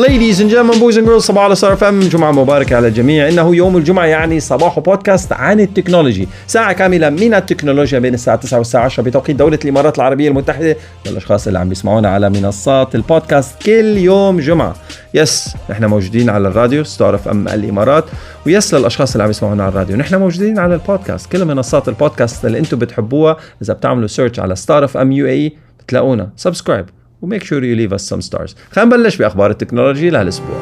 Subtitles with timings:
[0.00, 3.28] Ladies and gentlemen, boys and girls, صباح الخير و جمعة مباركة على الجميع.
[3.28, 6.28] إنه يوم الجمعة يعني صباح بودكاست عن التكنولوجي.
[6.46, 10.76] ساعة كاملة من التكنولوجيا بين الساعة 9 والساعة 10 بتوقيت دولة الإمارات العربية المتحدة
[11.06, 14.74] للأشخاص اللي عم بيسمعونا على منصات البودكاست كل يوم جمعة.
[15.14, 18.04] Yes نحن موجودين على الراديو Star FM الإمارات.
[18.46, 21.32] و yes للأشخاص اللي عم يسمعونا على الراديو نحن موجودين على البودكاست.
[21.32, 26.30] كل منصات البودكاست اللي أنتم بتحبوها إذا بتعملوا search على Star FM UAE بتلاقونا.
[26.36, 26.86] subscribe
[27.22, 30.60] و make sure you leave us some stars خلينا نبلش بأخبار التكنولوجي لهالأسبوع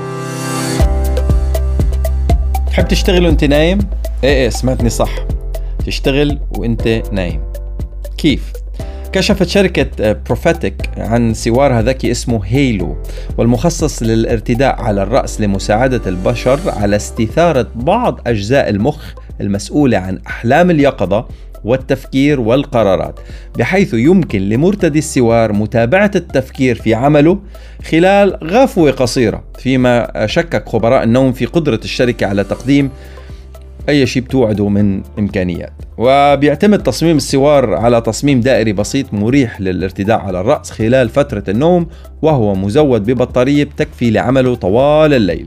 [2.66, 3.78] تحب تشتغل وانت نايم؟
[4.24, 5.10] إيه إيه سمعتني صح
[5.86, 7.40] تشتغل وانت نايم
[8.18, 8.52] كيف؟
[9.12, 12.96] كشفت شركة بروفيتك عن سوارها ذكي اسمه هيلو
[13.38, 21.28] والمخصص للارتداء على الرأس لمساعدة البشر على استثارة بعض أجزاء المخ المسؤولة عن أحلام اليقظة
[21.64, 23.20] والتفكير والقرارات
[23.58, 27.38] بحيث يمكن لمرتدي السوار متابعة التفكير في عمله
[27.90, 32.90] خلال غفوة قصيرة فيما شكك خبراء النوم في قدرة الشركة على تقديم
[33.88, 35.72] أي شيء بتوعده من إمكانيات.
[35.98, 41.86] وبيعتمد تصميم السوار على تصميم دائري بسيط مريح للارتداء على الرأس خلال فترة النوم
[42.22, 45.46] وهو مزود ببطارية بتكفي لعمله طوال الليل.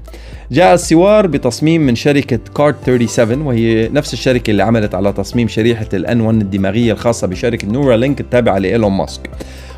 [0.51, 5.87] جاء السوار بتصميم من شركة كارد 79 وهي نفس الشركة اللي عملت على تصميم شريحة
[5.93, 9.29] إن 1 الدماغية الخاصة بشركة نيورالينك التابعة لإيلون ماسك.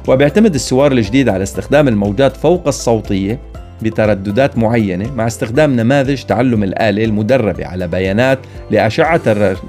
[0.08, 3.40] وبيعتمد السوار الجديد على استخدام الموجات فوق الصوتية
[3.82, 8.40] بترددات معينة مع استخدام نماذج تعلم الآلة المدربة على بيانات
[8.72, 9.22] لأشعة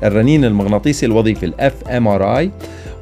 [0.02, 2.50] الرنين المغناطيسي الوظيفي ال fMRI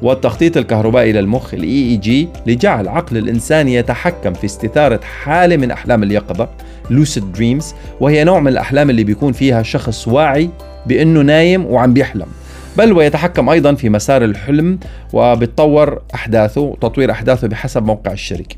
[0.01, 2.09] والتخطيط الكهربائي للمخ ال EEG
[2.47, 6.49] لجعل عقل الإنسان يتحكم في استثارة حالة من أحلام اليقظة
[6.89, 7.65] lucid dreams
[7.99, 10.49] وهي نوع من الأحلام اللي بيكون فيها شخص واعي
[10.85, 12.27] بأنه نايم وعم بيحلم.
[12.77, 14.79] بل ويتحكم أيضا في مسار الحلم
[15.13, 18.55] وبتطور أحداثه وتطوير أحداثه بحسب موقع الشركة.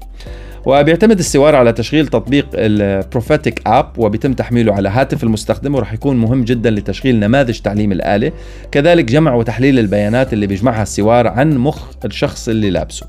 [0.65, 6.17] وبيعتمد السوار على تشغيل تطبيق ال Prophetic app وبيتم تحميله على هاتف المستخدم وراح يكون
[6.17, 8.31] مهم جدا لتشغيل نماذج تعليم الآلة.
[8.71, 13.05] كذلك جمع وتحليل البيانات اللي بيجمعها السوار عن مخ الشخص اللي لابسه.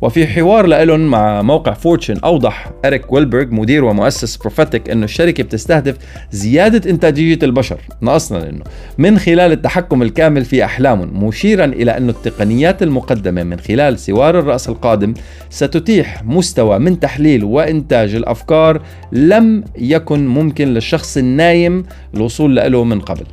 [0.00, 5.96] وفي حوار لإلون مع موقع فورتشن أوضح إريك ويلبرغ مدير ومؤسس بروفيتك أنه الشركة بتستهدف
[6.30, 8.64] زيادة إنتاجية البشر ناقصنا لأنه
[8.98, 14.68] من خلال التحكم الكامل في أحلامهم مشيرا إلى أن التقنيات المقدمة من خلال سوار الرأس
[14.68, 15.14] القادم
[15.50, 21.84] ستتيح مستوى من تحليل وإنتاج الأفكار لم يكن ممكن للشخص النايم
[22.14, 23.24] الوصول له من قبل.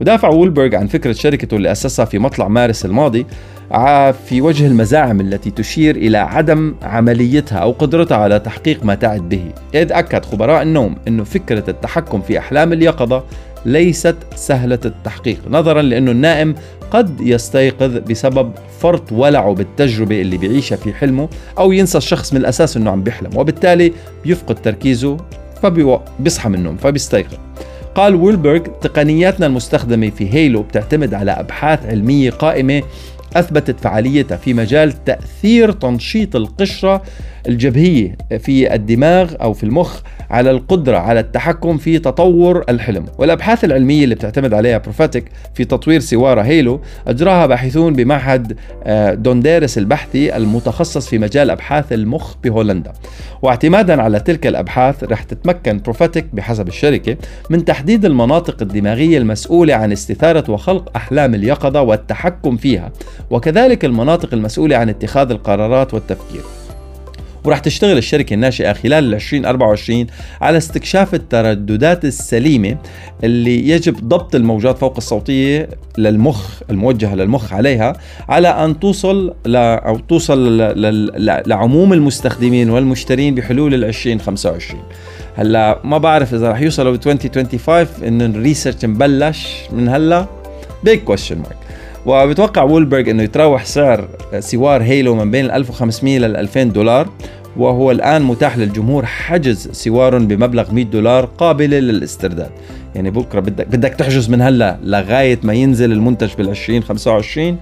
[0.00, 3.26] ودافع وولبرغ عن فكرة شركته اللي أسسها في مطلع مارس الماضي
[4.28, 9.42] في وجه المزاعم التي تشير إلى عدم عمليتها أو قدرتها على تحقيق ما تعد به.
[9.74, 13.24] إذ أكد خبراء النوم أن فكرة التحكم في أحلام اليقظة
[13.66, 16.54] ليست سهلة التحقيق نظرا لأنه النائم
[16.90, 21.28] قد يستيقظ بسبب فرط ولعه بالتجربة اللي بيعيشها في حلمه
[21.58, 23.92] أو ينسى الشخص من الأساس أنه عم بيحلم وبالتالي
[24.24, 25.16] بيفقد تركيزه
[25.62, 27.34] فبيصحى من النوم فبيستيقظ.
[27.94, 32.82] قال ويلبرغ تقنياتنا المستخدمة في هيلو بتعتمد على أبحاث علمية قائمة
[33.36, 37.02] أثبتت فعاليتها في مجال تأثير تنشيط القشرة
[37.48, 43.06] الجبهية في الدماغ أو في المخ على القدرة على التحكم في تطور الحلم.
[43.18, 49.78] والأبحاث العلمية اللي بتعتمد عليها Prophetic في تطوير سوارة Halo أجراها باحثون بمعهد آه، دونديرس
[49.78, 52.92] البحثي المتخصص في مجال أبحاث المخ بهولندا.
[53.42, 57.16] واعتمادا على تلك الأبحاث رح تتمكن Prophetic بحسب الشركة
[57.50, 62.92] من تحديد المناطق الدماغية المسؤولة عن استثارة وخلق أحلام اليقظة والتحكم فيها.
[63.30, 66.42] وكذلك المناطق المسؤولة عن اتخاذ القرارات والتفكير.
[67.44, 70.06] وراح تشتغل الشركة الناشئة خلال 2024
[70.40, 72.76] على استكشاف الترددات السليمة
[73.24, 77.92] اللي يجب ضبط الموجات فوق الصوتية للمخ الموجهة للمخ عليها
[78.28, 80.58] على أن توصل ل أو توصل
[81.46, 84.82] لعموم المستخدمين والمشترين بحلول ال 2025
[85.36, 90.26] هلأ ما بعرف إذا رح يوصلوا ب 2025 إنه الريسيرش مبلش من هلأ.
[90.84, 91.56] big question mark
[92.06, 97.08] وبتوقع وولبرغ إنه يتراوح سعر سوار Halo من بين 1500 لل 2000 دولار
[97.56, 102.50] وهو الآن متاح للجمهور حجز سوار بمبلغ 100 دولار قابلة للاسترداد.
[102.94, 107.58] يعني بكرة بدك بدك تحجز من هلا لغاية ما ينزل المنتج بال 2025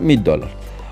[0.00, 0.48] 100 دولار.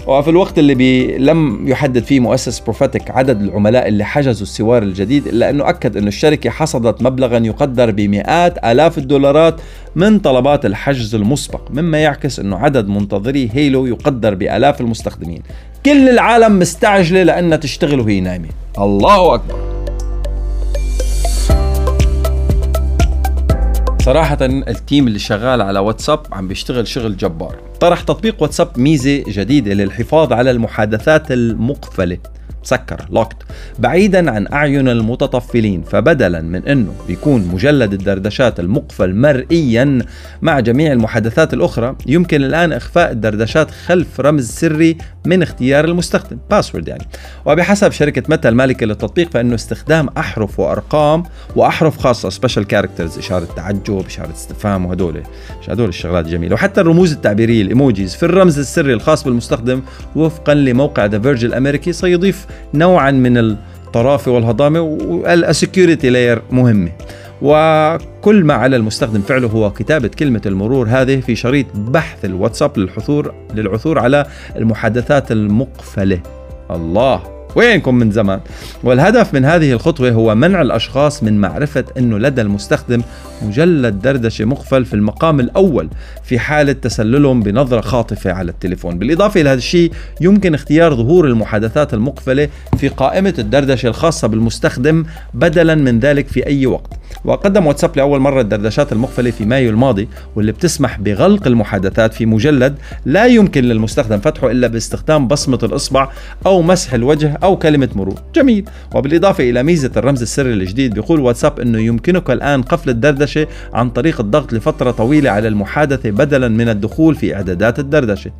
[0.07, 5.27] وفي الوقت اللي بي لم يحدد فيه مؤسس Prophetic عدد العملاء اللي حجزوا السوار الجديد
[5.27, 9.61] إلا أنه أكد أنه الشركة حصدت مبلغا يقدر بمئات آلاف الدولارات
[9.97, 15.43] من طلبات الحجز المسبق مما يعكس أنه عدد منتظري Halo يقدر بآلاف المستخدمين.
[15.87, 18.49] كل العالم مستعجلة لانها تشتغل وهي نايمة.
[18.79, 19.80] الله أكبر.
[24.11, 27.57] صراحة ال team اللي شغال على واتساب عم بيشتغل شغل جبار.
[27.81, 32.19] طرح تطبيق واتساب ميزة جديدة للحفاظ على المحادثات المقفلة.
[32.63, 33.37] مسكر locked
[33.79, 39.99] بعيدا عن أعين المتطفلين فبدلا من أنه يكون مجلد الدردشات المقفل مرئيا
[40.43, 44.97] مع جميع المحادثات الأخرى يمكن الآن إخفاء الدردشات خلف رمز سري
[45.27, 47.07] من اختيار المستخدم password يعني.
[47.47, 51.23] وبحسب شركة ميتا المالكة للتطبيق فإنه استخدام أحرف وأرقام
[51.57, 55.23] وأحرف خاصة special characters إشارة تعجب إشارة استفهام وهدول
[55.69, 56.55] هدول الشغلات جميلة.
[56.55, 59.83] وحتى الرموز التعبيرية ال emojis في الرمز السري الخاص بالمستخدم
[60.17, 66.91] وفقا لموقع The Verge الأمريكي سيضيف نوعا من الطرافة والهضامة وال security layer مهمة.
[67.43, 72.89] وكل ما على المستخدم فعله هو كتابة كلمة المرور هذه في شريط بحث الواتساب
[73.55, 74.27] للعثور على
[74.57, 76.21] المحادثات المقفلة.
[76.71, 77.40] الله!
[77.57, 78.41] وينكم من زمان؟
[78.85, 83.03] والهدف من هذه الخطوة هو منع الأشخاص من معرفة أنه لدى المستخدم
[83.43, 85.89] مجلد دردشة مقفل في المقام الأول
[86.25, 88.99] في حالة تسللهم بنظرة خاطفة على التليفون.
[88.99, 92.49] بالإضافة إلى هذا الشيء يمكن اختيار ظهور المحادثات المقفلة
[92.79, 95.05] في قائمة الدردشة الخاصة بالمستخدم
[95.35, 96.93] بدلا من ذلك في أي وقت.
[97.25, 102.77] وقدم واتساب لأول مرة الدردشات المقفلة في مايو الماضي واللي بتسمح بغلق المحادثات في مجلد
[103.07, 106.09] لا يمكن للمستخدم فتحه إلا باستخدام بصمة الإصبع
[106.47, 108.23] أو مسح الوجه أو كلمة مرور.
[108.35, 108.69] جميل.
[108.95, 114.21] وبالإضافة إلى ميزة الرمز السري الجديد بيقول واتساب أنه يمكنك الآن قفل الدردشة عن طريق
[114.21, 118.31] الضغط لفترة طويلة على المحادثة بدلا من الدخول في إعدادات الدردشة.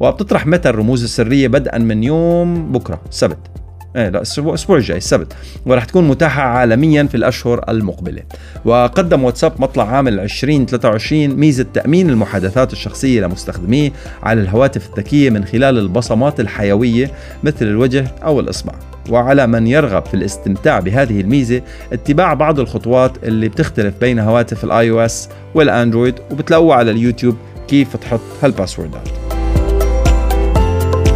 [0.00, 3.38] وبتطرح ميتا الرموز السرية بدءا من يوم بكرة؟ سبت
[3.96, 5.32] إيه لا الأسبوع الجاي السبت.
[5.66, 8.22] وراح تكون متاحة عالميا في الأشهر المقبلة.
[8.64, 13.92] وقدم واتساب مطلع عام 2023 ميزة تأمين المحادثات الشخصية لمستخدميه
[14.22, 17.10] على الهواتف الذكية من خلال البصمات الحيوية
[17.44, 18.72] مثل الوجه أو الإصبع.
[19.10, 21.62] وعلى من يرغب في الاستمتاع بهذه الميزة
[21.92, 27.36] اتباع بعض الخطوات اللي بتختلف بين هواتف ال iOS والأندرويد وبتلاقوها على اليوتيوب
[27.68, 29.33] كيف تحط هال password ات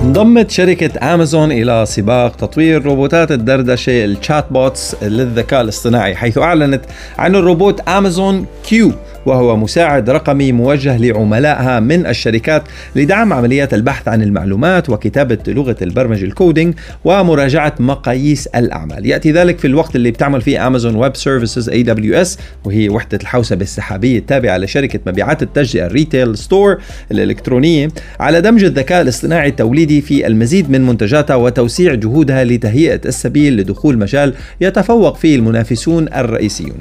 [0.03, 6.85] انضمت شركة أمازون إلى سباق تطوير روبوتات الدردشة ال chatbots للذكاء الاصطناعي حيث أعلنت
[7.19, 8.93] عن الروبوت Amazon Q
[9.29, 12.63] وهو مساعد رقمي موجه لعملائها من الشركات
[12.97, 16.75] لدعم عمليات البحث عن المعلومات وكتابة لغة البرمجة ال coding
[17.05, 19.07] ومراجعة مقاييس الأعمال.
[19.07, 24.19] يأتي ذلك في الوقت اللي بتعمل فيه Amazon Web Services AWS وهي وحدة الحوسبة السحابية
[24.19, 26.79] التابعة لشركة مبيعات التجزئة ال retail store
[27.11, 27.89] الإلكترونية
[28.21, 34.35] على دمج الذكاء الاصطناعي التوليدي في المزيد من منتجاتها وتوسيع جهودها لتهيئة السبيل لدخول مجال
[34.61, 36.77] يتفوق فيه المنافسون الرئيسيون.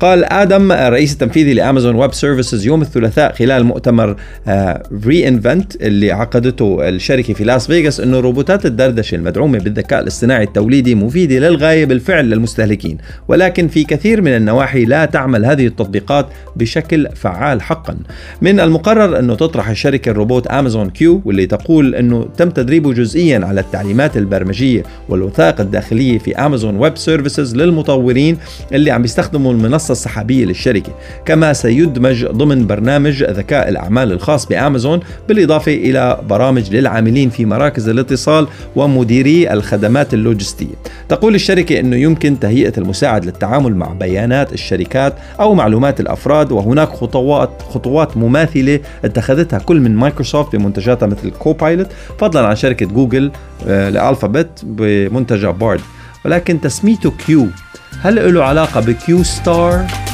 [0.00, 4.16] قال آدم الرئيس التنفيذي ل Amazon Web Services يوم الثلاثاء خلال مؤتمر
[5.06, 11.38] re:Invent اللي عقدته الشركة في لاس فيغاس أنه روبوتات الدردشة المدعومة بالذكاء الاصطناعي التوليدي مفيدة
[11.38, 12.98] للغاية بالفعل للمستهلكين.
[13.28, 16.26] ولكن في كثير من النواحي لا تعمل هذه التطبيقات
[16.56, 17.96] بشكل فعال حقا.
[18.42, 23.60] من المقرر أنه تطرح الشركة الروبوت Amazon Q واللي تقول أنه تم تدريبه جزئيا على
[23.60, 28.38] التعليمات البرمجية والوثائق الداخلية في Amazon Web Services للمطورين
[28.72, 30.92] اللي عم بيستخدموا المنصة السحابية للشركة.
[31.24, 38.46] كما سيدمج ضمن برنامج ذكاء الأعمال الخاص بأمازون بالإضافة إلى برامج للعاملين في مراكز الاتصال
[38.76, 40.74] ومديري الخدمات اللوجستية
[41.08, 47.50] تقول الشركة أنه يمكن تهيئة المساعد للتعامل مع بيانات الشركات أو معلومات الأفراد وهناك خطوات
[47.70, 51.88] خطوات مماثلة اتخذتها كل من مايكروسوفت بمنتجاتها مثل Copilot
[52.18, 53.30] فضلا عن شركة جوجل
[53.66, 55.80] آه، ل Alphabet بمنتجها Bard
[56.24, 57.46] ولكن تسميته Q
[58.00, 60.07] هل له علاقة ب Q Star؟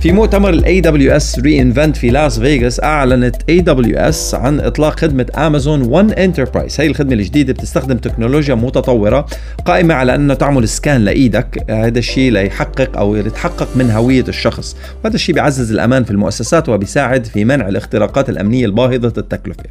[0.00, 6.12] في مؤتمر ال AWS re:Invent في لاس فيغاس أعلنت AWS عن إطلاق خدمة Amazon One
[6.12, 9.26] Enterprise هي الخدمة الجديدة بتستخدم تكنولوجيا متطورة
[9.64, 11.70] قائمة على انه تعمل scan لإيدك.
[11.70, 14.76] هذا الشيء ليحقق أو يتحقق من هوية الشخص.
[15.04, 19.64] وهذا الشيء بيعزز الأمان في المؤسسات وبيساعد في منع الاختراقات الأمنية الباهظة التكلفة.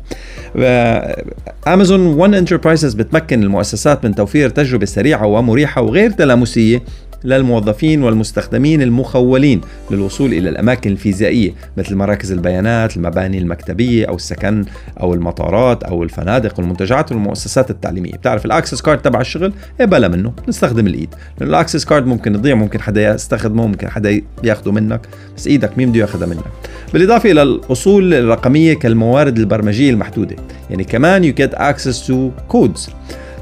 [1.67, 6.81] Amazon One Enterprise بتمكن المؤسسات من توفير تجربة سريعة ومريحة وغير تلامسية
[7.23, 9.61] للموظفين والمستخدمين المخولين
[9.91, 14.65] للوصول إلى الأماكن الفيزيائية مثل مراكز البيانات المباني المكتبية أو السكن
[14.99, 18.11] أو المطارات أو الفنادق والمنتجعات والمؤسسات التعليمية.
[18.11, 20.33] بتعرف ال access card تبع الشغل؟ إيه بلا منه.
[20.47, 21.15] نستخدم الإيد.
[21.39, 25.01] لأنه ال access card ممكن يضيع ممكن حدا يستخدمه ممكن حدا ياخده منك
[25.38, 26.43] بس إيدك مين بده ياخذها منك؟
[26.93, 30.35] بالإضافة إلى الأصول الرقمية كالموارد البرمجية المحدودة.
[30.69, 32.13] يعني كمان you get access to
[32.53, 32.89] codes.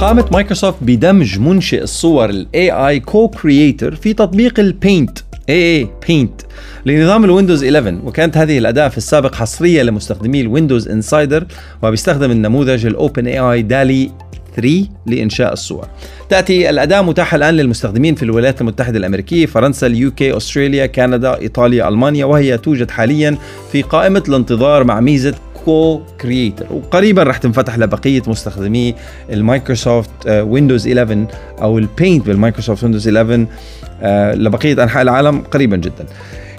[0.04, 5.18] قامت مايكروسوفت بدمج منشئ الصور ال AI Co-Creator في تطبيق ال Paint
[5.50, 6.40] اي Paint
[6.86, 11.46] لنظام ال Windows 11 وكانت هذه الأداة في السابق حصرية لمستخدمي ال Windows Insider
[11.82, 14.10] وبيستخدم النموذج ال OpenAI DALL-E
[14.56, 15.88] 3 لإنشاء الصور.
[16.28, 21.88] تأتي الأداة متاحة الآن للمستخدمين في الولايات المتحدة الأمريكية فرنسا ال UK أستراليا كندا إيطاليا
[21.88, 23.38] ألمانيا وهي توجد حاليا
[23.72, 25.34] في قائمة الانتظار مع ميزة
[25.64, 28.94] Cocreator وقريبا رح تنفتح لبقية مستخدمي
[29.32, 31.26] المايكروسوفت Windows 11
[31.62, 33.46] أو ال Paint بالمايكروسوفت Windows 11
[34.34, 36.04] لبقية أنحاء العالم قريبا جدا.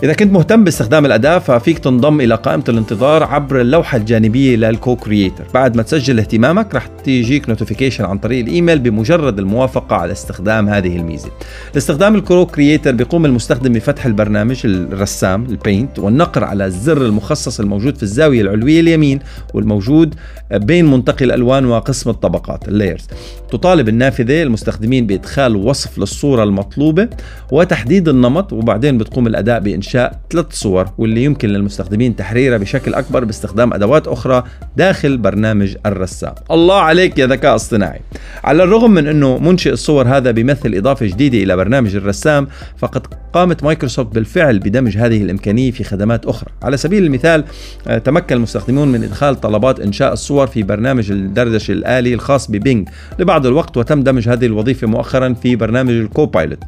[0.04, 5.44] إذا كنت مهتم باستخدام الأداة ففيك تنضم إلى قائمة الانتظار عبر اللوحة الجانبية لل Cocreator
[5.54, 10.96] بعد ما تسجل اهتمامك رح تيجيك notification عن طريق الإيميل بمجرد الموافقة على استخدام هذه
[10.96, 11.30] الميزة.
[11.74, 17.98] لاستخدام ال Cocreator بيقوم المستخدم بفتح البرنامج الرسام ال Paint والنقر على الزر المخصص الموجود
[17.98, 19.20] في الزاوية العلوية اليمين
[19.54, 20.16] والموجود
[20.54, 23.08] بين منتقي الألوان وقسم الطبقات ال layers
[23.52, 27.10] تطالب النافذة المستخدمين بإدخال وصف للصورة المطلوبة
[27.52, 33.74] وتحديد النمط وبعدين بتقوم الأداة بإنشاء ثلاث صور واللي يمكن للمستخدمين تحريرها بشكل أكبر باستخدام
[33.74, 34.44] أدوات أخرى
[34.78, 36.34] داخل برنامج الرسام.
[36.52, 38.02] الله عليك يا ذكاء اصطناعي.
[38.44, 43.64] على الرغم من أنه منشئ الصور هذا بيمثل إضافة جديدة إلى برنامج الرسام فقد قامت
[43.64, 46.52] مايكروسوفت بالفعل بدمج هذه الإمكانية في خدمات أخرى.
[46.64, 47.44] على سبيل المثال
[47.88, 52.90] آه، تمكن المستخدمون من إدخال طلبات إنشاء الصور في برنامج الدردشة الآلي الخاص ب Bing.
[53.20, 56.60] لبعض الوقت وتم دمج هذه الوظيفة مؤخرا في برنامج ال Copilot.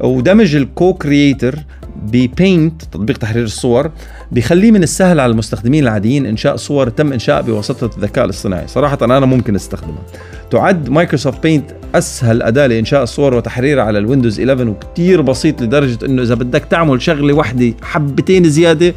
[0.00, 1.58] ودمج ال Cocreator
[2.12, 3.90] ب Paint تطبيق تحرير الصور
[4.32, 8.68] بيخليه من السهل على المستخدمين العاديين إنشاء صور تم إنشاء بواسطة الذكاء الاصطناعي.
[8.68, 10.02] صراحة أنا ممكن أستخدمها.
[10.50, 16.06] تعد مايكروسوفت Paint أسهل أداة لإنشاء الصور وتحريرها على ال Windows 11 وكتير بسيط لدرجة
[16.06, 18.94] إنه إذا بدك تعمل شغلة وحدة حبتين زيادة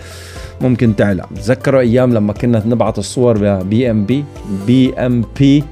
[0.62, 1.24] ممكن تعلى.
[1.36, 4.26] تذكروا أيام لما كنا نبعث الصور بي ام بي
[4.68, 5.64] بي ام بي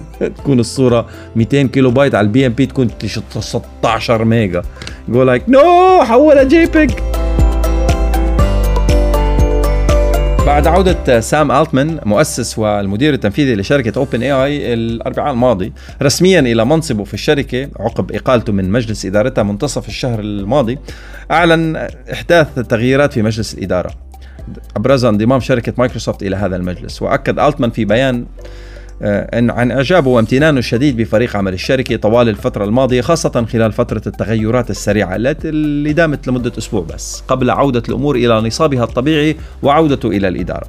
[0.38, 1.06] تكون الصورة
[1.36, 2.88] 200 كيلو بايت على ال BMP تكون
[3.38, 4.62] 16 ميجا.
[5.08, 6.90] يقول لك no حولها JPEG
[10.46, 15.72] بعد عودة سام ألتمان مؤسس والمدير التنفيذي لشركة OpenAI الأربعاء الماضي
[16.02, 20.78] رسميا إلى منصبه في الشركة عقب إقالته من مجلس إدارتها منتصف الشهر الماضي
[21.30, 21.76] أعلن
[22.12, 23.90] إحداث تغييرات في مجلس الإدارة.
[24.76, 28.26] أبرز انضمام شركة مايكروسوفت إلى هذا المجلس وأكد ألتمان في بيان
[29.32, 35.16] عن إعجابه وامتنانه الشديد بفريق عمل الشركة طوال الفترة الماضية خاصة خلال فترة التغيرات السريعة
[35.16, 40.66] التي اللي دامت لمدة أسبوع بس قبل عودة الأمور إلى نصابها الطبيعي وعودته إلى الإدارة.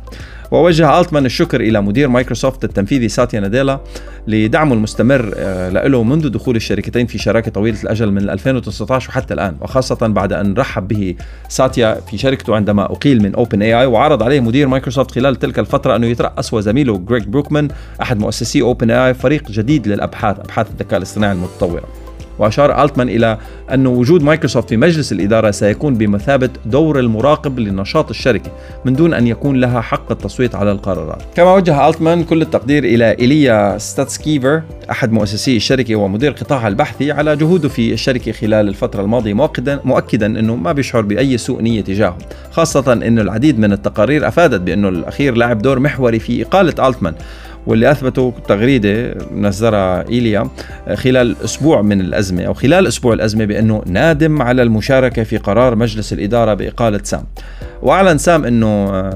[0.54, 3.80] ووجه ألتمان الشكر إلى مدير مايكروسوفت التنفيذي ساتيا ناديلا
[4.28, 9.56] لدعمه المستمر آه، له منذ دخول الشركتين في شراكة طويلة الأجل من 2019 وحتى الآن
[9.62, 11.16] وخاصة بعد أن رحب به
[11.50, 16.08] ساتيا في شركته عندما أقيل من OpenAI وعرض عليه مدير مايكروسوفت خلال تلك الفترة أنه
[16.08, 17.68] يترأس وزميله جريج بروكمان
[18.02, 22.03] أحد مؤسسي OpenAI فريق جديد للأبحاث أبحاث الذكاء الاصطناعي المتطورة.
[22.40, 23.38] وأشار ألتمان إلى
[23.74, 28.52] أن وجود مايكروسوفت في مجلس الإدارة سيكون بمثابة دور المراقب لنشاط الشركة
[28.86, 31.22] من دون أن يكون لها حق التصويت على القرارات.
[31.36, 34.62] كما وجه ألتمان كل التقدير إلى إيليا سوتسكيفر
[34.92, 40.26] أحد مؤسسي الشركة ومدير قطاعها البحثي على جهوده في الشركة خلال الفترة الماضية مؤكدا مؤكدا
[40.26, 42.18] أنه ما بيشعر بأي سوء نية تجاهه
[42.52, 47.14] خاصة أنه العديد من التقارير أفادت بأنه الأخير لعب دور محوري في إقالة ألتمان.
[47.68, 50.48] واللي أثبتوا تغريدة نزلها إيليا
[50.94, 56.14] خلال أسبوع من الأزمة أو خلال أسبوع الأزمة بأنه نادم على المشاركة في قرار مجلس
[56.14, 57.24] الإدارة بإقالة سام.
[57.82, 59.10] وأعلن سام إنه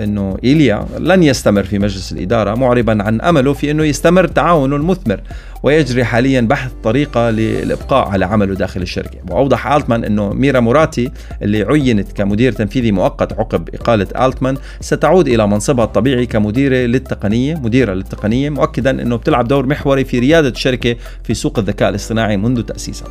[0.00, 5.20] إنه إيليا لن يستمر في مجلس الإدارة معربا عن أمله في إنه يستمر تعاونه المثمر
[5.62, 9.18] ويجري حاليا بحث طريقة للإبقاء على عمله داخل الشركة.
[9.30, 11.10] وأوضح ألتمان إنه ميرا موراتي
[11.42, 17.94] اللي عينت كمدير تنفيذي مؤقت عقب إقالة ألتمان ستعود إلى منصبها الطبيعي كمديرة للتقنية مديرة
[17.94, 23.08] للتقنية مؤكدا إنه بتلعب دور محوري في ريادة الشركة في سوق الذكاء الاصطناعي منذ تأسيسها.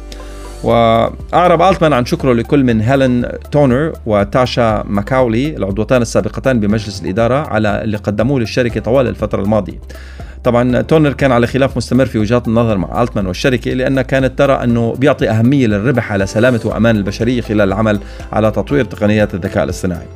[0.64, 7.84] وأعرب ألتمان عن شكره لكل من هيلين تونر وتاشا ماكاولي العضوتان السابقتان بمجلس الإدارة على
[7.84, 9.80] اللي قدموه للشركة طوال الفترة الماضية
[10.44, 14.54] طبعا تونر كان على خلاف مستمر في وجهات النظر مع ألتمان والشركة لانها كانت ترى
[14.54, 18.00] أنه بيعطي أهمية للربح على سلامة وأمان البشرية خلال العمل
[18.32, 20.08] على تطوير تقنيات الذكاء الاصطناعي.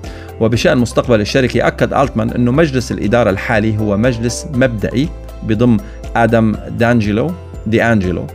[0.41, 5.09] وبشأن مستقبل الشركة أكد ألتمان أنه مجلس الإدارة الحالي هو مجلس مبدئي
[5.43, 5.77] بضم
[6.15, 7.31] آدم دانجيلو
[7.67, 8.27] D'Angelo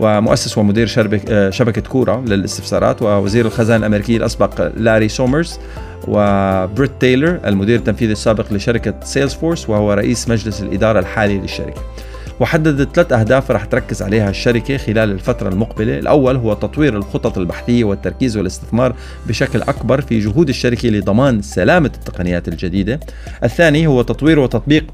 [0.00, 0.86] ومؤسس ومدير
[1.50, 5.58] شبكة Quora للاستفسارات ووزير الخزانة الامريكي الأسبق لاري سومرز
[6.08, 11.82] وبريت تايلر المدير التنفيذي السابق لشركة Salesforce وهو رئيس مجلس الإدارة الحالي للشركة.
[12.40, 15.98] وحددت ثلاث أهداف رح تركز عليها الشركة خلال الفترة المقبلة.
[15.98, 18.94] الأول هو تطوير الخطط البحثية والتركيز والاستثمار
[19.26, 23.00] بشكل أكبر في جهود الشركة لضمان سلامة التقنيات الجديدة.
[23.44, 24.84] الثاني هو تطوير وتطبيق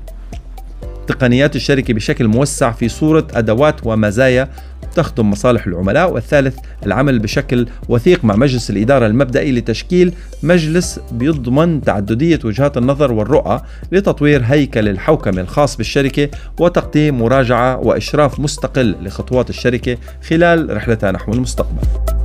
[1.06, 4.48] تقنيات الشركة بشكل موسع في صورة أدوات ومزايا
[4.94, 6.12] تخدم مصالح العملاء.
[6.12, 13.62] والثالث العمل بشكل وثيق مع مجلس الإدارة المبدئي لتشكيل مجلس بيضمن تعددية وجهات النظر والرؤى
[13.92, 16.28] لتطوير هيكل الحوكمة الخاص بالشركة
[16.60, 19.96] وتقديم مراجعة وإشراف مستقل لخطوات الشركة
[20.28, 22.23] خلال رحلتها نحو المستقبل.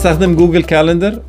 [0.00, 1.20] تستخدم جوجل كالندر؟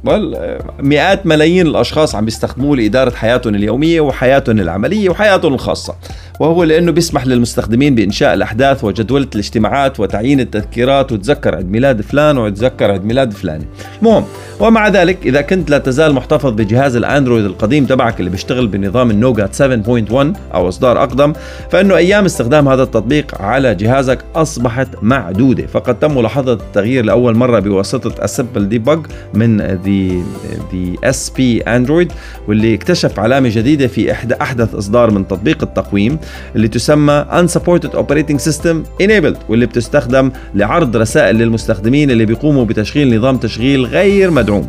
[0.80, 5.96] مئات ملايين الأشخاص عم بيستخدموه لإدارة حياتهم اليومية وحياتهم العملية وحياتهم الخاصة.
[6.40, 12.92] وهو لأنه بيسمح للمستخدمين بإنشاء الأحداث وجدولة الاجتماعات وتعيين التذكيرات وتذكر عيد ميلاد فلان وتذكر
[12.92, 13.62] عيد ميلاد فلان
[14.02, 14.26] المهم
[14.60, 19.56] ومع ذلك إذا كنت لا تزال محتفظ بجهاز الأندرويد القديم تبعك اللي بيشتغل بنظام النوغات
[19.56, 20.14] 7.1
[20.54, 21.34] أو إصدار أقدم
[21.72, 25.68] فإنه أيام استخدام هذا التطبيق على جهازك أصبحت معدودة.
[25.68, 32.12] فقد تم ملاحظة التغيير لأول مرة بواسطة ال assembledebug من TheSpAndroid
[32.48, 36.18] واللي اكتشف علامة جديدة في احدى أحدث إصدار من تطبيق التقويم.
[36.56, 43.38] اللي تسمى Unsupported Operating System Enabled واللي بتستخدم لعرض رسائل للمستخدمين اللي بيقوموا بتشغيل نظام
[43.38, 44.68] تشغيل غير مدعوم.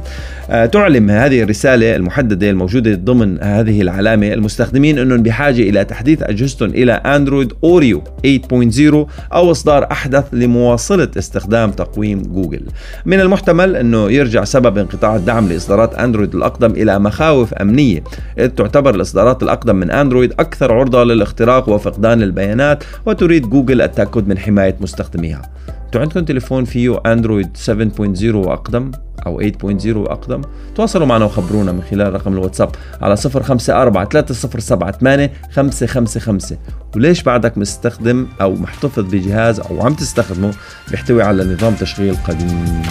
[0.52, 4.32] تعلم هذه الرسالة المحددة الموجودة ضمن هذه العلامة.
[4.32, 11.70] المستخدمين أنهم بحاجة إلى تحديث أجهزتهم إلى أندرويد أوريو 8.0 أو إصدار أحدث لمواصلة استخدام
[11.70, 12.62] تقويم جوجل.
[13.06, 18.04] من المحتمل أنه يرجع سبب انقطاع الدعم لإصدارات أندرويد الأقدم إلى مخاوف أمنية.
[18.38, 24.38] إذ تعتبر الإصدارات الأقدم من أندرويد أكثر عرضة للاختراق وفقدان البيانات وتريد جوجل التأكد من
[24.38, 25.42] حماية مستخدميها.
[25.92, 28.90] أنتوا عندكم تليفون فيه أندرويد 7.0 وأقدم
[29.26, 30.42] أو 8.0 وأقدم؟
[30.74, 32.70] تواصلوا معنا وخبرونا من خلال رقم الواتساب
[33.02, 36.58] على 054 3078 555
[36.96, 40.52] وليش بعدك مستخدم أو محتفظ بجهاز أو عم تستخدمه؟
[40.90, 42.82] بيحتوي على نظام تشغيل قديم.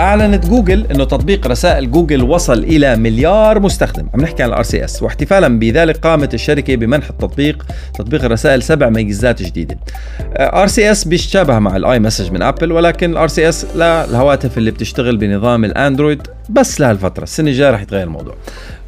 [0.00, 4.08] أعلنت جوجل إنه تطبيق رسائل جوجل وصل إلى مليار مستخدم.
[4.14, 5.02] عم نحكي عن ال RCS.
[5.02, 9.78] واحتفالا بذلك قامت الشركة بمنح التطبيق تطبيق الرسائل سبع ميزات جديدة.
[10.36, 15.71] RCS بيتشابه مع ال iMessage من أبل ولكن ال RCS للهواتف اللي بتشتغل بنظام ال
[15.71, 17.22] Android بس لهالفترة.
[17.22, 18.34] السنة الجاية رح يتغير الموضوع.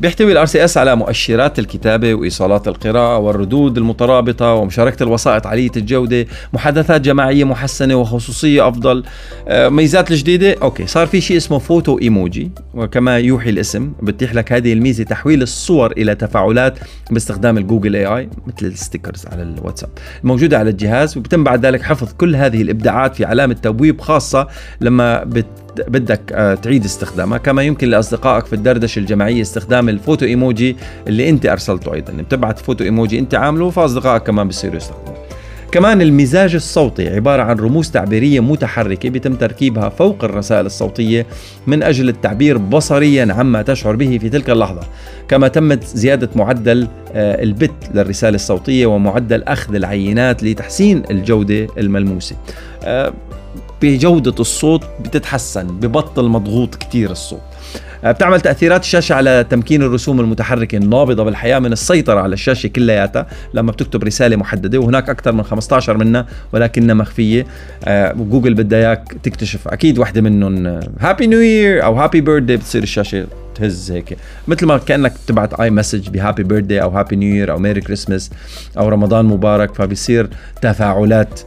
[0.00, 7.00] بيحتوي ال RCS على مؤشرات الكتابة وإيصالات القراءة والردود المترابطة ومشاركة الوسائط عالية الجودة محادثات
[7.00, 9.04] جماعية محسنة وخصوصية أفضل.
[9.48, 14.72] آه، ميزات الجديدة okay صار في شيء اسمه Photomoji وكما يوحي الاسم بتيح لك هذه
[14.72, 16.78] الميزة تحويل الصور إلى تفاعلات
[17.10, 19.90] باستخدام الجوجل AI مثل ال stickers على الواتساب
[20.22, 24.48] الموجوده على الجهاز وبتم بعد ذلك حفظ كل هذه الإبداعات في علامة تبويب خاصة
[24.80, 25.46] لما بت
[25.88, 27.38] بدك آه، تعيد استخدامها.
[27.38, 32.12] كما يمكن لأصدقائك في الدردشة الجماعية استخدام ال photo emoji اللي أنت أرسلته أيضا.
[32.12, 35.18] بتبعت photo emoji أنت عامله فأصدقائك كمان بيصيروا يستخدموه.
[35.72, 41.26] كمان المزاج الصوتي عبارة عن رموز تعبيرية متحركة بيتم تركيبها فوق الرسائل الصوتية
[41.66, 44.80] من أجل التعبير بصريا عما تشعر به في تلك اللحظة.
[45.28, 52.36] كما تمت زيادة معدل آه، ال bit للرسالة الصوتية ومعدل أخذ العينات لتحسين الجودة الملموسة.
[52.84, 53.12] آه،
[53.82, 57.40] بجودة الصوت بتتحسن ببطل مضغوط كتير الصوت.
[58.04, 63.26] آه، بتعمل تأثيرات الشاشة على تمكين الرسوم المتحركة النابضة بالحياة من السيطرة على الشاشة كلياتها
[63.54, 67.46] لما بتكتب رسالة محددة وهناك أكثر من 15 منها ولكنها مخفية.
[67.84, 72.82] آه، جوجل بدها إياك تكتشف أكيد وحدة منهم happy new year أو happy birthday بتصير
[72.82, 74.16] الشاشة تهز هيك.
[74.48, 78.30] مثل ما كأنك تبعت iMessage ب happy birthday أو happy new year أو merry Christmas
[78.78, 80.28] أو رمضان مبارك فبيصير
[80.62, 81.40] تفاعلات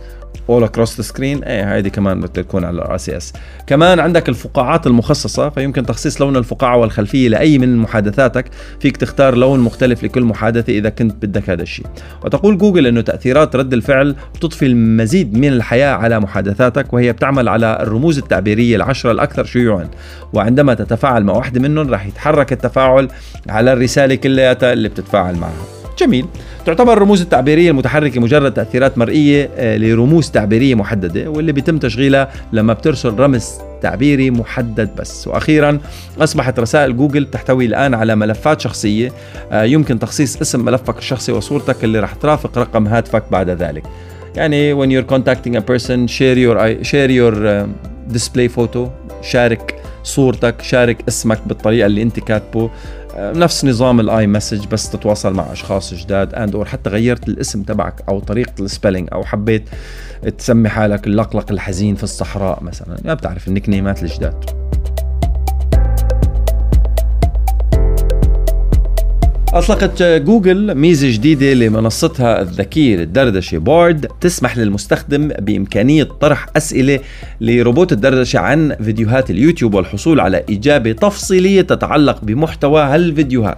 [0.51, 1.47] all across the screen.
[1.47, 3.33] إيه هذه كمان بدها تكون على ال RCS
[3.67, 8.45] كمان عندك الفقاعات المخصصة فيمكن تخصيص لون الفقاعة والخلفية لأي من محادثاتك.
[8.79, 11.85] فيك تختار لون مختلف لكل محادثة إذا كنت بدك هذا الشيء.
[12.25, 17.77] وتقول جوجل إنه تأثيرات رد الفعل بتضفي المزيد من الحياة على محادثاتك وهي بتعمل على
[17.81, 19.89] الرموز التعبيرية العشرة الأكثر شيوعا.
[20.33, 23.07] وعندما تتفاعل مع واحدة منهم راح يتحرك التفاعل
[23.49, 25.80] على الرسالة كلياتها اللي بتتفاعل معها.
[26.01, 26.25] جميل.
[26.65, 32.73] تعتبر الرموز التعبيرية المتحركة مجرد تأثيرات مرئية آه، لرموز تعبيرية محددة واللي بيتم تشغيلها لما
[32.73, 33.49] بترسل رمز
[33.81, 35.27] تعبيري محدد بس.
[35.27, 35.79] وأخيرا
[36.19, 39.11] أصبحت رسائل جوجل تحتوي الآن على ملفات شخصية
[39.51, 43.83] آه، يمكن تخصيص اسم ملفك الشخصي وصورتك اللي راح ترافق رقم هاتفك بعد ذلك.
[44.35, 48.79] يعني when you're contacting a person share your share your uh, display photo
[49.21, 52.69] شارك صورتك شارك اسمك بالطريقة اللي أنت كاتبه.
[53.17, 58.03] نفس نظام ال iMessage بس تتواصل مع أشخاص جداد and or حتى غيرت الاسم تبعك
[58.09, 59.69] أو طريقة ال spelling أو حبيت
[60.37, 64.45] تسمي حالك اللقلق الحزين في الصحراء مثلا ما بتعرف ال nickname ات الجداد.
[69.53, 73.57] أطلقت جوجل ميزة جديدة لمنصتها الذكية للدردشة.
[73.57, 76.99] بارد تسمح للمستخدم بإمكانية طرح أسئلة
[77.41, 83.57] لروبوت الدردشة عن فيديوهات اليوتيوب والحصول على إجابة تفصيلية تتعلق بمحتوى هالفيديوهات.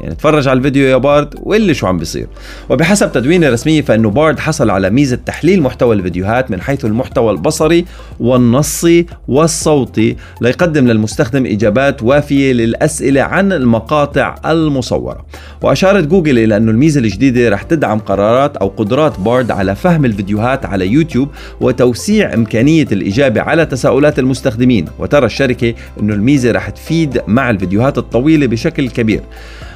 [0.00, 2.26] يعني تفرج على الفيديو يا بارد واللي شو عم بيصير.
[2.70, 7.84] وبحسب تدوين رسمية فإنه بارد حصل على ميزة تحليل محتوى الفيديوهات من حيث المحتوى البصري
[8.20, 15.26] والنصي والصوتي ليقدم للمستخدم إجابات وافية للأسئلة عن المقاطع المصورة.
[15.62, 20.66] وأشارت جوجل إلى أنه الميزة الجديدة رح تدعم قرارات أو قدرات بارد على فهم الفيديوهات
[20.66, 21.28] على يوتيوب
[21.60, 24.84] وتوسيع إمكانية الإجابة على تساؤلات المستخدمين.
[24.98, 29.20] وترى الشركة أنه الميزة رح تفيد مع الفيديوهات الطويلة بشكل كبير.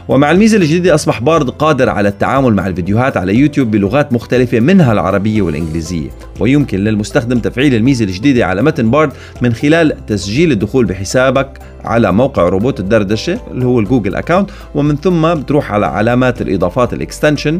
[0.08, 4.92] ومع الميزة الجديدة أصبح بارد قادر على التعامل مع الفيديوهات على يوتيوب بلغات مختلفة منها
[4.92, 6.08] العربية والإنجليزية.
[6.40, 9.12] ويمكن للمستخدم تفعيل الميزة الجديدة على متن بارد
[9.42, 15.34] من خلال تسجيل الدخول بحسابك على موقع روبوت الدردشة اللي هو الجوجل account ومن ثم
[15.34, 17.58] بتروح على علامات الإضافات ال extension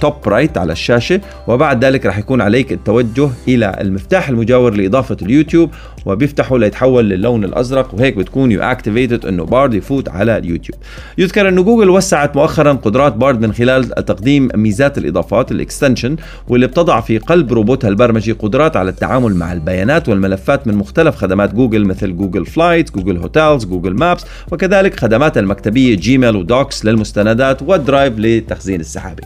[0.00, 5.70] top right على الشاشة وبعد ذلك راح يكون عليك التوجه إلى المفتاح المجاور لإضافة اليوتيوب
[6.06, 10.78] وبيفتحه ليتحول للون الأزرق وهيك بتكون you activated إنه بارد يفوت على اليوتيوب.
[11.18, 16.16] يذكر إنه جوجل وسعت مؤخرا قدرات بارد من خلال تقديم ميزات الإضافات ال extension
[16.48, 21.54] واللي بتضع في قلب روبوتها البرمجي قدرات على التعامل مع البيانات والملفات من مختلف خدمات
[21.54, 27.62] جوجل مثل Google Flight Google Hotels Google Maps وكذلك خدمات المكتبية Gmail و Docs للمستندات
[27.62, 29.22] وال Drive للتخزين السحابي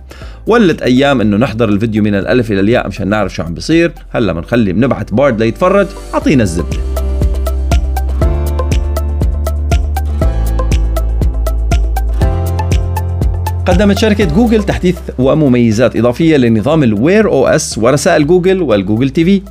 [0.47, 3.93] ولت أيام إنه نحضر الفيديو من الألف إلى الياء مشان نعرف شو عم بيصير.
[4.11, 7.10] هلا بنخلي بنبعت بارد ليتفرج أعطينا الزبدة.
[13.67, 19.43] قدمت شركة جوجل تحديث ومميزات إضافية لنظام ال Wear OS ورسائل جوجل والجوجل TV.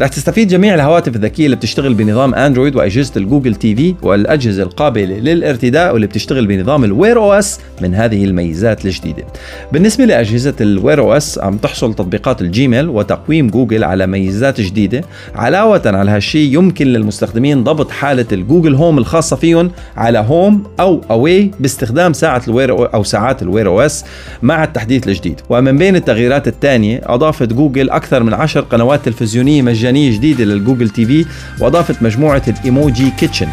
[0.00, 5.92] رح تستفيد جميع الهواتف الذكية اللي بتشتغل بنظام اندرويد وأجهزة الجوجل TV والأجهزة القابلة للارتداء
[5.92, 9.24] واللي بتشتغل بنظام ال Wear OS من هذه الميزات الجديدة.
[9.72, 15.04] بالنسبة لأجهزة ال Wear OS عم تحصل تطبيقات ال Gmail وتقويم جوجل على ميزات جديدة.
[15.34, 21.00] علاوة على هالشيء يمكن للمستخدمين ضبط حالة ال Google Home الخاصة فيهم على home أو
[21.10, 24.04] away باستخدام ساعة ال Wear أو ساعات ال Wear Wear OS
[24.42, 25.40] مع التحديث الجديد.
[25.48, 31.26] ومن بين التغييرات الثانية أضافت جوجل أكثر من عشر قنوات تلفزيونية مجانية جديدة للجوجل TV
[31.60, 33.48] وأضافت مجموعة ال emoji kitchen.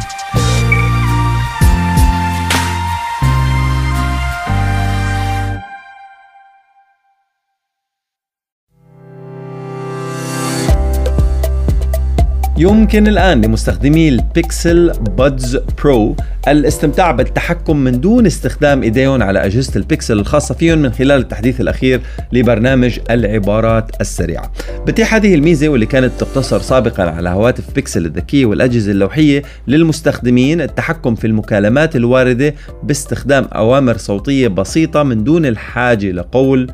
[12.64, 16.16] يمكن الآن لمستخدمي ال Pixel Buds Pro
[16.48, 22.02] الاستمتاع بالتحكم من دون استخدام إيديهم على أجهزة البيكسل الخاصة فيهم من خلال التحديث الأخير
[22.34, 24.52] لبرنامج العبارات السريعة.
[24.88, 31.16] بتيح هذه الميزة واللي كانت تقتصر سابقا على هواتف بيكسل الذكية والأجهزة اللوحية للمستخدمين التحكم
[31.16, 36.72] في المكالمات الواردة باستخدام أوامر صوتية بسيطة من دون الحاجة لقول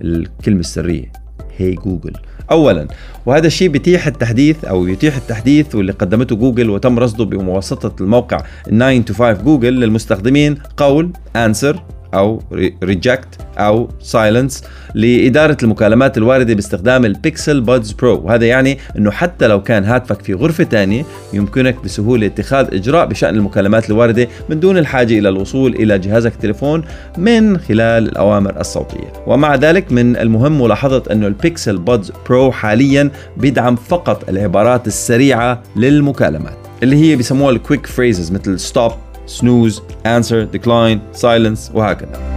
[0.00, 1.12] الكلمة السرية.
[1.56, 2.12] hey hey Google
[2.50, 2.88] اولا.
[3.26, 9.04] وهذا الشيء بيتيح التحديث أو يتيح التحديث واللي قدمته جوجل وتم رصده بواسطه الموقع 9
[9.04, 10.58] to 5 جوجل للمستخدمين.
[10.76, 11.76] قول answer
[12.14, 12.42] أو
[12.84, 19.46] reject أو silence لإدارة المكالمات الواردة باستخدام ال Pixel Buds Pro وهذا يعني أنه حتى
[19.46, 24.78] لو كان هاتفك في غرفة ثانية يمكنك بسهولة اتخاذ إجراء بشأن المكالمات الواردة من دون
[24.78, 26.84] الحاجة إلى الوصول إلى جهازك التليفون
[27.18, 29.12] من خلال الأوامر الصوتية.
[29.26, 35.62] ومع ذلك من المهم ملاحظة أنه ال Pixel Buds Pro حاليا بيدعم فقط العبارات السريعة
[35.76, 38.92] للمكالمات اللي هي بيسموها ال quick phrases مثل stop
[39.26, 42.34] snooze, answer, decline, silence وهكذا.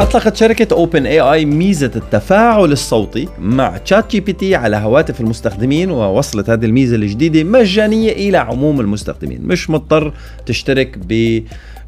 [0.00, 7.44] أطلقت شركة OpenAI ميزة التفاعل الصوتي مع ChatGPT على هواتف المستخدمين ووصلت هذه الميزة الجديدة
[7.44, 9.40] مجانية إلى عموم المستخدمين.
[9.42, 10.12] مش مضطر
[10.46, 11.42] تشترك ب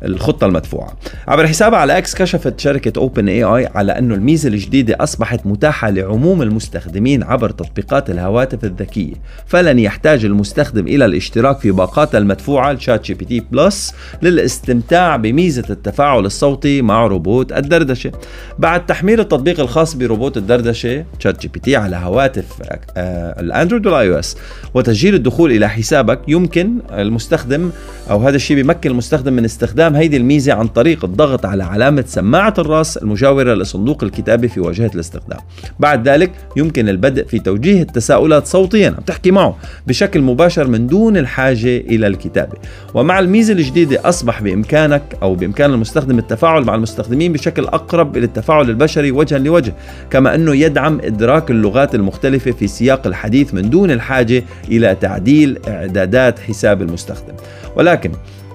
[0.04, 0.96] الخطة المدفوعة.
[1.28, 7.22] عبر حسابها على إكس كشفت شركة OpenAI على أنه الميزة الجديدة أصبحت متاحة لعموم المستخدمين
[7.22, 9.14] عبر تطبيقات الهواتف الذكية
[9.46, 16.82] فلن يحتاج المستخدم إلى الاشتراك في باقاتها المدفوعة ل ChatGPT Plus للاستمتاع بميزة التفاعل الصوتي
[16.82, 18.12] مع روبوت الدردشة.
[18.58, 22.46] بعد تحميل التطبيق الخاص بروبوت الدردشة ChatGPT على هواتف
[22.96, 24.36] آه، الأندرويد وال iOS
[24.74, 27.70] وتسجيل الدخول إلى حسابك يمكن المستخدم
[28.10, 32.04] أو هذا الشيء بيمكن المستخدم من استخدام استخدام هيدي الميزة عن طريق الضغط على علامة
[32.06, 35.38] سماعة الرأس المجاورة لصندوق الكتابة في واجهة الاستخدام.
[35.80, 41.16] بعد ذلك يمكن البدء في توجيه التساؤلات صوتيا عم تحكي معه بشكل مباشر من دون
[41.16, 42.52] الحاجة إلى الكتابة.
[42.94, 48.70] ومع الميزة الجديدة أصبح بإمكانك أو بإمكان المستخدم التفاعل مع المستخدمين بشكل أقرب إلى التفاعل
[48.70, 49.74] البشري وجها لوجه
[50.10, 56.38] كما أنه يدعم إدراك اللغات المختلفة في سياق الحديث من دون الحاجة إلى تعديل إعدادات
[56.38, 57.34] حساب المستخدم.
[57.76, 58.10] ولكن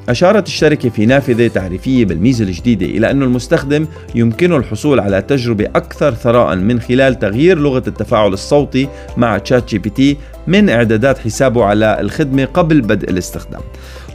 [0.09, 6.13] أشارت الشركة في نافذة تعريفية بالميزة الجديدة إلى أن المستخدم يمكنه الحصول على تجربة أكثر
[6.13, 8.87] ثراء من خلال تغيير لغة التفاعل الصوتي
[9.17, 13.61] مع ChatGPT من إعدادات حسابه على الخدمة قبل بدء الاستخدام.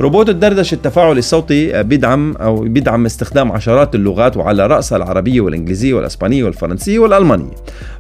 [0.00, 6.44] روبوت الدردشة التفاعلي الصوتي بيدعم أو بيدعم استخدام عشرات اللغات وعلى رأسها العربية والإنجليزية والإسبانية
[6.44, 7.54] والفرنسية والألمانية.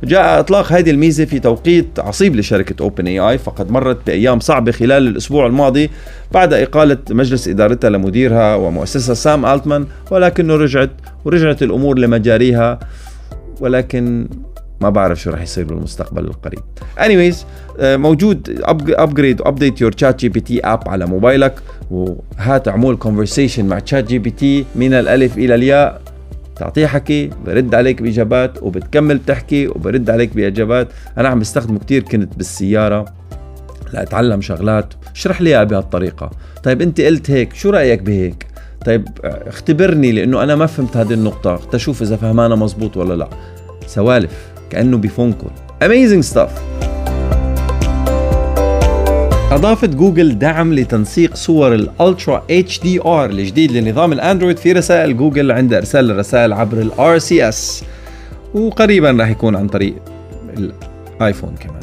[0.04, 5.46] جاء إطلاق هذه الميزة في توقيت عصيب لشركة OpenAI فقد مرت بأيام صعبة خلال الأسبوع
[5.46, 5.90] الماضي
[6.32, 10.90] بعد إقالة مجلس إدارتها لمديرها ومؤسسها سام ألتمان ولكنه رجعت
[11.24, 12.78] ورجعت الأمور لمجاريها
[13.60, 14.28] ولكن
[14.80, 16.62] ما بعرف شو راح يصير بالمستقبل القريب.
[16.98, 17.36] Anyways
[17.80, 21.54] آه، موجود upgrade update your ChatGPT app على موبايلك
[21.90, 26.02] وهات اعمل conversation مع ChatGPT من الألف إلى الياء.
[26.56, 30.88] تعطيه حكي برد عليك بإجابات وبتكمل تحكي وبرد عليك بإجابات.
[31.18, 33.04] أنا عم بستخدمه كثير كنت بالسيارة
[33.92, 34.94] لأتعلم شغلات.
[35.14, 36.30] اشرح لي بهالطريقة.
[36.62, 38.46] طيب أنت قلت هيك شو رأيك بهيك؟
[38.86, 41.56] طيب اختبرني لأنه أنا ما فهمت هذه النقطة.
[41.56, 43.28] تشوف إذا فهمانة مزبوط ولا لا.
[43.86, 44.57] سوالف.
[44.70, 45.50] كأنه ب phone call
[45.84, 46.50] amazing stuff.
[49.52, 55.74] أضافت جوجل دعم لتنسيق صور ال Ultra HDR الجديد لنظام الأندرويد في رسائل جوجل عند
[55.74, 57.84] إرسال الرسائل عبر ال RCS
[58.54, 59.94] وقريبا راح يكون عن طريق
[61.18, 61.82] الايفون كمان.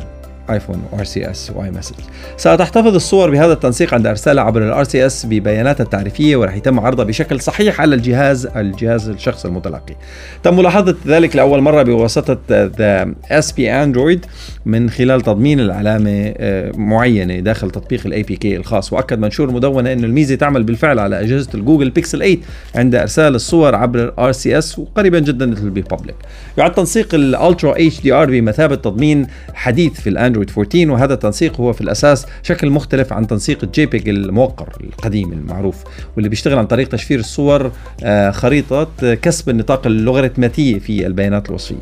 [0.50, 1.96] آيفون و RCS و iMessage.
[2.38, 7.42] ستحتفظ الصور بهذا التنسيق عند أرسالها عبر ال RCS ببياناتها التعريفية وراح يتم عرضها بشكل
[7.42, 9.96] صحيح على الجهاز الجهاز الشخص المتلقي.
[10.44, 14.26] تم ملاحظة ذلك لأول مرة بواسطة The SP Android
[14.66, 18.94] من خلال تضمين العلامة آه، معينة داخل تطبيق ال APK الخاص.
[18.94, 22.38] وأكد منشور مدونة إنه الميزة تعمل بالفعل على أجهزة ال Google Pixel 8
[22.76, 26.16] عند إرسال الصور عبر ال RCS وقريبا جدا مثل ب public
[26.58, 31.74] يعد تنسيق ال Ultra HDR بمثابة تضمين حديث في الأندرويد اندرويد 14 وهذا التنسيق هو
[31.74, 35.84] في الأساس شكل مختلف عن تنسيق ال JPEG الموقر القديم المعروف
[36.16, 37.72] واللي بيشتغل عن طريق تشفير الصور
[38.04, 41.76] آه، خريطة كسب النطاق اللوغاريتماتية في البيانات الوصفيه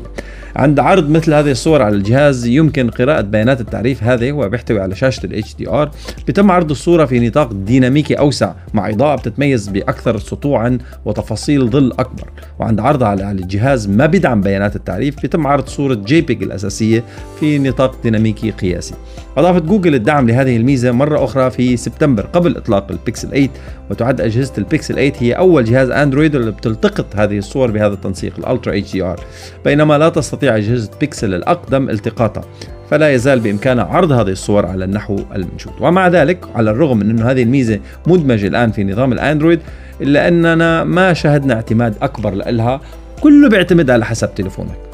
[0.56, 5.26] عند عرض مثل هذه الصور على الجهاز يمكن قراءة بيانات التعريف هذا وبيحتوي على شاشة
[5.26, 5.88] ال HDR
[6.26, 12.30] بيتم عرض الصورة في نطاق ديناميكي أوسع مع إضاءة بتتميز بأكثر سطوعا وتفاصيل ظل أكبر.
[12.58, 17.04] وعند عرضها على الجهاز ما بيدعم بيانات التعريف بيتم عرض صورة JPEG الأساسية
[17.40, 18.94] في نطاق ديناميكي قياسي.
[19.36, 23.48] أضافت جوجل الدعم لهذه الميزة مرة أخرى في سبتمبر قبل إطلاق البيكسل 8
[23.90, 28.45] وتعد أجهزة البيكسل 8 هي أول جهاز أندرويد اللي بتلتقط هذه الصور بهذا التنسيق ال
[28.45, 29.20] Ultra HDR
[29.64, 32.44] بينما لا تستطيع أجهزة بيكسل الأقدم التقاطها
[32.90, 35.72] فلا يزال بإمكانها عرض هذه الصور على النحو المنشود.
[35.80, 39.60] ومع ذلك على الرغم من أن هذه الميزة مدمجة الآن في نظام الأندرويد
[40.00, 42.80] إلا أننا ما شاهدنا اعتماد أكبر لها
[43.20, 44.93] كله بيعتمد على حسب تليفونك.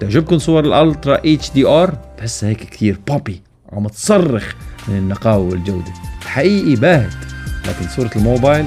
[0.00, 4.54] تعجبكم صور ال Ultra HDR بحسها هيك كثير poppy عم تصرخ
[4.88, 5.92] من النقاوة والجودة.
[6.26, 7.12] حقيقي باهت
[7.68, 8.66] لكن صورة الموبايل؟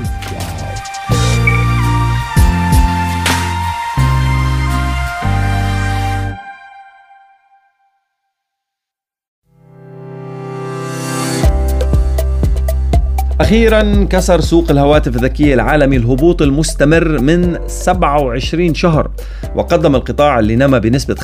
[13.49, 19.11] أخيرا كسر سوق الهواتف الذكية العالمي الهبوط المستمر من 27 شهر
[19.55, 21.21] وقدم القطاع اللي نما بنسبة 5%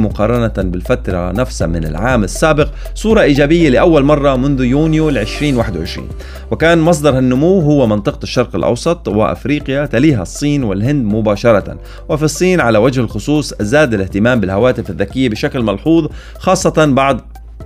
[0.00, 6.08] مقارنة بالفترة نفسها من العام السابق صورة إيجابية لأول مرة منذ يونيو 2021
[6.50, 11.78] وكان مصدر النمو هو منطقة الشرق الأوسط وأفريقيا تليها الصين والهند مباشرة.
[12.08, 17.20] وفي الصين على وجه الخصوص زاد الاهتمام بالهواتف الذكية بشكل ملحوظ خاصة بعد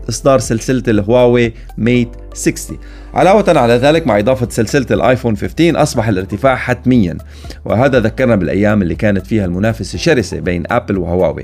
[0.09, 2.79] إصدار سلسلة الهواوي ميت 60
[3.15, 7.19] علاوة على ذلك مع إضافة سلسلة الآيفون 15 أصبح الارتفاع حتميا
[7.65, 11.43] وهذا ذكرنا بالأيام اللي كانت فيها المنافسة شرسة بين أبل وهواوي.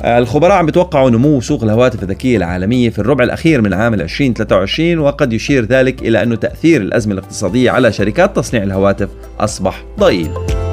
[0.00, 4.98] آه، الخبراء عم بتوقعوا نمو سوق الهواتف الذكية العالمية في الربع الأخير من عام 2023
[4.98, 9.08] وقد يشير ذلك إلى أن تأثير الأزمة الاقتصادية على شركات تصنيع الهواتف
[9.40, 10.63] أصبح ضئيل.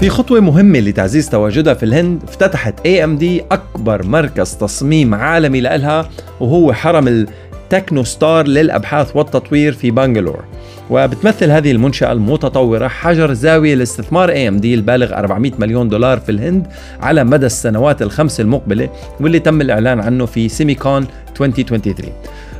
[0.00, 6.08] في خطوة مهمة لتعزيز تواجدها في الهند افتتحت AMD أكبر مركز تصميم عالمي لها
[6.40, 10.44] وهو حرم ال Technostar للأبحاث والتطوير في بنغلور.
[10.90, 16.66] وبتمثل هذه المنشأة المتطورة حجر زاوية لاستثمار AMD البالغ 400 مليون دولار في الهند
[17.00, 18.88] على مدى السنوات الخمس المقبلة
[19.20, 21.06] واللي تم الإعلان عنه في Semicon
[21.40, 22.12] 2023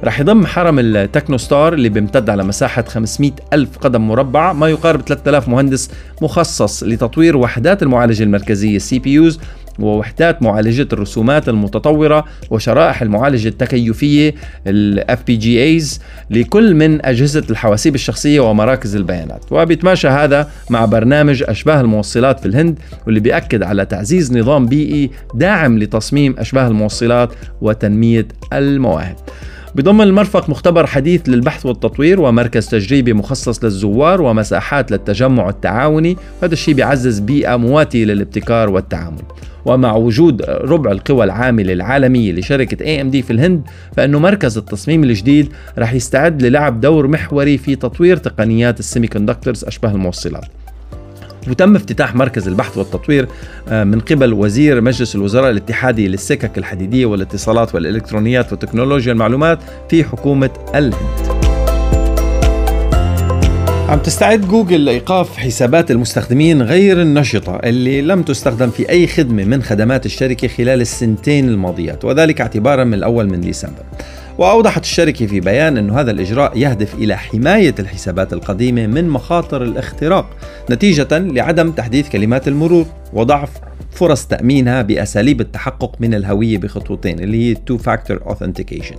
[0.05, 5.01] رح يضم حرم ال Technostar اللي بيمتد على مساحة 500 ألف قدم مربع ما يقارب
[5.01, 5.91] 3000 مهندس
[6.23, 9.39] مخصص لتطوير وحدات المعالجة المركزية CPUs
[9.79, 14.35] ووحدات معالجة الرسومات المتطورة وشرائح المعالجة التكيفية
[14.67, 19.45] ال FPGAs لكل من أجهزة الحواسيب الشخصية ومراكز البيانات.
[19.51, 25.79] وبيتماشى هذا مع برنامج أشباه الموصلات في الهند واللي بيأكد على تعزيز نظام بيئي داعم
[25.79, 29.17] لتصميم أشباه الموصلات وتنمية المواهب.
[29.79, 36.17] بضم المرفق مختبر حديث للبحث والتطوير ومركز تجريبي مخصص للزوار ومساحات للتجمع التعاوني.
[36.43, 39.23] وهذا الشيء بيعزز بيئة مواتية للابتكار والتعامل.
[39.65, 43.63] ومع وجود ربع القوى العاملة العالمية لشركة AMD في الهند
[43.97, 49.91] فإنه مركز التصميم الجديد رح يستعد للعب دور محوري في تطوير تقنيات السيمي كوندكتورز أشبه
[49.91, 50.47] الموصلات.
[51.51, 53.29] وتم افتتاح مركز البحث والتطوير
[53.69, 59.59] آه، من قبل وزير مجلس الوزراء الاتحادي للسكك الحديدية والاتصالات والإلكترونيات وتكنولوجيا المعلومات
[59.91, 61.39] في حكومة الهند
[63.89, 69.63] عم تستعد جوجل لإيقاف حسابات المستخدمين غير النشطة اللي لم تستخدم في أي خدمة من
[69.63, 73.83] خدمات الشركة خلال السنتين الماضيات وذلك اعتبارا من الأول من ديسمبر.
[74.39, 80.27] وأوضحت الشركة في بيان أن هذا الإجراء يهدف إلى حماية الحسابات القديمة من مخاطر الاختراق
[80.71, 83.51] نتيجة لعدم تحديث كلمات المرور وضعف
[83.99, 88.97] فرص تأمينها بأساليب التحقق من الهوية بخطوتين اللي هي Two Factor Authentication.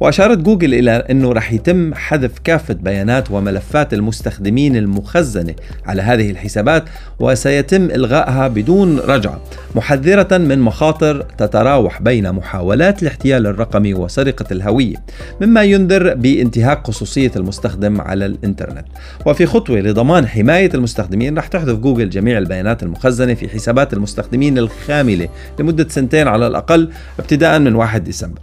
[0.00, 5.54] وأشارت جوجل إلى أنه رح يتم حذف كافة بيانات وملفات المستخدمين المخزنة
[5.86, 6.84] على هذه الحسابات
[7.20, 9.40] وسيتم إلغائها بدون رجعة
[9.74, 14.96] محذرة من مخاطر تتراوح بين محاولات الاحتيال الرقمي وسرقة الهوية
[15.40, 18.84] مما ينذر بانتهاك خصوصية المستخدم على الإنترنت.
[19.26, 24.27] وفي خطوة لضمان حماية المستخدمين رح تحذف جوجل جميع البيانات المخزنة في حسابات المستخدمين.
[24.34, 28.40] الخاملة لمدة سنتين على الأقل ابتداء من 1 ديسمبر.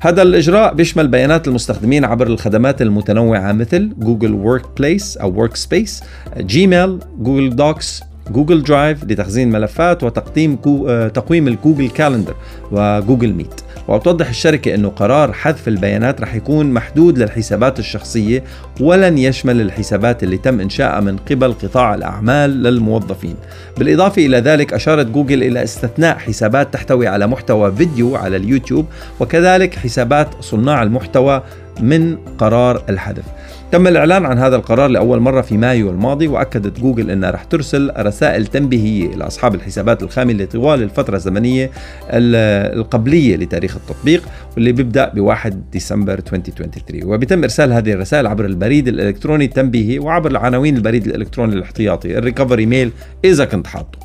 [0.00, 6.02] هذا الإجراء بيشمل بيانات المستخدمين عبر الخدمات المتنوعة مثل Google Workplace أو Workspace
[6.38, 10.58] Gmail Google Docs Google Drive لتخزين ملفات وتقديم
[10.88, 12.34] آه، تقويم ال Google Calendar
[12.72, 13.60] و Google Meet.
[13.88, 18.44] وتوضح الشركة أنه قرار حذف البيانات رح يكون محدود للحسابات الشخصية
[18.80, 23.34] ولن يشمل الحسابات اللي تم إنشائها من قبل قطاع الأعمال للموظفين.
[23.78, 28.86] بالإضافة إلى ذلك أشارت جوجل إلى استثناء حسابات تحتوي على محتوى فيديو على اليوتيوب
[29.20, 31.42] وكذلك حسابات صناع المحتوى
[31.80, 33.24] من قرار الحذف.
[33.72, 37.92] تم الإعلان عن هذا القرار لأول مرة في مايو الماضي وأكدت جوجل أنها رح ترسل
[37.98, 41.70] رسائل تنبيهية لأصحاب الحسابات الخاملة طوال الفترة الزمنية
[42.10, 44.22] القبلية لتاريخ التطبيق
[44.54, 50.30] واللي بيبدأ ب 1 ديسمبر 2023 وبيتم إرسال هذه الرسائل عبر البريد الإلكتروني التنبيهي وعبر
[50.30, 52.90] العناوين البريد الإلكتروني الاحتياطي ال recovery mail
[53.24, 53.98] إذا كنت حاطه.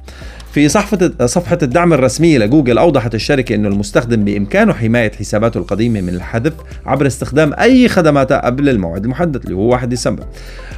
[0.54, 6.10] في صفحة صفحة الدعم الرسمية لجوجل أوضحت الشركة أنه المستخدم بإمكانه حماية حساباته القديمة من
[6.10, 6.54] الحذف
[6.86, 10.24] عبر استخدام أي خدماتها قبل الموعد المحدد اللي هو 1 ديسمبر.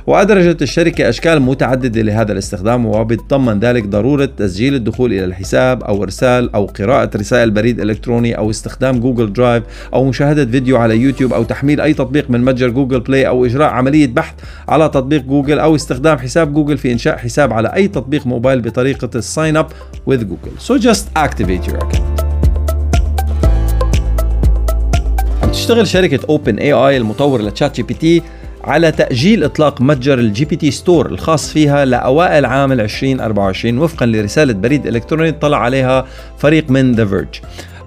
[0.08, 6.56] وأدرجت الشركة أشكال متعددة لهذا الاستخدام وبتضمن ذلك ضرورة تسجيل الدخول إلى الحساب أو إرسال
[6.56, 11.44] أو قراءة رسائل بريد إلكتروني أو استخدام Google Drive أو مشاهدة فيديو على يوتيوب أو
[11.44, 14.34] تحميل أي تطبيق من متجر Google Play أو إجراء عملية بحث
[14.68, 19.10] على تطبيق جوجل أو استخدام حساب جوجل في إنشاء حساب على أي تطبيق موبايل بطريقة
[19.16, 19.72] ال sign up
[20.06, 20.56] with Google.
[20.60, 22.22] So just activate your account.
[25.52, 28.22] تشتغل شركة OpenAI المطور ل ChatGPT
[28.64, 34.88] على تأجيل إطلاق متجر ال GPT Store الخاص فيها لأوائل عام 2024 وفقا لرسالة بريد
[34.88, 36.06] إلكتروني طلع عليها
[36.38, 37.40] فريق من The Verge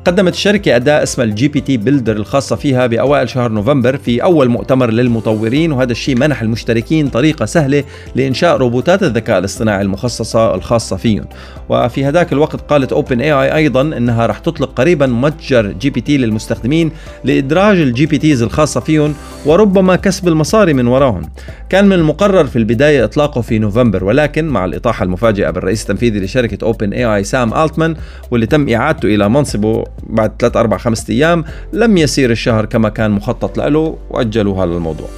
[0.04, 4.90] قدمت الشركة أداة اسمها ال GPT Builder الخاصة فيها بأوائل شهر نوفمبر في أول مؤتمر
[4.90, 11.24] للمطورين وهذا الشيء منح المشتركين طريقة سهلة لإنشاء روبوتات الذكاء الاصطناعي المخصصة الخاصة فيهم.
[11.68, 16.90] وفي هذاك الوقت قالت OpenAI أيضا إنها رح تطلق قريبا متجر GPT للمستخدمين
[17.24, 19.14] لإدراج ال GPTs الخاصة فيهم
[19.46, 21.22] وربما كسب المصاري من وراهم.
[21.68, 26.64] كان من المقرر في البداية إطلاقه في نوفمبر ولكن مع الإطاحة المفاجئة بالرئيس التنفيذي لشركة
[26.64, 27.94] OpenAI سام ألتمان
[28.30, 33.10] واللي تم إعادته إلى منصبه بعد 3 4 5 أيام لم يسير الشهر كما كان
[33.10, 35.08] مخطط له وأجلوا هذا الموضوع.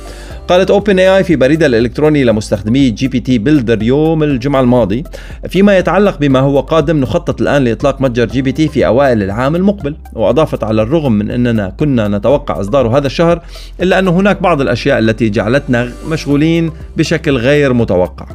[0.48, 5.04] قالت OpenAI في بريدها الإلكتروني لمستخدمي GPT Builder يوم الجمعة الماضي
[5.48, 10.64] فيما يتعلق بما هو قادم نخطط الآن لإطلاق متجر GPT في أوائل العام المقبل وأضافت
[10.64, 13.42] على الرغم من أننا كنا نتوقع اصداره هذا الشهر
[13.82, 18.26] إلا أن هناك بعض الأشياء التي جعلتنا مشغولين بشكل غير متوقع.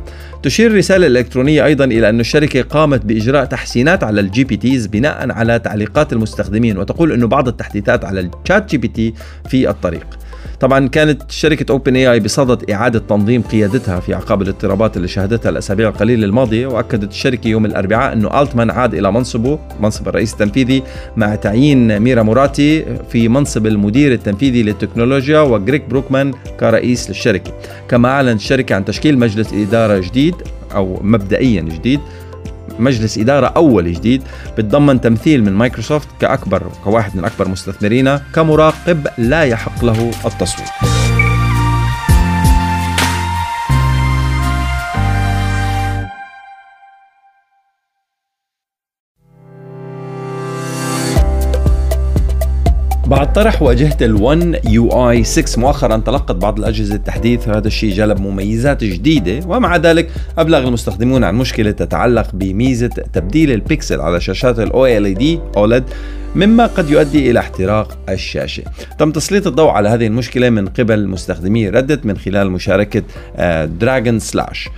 [0.43, 5.59] تشير الرسالة الإلكترونية أيضا إلى أن الشركة قامت بإجراء تحسينات على ال GPTs بناء على
[5.59, 9.13] تعليقات المستخدمين وتقول أنه بعض التحديثات على ال ChatGPT
[9.49, 10.07] في الطريق.
[10.59, 16.25] طبعا كانت شركة OpenAI بصدد إعادة تنظيم قيادتها في أعقاب الاضطرابات اللي شهدتها الأسابيع القليلة
[16.25, 20.83] الماضية وأكدت الشركة يوم الأربعاء أنه ألتمان عاد إلى منصبه منصب الرئيس التنفيذي
[21.17, 27.51] مع تعيين ميرا موراتي في منصب المدير التنفيذي للتكنولوجيا وغريغ بروكمان كرئيس للشركة.
[27.89, 30.35] كما أعلنت الشركة عن تشكيل مجلس إدارة جديد
[30.75, 31.99] أو مبدئيا جديد
[32.79, 34.23] مجلس إدارة أول جديد
[34.57, 41.10] بتضمن تمثيل من مايكروسوفت كأكبر كواحد من أكبر مستثمرينها كمراقب لا يحق له التصويت.
[53.11, 58.19] بعد طرح واجهة ال1 يو اي 6 مؤخرا تلقت بعض الأجهزة التحديث وهذا الشيء جلب
[58.19, 65.13] مميزات جديدة ومع ذلك أبلغ المستخدمون عن مشكلة تتعلق بميزة تبديل البكسل على شاشات ال
[65.13, 65.83] OLED
[66.35, 68.63] مما قد يؤدي إلى احتراق الشاشة.
[68.99, 73.03] تم تسليط الضوء على هذه المشكلة من قبل مستخدمي Reddit من خلال مشاركة
[73.65, 74.69] Dragon Slash.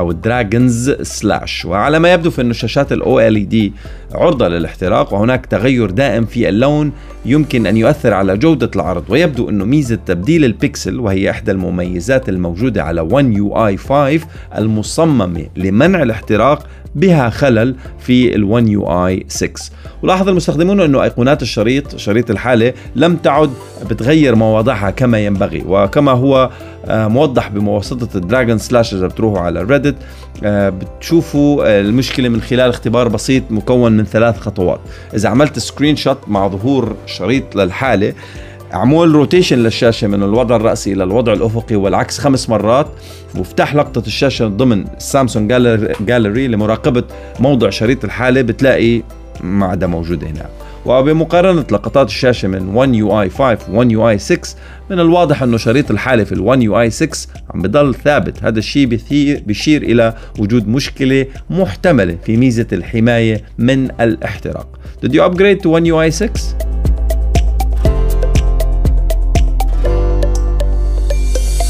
[0.00, 3.72] أو ال Dragons Slash وعلى ما يبدو فإن شاشات ال OLED
[4.14, 6.92] عرضة للاحتراق وهناك تغير دائم في اللون
[7.24, 9.04] يمكن أن يؤثر على جودة العرض.
[9.08, 14.20] ويبدو إنه ميزة تبديل البكسل وهي إحدى المميزات الموجودة على 1 يو اي 5
[14.58, 19.52] المصممة لمنع الاحتراق بها خلل في ال1 يو اي 6
[20.02, 23.50] ولاحظ المستخدمون انه أيقونات الشريط شريط الحالة لم تعد
[23.90, 26.50] بتغير مواضعها كما ينبغي وكما هو
[26.84, 29.96] آه، موضح بواسطه ال Dragon Slash إذا بتروحوا على Reddit
[30.44, 34.80] آه، بتشوفوا المشكلة من خلال اختبار بسيط مكون من ثلاث خطوات.
[35.14, 38.12] إذا عملت screenshot مع ظهور شريط للحالة
[38.72, 42.86] عمول rotation للشاشة من الوضع الرأسي إلى الوضع الأفقي والعكس خمس مرات
[43.36, 45.50] وافتح لقطة الشاشة ضمن ال Samsung
[46.00, 47.02] Gallery لمراقبة
[47.40, 49.02] موضع شريط الحالة بتلاقي
[49.40, 50.46] ما عاد موجوده هنا.
[50.86, 54.56] وبمقارنة لقطات الشاشة من 1 يو اي 5 و 1 يو اي 6
[54.90, 58.44] من الواضح أنه شريط الحالة في ال 1 يو اي 6 عم بضل ثابت.
[58.44, 58.86] هذا الشيء
[59.46, 64.78] بيشير إلى وجود مشكلة محتملة في ميزة الحماية من الاحتراق.
[65.04, 66.79] Did you upgrade to 1 UI 6?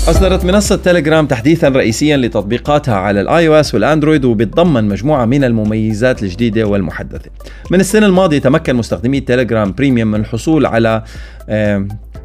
[0.08, 6.64] أصدرت منصة تيليجرام تحديثا رئيسيا لتطبيقاتها على ال iOS والأندرويد وبتضمن مجموعة من المميزات الجديدة
[6.64, 7.30] والمحدثة.
[7.70, 11.02] من السنة الماضية تمكن مستخدمي تيليجرام Premium من الحصول على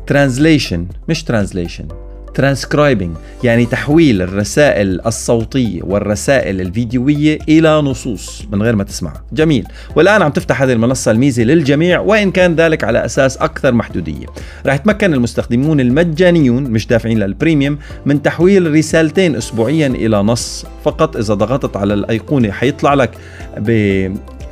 [0.08, 1.88] ترانزليشن مش ترانزليشن
[2.36, 9.68] ترانسكرايبنج يعني تحويل الرسائل الصوتية والرسائل الفيديوية إلى نصوص من غير ما تسمعها جميل.
[9.96, 14.26] والآن عم تفتح هذه المنصة الميزة للجميع وإن كان ذلك على أساس أكثر محدودية.
[14.66, 21.18] رح يتمكن المستخدمون المجانيون مش دافعين لل premium من تحويل رسالتين أسبوعيا إلى نص فقط.
[21.18, 23.12] إذا ضغطت على الأيقونة حيطلع لك
[23.58, 23.70] ب...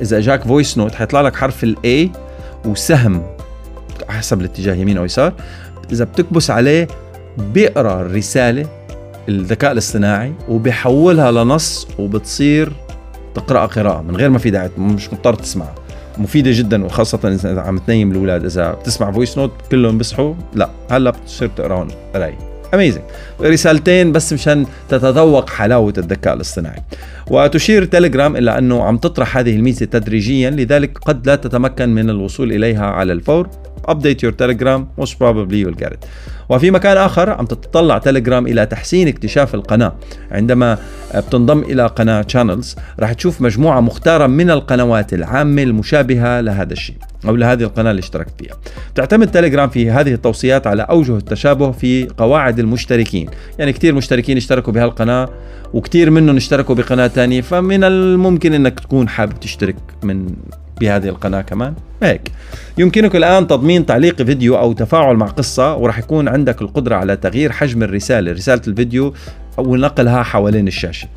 [0.02, 2.10] إذا جاك voice note حيطلع لك حرف ال A
[2.64, 3.22] وسهم
[4.08, 5.32] حسب الاتجاه يمين أو يسار.
[5.92, 6.88] إذا بتكبس عليه
[7.38, 8.66] بيقرأ الرسالة
[9.28, 12.72] الذكاء الاصطناعي وبيحولها لنص وبتصير
[13.34, 15.74] تقراها قراءة من غير ما في داعي مش مضطر تسمعها
[16.18, 18.44] مفيدة جدا وخاصة إذا عم تنيم الأولاد.
[18.44, 22.38] إذا بتسمع voice note كلهم بيصحوا لا هلأ بتصير تقراهم قرايه
[22.74, 23.02] amazing
[23.40, 26.82] رسالتين بس مشان تتذوق حلاوة الذكاء الاصطناعي.
[27.30, 32.52] وتشير تليجرام إلى أنه عم تطرح هذه الميزة تدريجيا لذلك قد لا تتمكن من الوصول
[32.52, 33.48] إليها على الفور.
[33.86, 36.06] Your telegram most probably you'll get it.
[36.48, 39.92] وفي مكان آخر عم تتطلع تليجرام إلى تحسين اكتشاف القناة.
[40.30, 40.78] عندما
[41.14, 46.96] بتنضم إلى قناة channels راح تشوف مجموعة مختارة من القنوات العامة المشابهة لهذا الشيء
[47.28, 48.56] أو لهذه القناة اللي اشتركت فيها.
[48.94, 53.28] تعتمد تليجرام في هذه التوصيات على أوجه التشابه في قواعد المشتركين.
[53.58, 55.28] يعني كثير مشتركين اشتركوا بهالقناة
[55.74, 60.26] وكثير منهم اشتركوا بقناة ثانية فمن الممكن أنك تكون حابب تشترك من
[60.80, 61.74] بهذه القناة كمان.
[62.02, 62.32] هيك.
[62.78, 67.52] يمكنك الآن تضمين تعليق فيديو أو تفاعل مع قصة وراح يكون عندك القدرة على تغيير
[67.52, 69.14] حجم الرسالة رسالة الفيديو
[69.58, 71.08] أو نقلها حوالين الشاشة.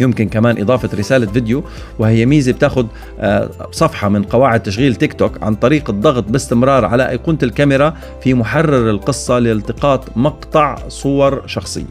[0.00, 1.64] يمكن كمان إضافة رسالة فيديو
[1.98, 2.86] وهي ميزة بتاخذ
[3.20, 8.34] آه، صفحة من قواعد تشغيل تيك توك عن طريق الضغط باستمرار على أيقونة الكاميرا في
[8.34, 11.84] محرر القصة لالتقاط مقطع صور شخصية.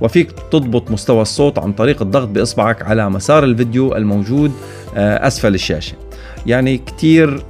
[0.00, 4.52] وفيك تضبط مستوى الصوت عن طريق الضغط بإصبعك على مسار الفيديو الموجود
[4.96, 6.03] آه، أسفل الشاشة.
[6.46, 7.42] يعني كتير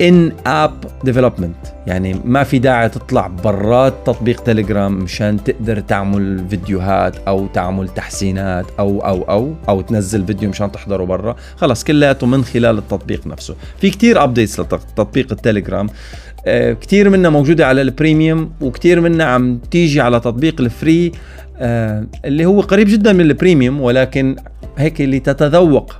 [0.00, 1.56] in-app development
[1.86, 8.66] يعني ما في داعي تطلع برات تطبيق تليجرام مشان تقدر تعمل فيديوهات أو تعمل تحسينات
[8.78, 11.36] أو أو أو أو تنزل فيديو مشان تحضره برا.
[11.56, 13.54] خلص كلياته من خلال التطبيق نفسه.
[13.80, 15.88] في كتير updates لتطبيق التليجرام
[16.46, 21.12] آه، كتير منها موجودة على ال premium وكتير منها عم تيجي على تطبيق ال free
[21.58, 24.36] آه، اللي هو قريب جدا من البريميوم ولكن
[24.78, 25.96] هيك اللي تتذوق.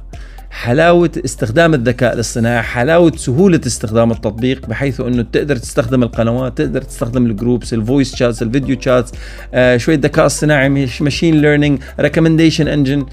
[0.51, 7.27] حلاوة استخدام الذكاء الاصطناعي حلاوة سهولة استخدام التطبيق بحيث إنه تقدر تستخدم القنوات تقدر تستخدم
[7.27, 9.13] ال groups ال voice chats ال video chats
[9.55, 10.69] آه شوية ذكاء اصطناعي
[11.01, 13.07] machine learning recommendation engine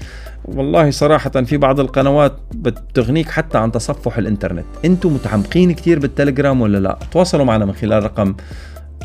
[0.44, 4.64] والله صراحة في بعض القنوات بتغنيك حتى عن تصفح الإنترنت.
[4.84, 8.34] أنتم متعمقين كتير بالتليجرام ولا لا؟ تواصلوا معنا من خلال رقم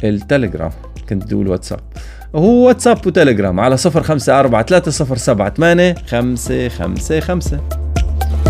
[0.03, 0.71] التليجرام.
[1.09, 1.79] كنت تقول واتساب.
[2.35, 7.59] هو واتساب وتليجرام على صفر خمسة أربعة ثلاثة صفر سبعة ثمانية خمسة خمسة خمسة.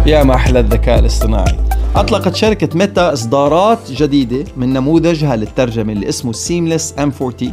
[0.05, 1.57] يا ما أحلى الذكاء الاصطناعي.
[1.95, 7.45] أطلقت شركة ميتا إصدارات جديدة من نموذجها للترجمة اللي اسمه سيمليس M40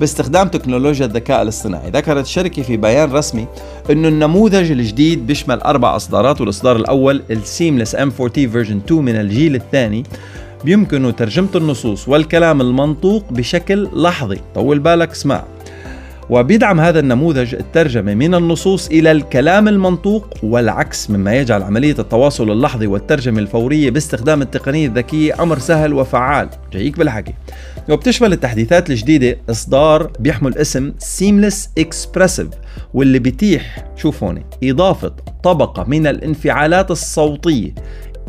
[0.00, 1.90] باستخدام تكنولوجيا الذكاء الاصطناعي.
[1.90, 3.46] ذكرت الشركة في بيان رسمي
[3.90, 9.54] أنه النموذج الجديد بيشمل أربع إصدارات والإصدار الأول ال Seamless M4T version 2 من الجيل
[9.54, 10.04] الثاني.
[10.64, 14.40] بيمكن ترجمة النصوص والكلام المنطوق بشكل لحظي.
[14.54, 15.44] طول بالك اسمع.
[16.30, 22.86] وبيدعم هذا النموذج الترجمة من النصوص إلى الكلام المنطوق والعكس مما يجعل عملية التواصل اللحظي
[22.86, 26.48] والترجمة الفورية باستخدام التقنية الذكية أمر سهل وفعال.
[26.72, 27.34] جايك بالحكي.
[27.90, 32.54] وبتشمل التحديثات الجديدة إصدار بيحمل اسم Seamless Expressive
[32.94, 35.12] واللي بيتيح شوف هون إضافة
[35.42, 37.74] طبقة من الانفعالات الصوتية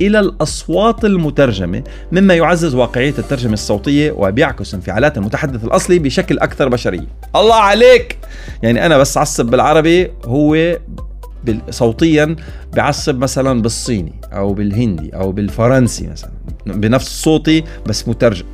[0.01, 7.07] إلى الأصوات المترجمة مما يعزز واقعية الترجمة الصوتية وبيعكس انفعالات المتحدث الأصلي بشكل أكثر بشرية.
[7.35, 8.17] الله عليك!
[8.63, 10.77] يعني أنا بس عصب بالعربي هو
[11.69, 12.35] صوتيا
[12.73, 16.31] بعصب مثلا بالصيني أو بالهندي أو بالفرنسي مثلا
[16.65, 18.45] بنفس صوتي بس مترجم.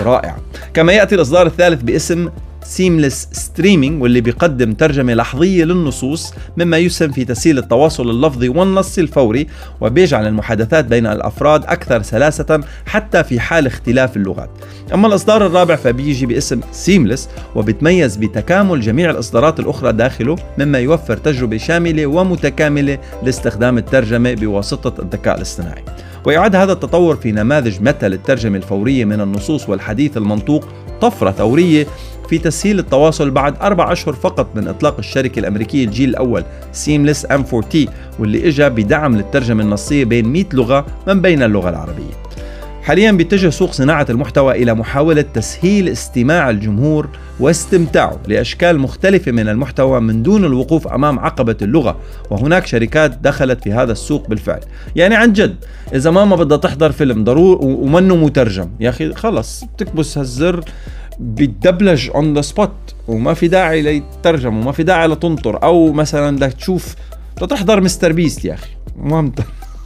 [0.00, 0.36] رائع.
[0.74, 2.28] كما يأتي الإصدار الثالث باسم
[2.64, 9.46] Seamless Streaming واللي بيقدم ترجمة لحظية للنصوص مما يسهم في تسهيل التواصل اللفظي والنصي الفوري
[9.80, 14.50] وبيجعل المحادثات بين الأفراد أكثر سلاسة حتى في حال اختلاف اللغات.
[14.94, 21.56] أما الإصدار الرابع فبيجي باسم Seamless وبيتميز بتكامل جميع الإصدارات الأخرى داخله مما يوفر تجربة
[21.56, 25.84] شاملة ومتكاملة لاستخدام الترجمة بواسطة الذكاء الاصطناعي.
[26.24, 30.68] ويعد هذا التطور في نماذج متى للترجمة الفورية من النصوص والحديث المنطوق
[31.02, 31.86] طفرة ثورية
[32.28, 37.76] في تسهيل التواصل بعد أربع أشهر فقط من إطلاق الشركة الأمريكية الجيل الأول سيمليس M4T
[38.18, 42.31] واللي إجا بدعم للترجمة النصية بين 100 لغة من بين اللغة العربية.
[42.82, 47.08] حاليا بيتجه سوق صناعة المحتوى إلى محاولة تسهيل استماع الجمهور
[47.40, 51.96] واستمتاعه لأشكال مختلفة من المحتوى من دون الوقوف أمام عقبة اللغة.
[52.30, 54.60] وهناك شركات دخلت في هذا السوق بالفعل.
[54.96, 55.56] يعني عن جد
[55.94, 58.68] إذا ماما بدها تحضر فيلم ضروري ومنه مترجم.
[58.80, 60.64] يا أخي خلص تكبس هالزر
[61.20, 65.62] بتدبلج on the spot وما في داعي ليترجم وما في داعي لتنطر.
[65.62, 66.94] أو مثلا بدك تشوف
[67.50, 68.70] تحضر MrBeast يا أخي.
[68.98, 69.32] المهم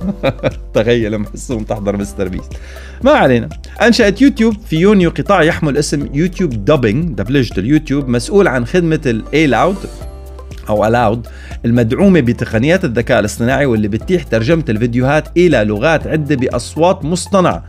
[0.75, 2.53] تخيل محسوم تحضر MrBeast.
[3.05, 3.49] ما علينا.
[3.83, 9.47] أنشأت يوتيوب في يونيو قطاع يحمل اسم YouTube dubbing دبلجة اليوتيوب مسؤول عن خدمة ال
[9.47, 9.77] Aloud
[10.69, 11.27] أو ال Aloud
[11.65, 17.65] المدعومة بتقنيات الذكاء الاصطناعي واللي بتتيح ترجمة الفيديوهات إلى لغات عدة بأصوات مصطنعة.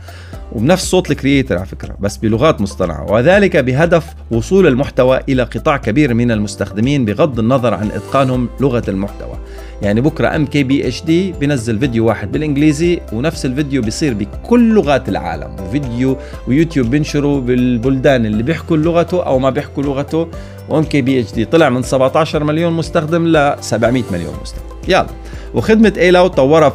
[0.52, 3.12] وبنفس صوت ال creator على فكرة بس بلغات مصطنعة.
[3.12, 9.38] وذلك بهدف وصول المحتوى إلى قطاع كبير من المستخدمين بغض النظر عن إتقانهم لغة المحتوى.
[9.82, 14.74] يعني بكرة ام كي بي اتش دي بينزل فيديو واحد بالإنجليزي ونفس الفيديو بيصير بكل
[14.74, 15.56] لغات العالم.
[15.60, 16.16] وفيديو
[16.48, 20.28] ويوتيوب بينشره بالبلدان اللي بيحكوا لغته أو ما بيحكوا لغته.
[20.68, 24.64] و MKBHD طلع من 17 مليون مستخدم ل 700 مليون مستخدم.
[24.88, 25.06] يلا.
[25.54, 26.70] وخدمة Aloud طورها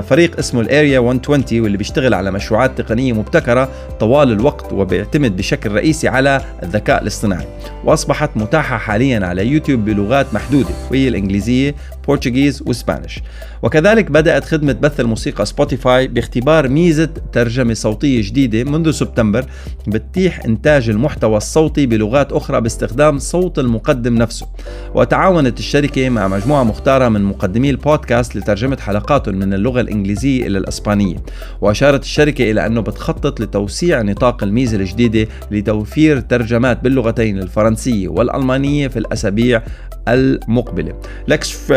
[0.00, 3.68] فريق اسمه ال Area 120 واللي بيشتغل على مشروعات تقنية مبتكرة
[4.00, 7.46] طوال الوقت وبيعتمد بشكل رئيسي على الذكاء الاصطناعي.
[7.84, 11.74] وأصبحت متاحة حاليا على يوتيوب بلغات محدودة وهي الإنجليزية
[12.06, 13.20] Portuguese و Spanish
[13.62, 19.44] وكذلك بدأت خدمة بث الموسيقى Spotify باختبار ميزة ترجمة صوتية جديدة منذ سبتمبر
[19.86, 24.46] بتتيح إنتاج المحتوى الصوتي بلغات أخرى باستخدام صوت المقدم نفسه.
[24.94, 31.16] وتعاونت الشركة مع مجموعة مختارة من مقدمي البودكاست لترجمة حلقاتهم من اللغة الإنجليزية إلى الإسبانية.
[31.60, 38.98] وأشارت الشركة إلى أنه بتخطط لتوسيع نطاق الميزة الجديدة لتوفير ترجمات باللغتين الفرنسية والألمانية في
[38.98, 39.62] الأسابيع
[40.08, 40.92] المقبلة.
[41.28, 41.72] لكس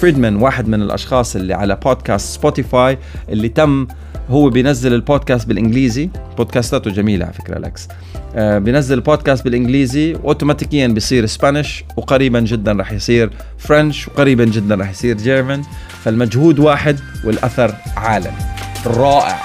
[0.00, 2.98] فريدمان واحد من الأشخاص اللي على بودكاست Spotify
[3.28, 3.86] اللي تم
[4.30, 6.10] هو بينزل البودكاست بالإنجليزي.
[6.36, 7.88] بودكاستاته جميلة على فكرة لكس
[8.36, 14.90] آه بينزل البودكاست بالإنجليزي اوتوماتيكيا بيصير اسبانيش وقريبا جدا رح يصير فرنش وقريبا جدا رح
[14.90, 15.62] يصير جيرمن
[16.04, 18.36] فالمجهود واحد والأثر عالمي
[18.86, 19.42] رائع.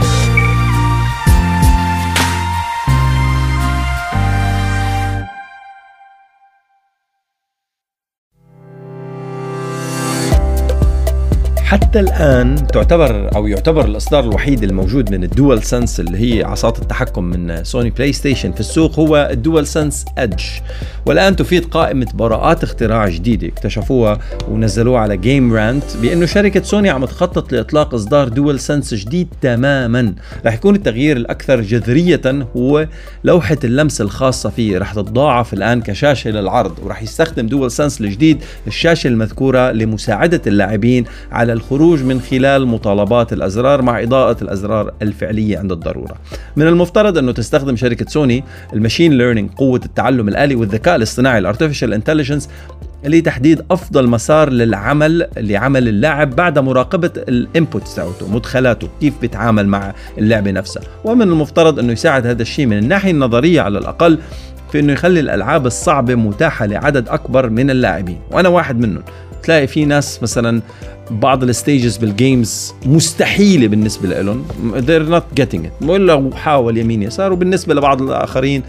[11.68, 17.24] حتى الآن تعتبر أو يعتبر الإصدار الوحيد الموجود من ال DualSense اللي هي عصات التحكم
[17.24, 20.44] من سوني PlayStation في السوق هو ال DualSense Edge
[21.06, 27.06] والآن تفيد قائمة براءات اختراع جديدة اكتشفوها ونزلوها على Game Rant بأنه شركة سوني عم
[27.06, 30.14] تخطط لإطلاق إصدار DualSense جديد تماما.
[30.46, 32.88] رح يكون التغيير الأكثر جذرية هو
[33.24, 34.78] لوحة اللمس الخاصة فيه.
[34.78, 38.38] رح تتضاعف الآن كشاشة للعرض ورح يستخدم DualSense الجديد
[38.68, 45.72] الشاشة المذكورة لمساعدة اللاعبين على الخروج من خلال مطالبات الأزرار مع إضاءة الأزرار الفعلية عند
[45.72, 46.16] الضرورة.
[46.56, 48.44] من المفترض أنه تستخدم شركة سوني
[48.74, 52.50] ال machine learning قوة التعلم الآلي والذكاء الاصطناعي ال artificial intelligence
[53.06, 59.94] لتحديد أفضل مسار للعمل لعمل اللاعب بعد مراقبة ال inputs تاعته مدخلاته كيف بيتعامل مع
[60.18, 64.20] اللعبه نفسها ومن المفترض أنه يساعد هذا الشيء من الناحية النظرية على الأقل
[64.72, 68.20] في أنه يخلي الألعاب الصعبة متاحة لعدد أكبر من اللاعبين.
[68.32, 69.04] وأنا واحد منهم.
[69.44, 70.62] تلاقي في ناس مثلا
[71.12, 75.90] بعض ال stages بال games مستحيلة بالنسبة لهم they're not getting it.
[75.90, 77.34] ولا حاول يمين يسار.
[77.34, 78.64] وبالنسبة لبعض الآخرين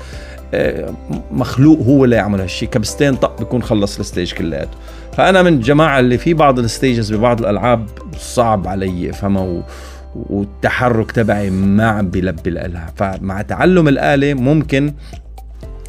[0.55, 0.95] آه،
[1.33, 4.79] مخلوق هو اللي يعمل هالشيء كبستين طق بيكون خلص ال stage كلياته.
[5.17, 7.87] فأنا من الجماعة اللي في بعض ال stages ببعض الألعاب
[8.19, 9.63] صعب علي افهمها.
[10.17, 14.95] والتحرك تبعي ما عم بيلبي لها فمع تعلم الآلة ممكن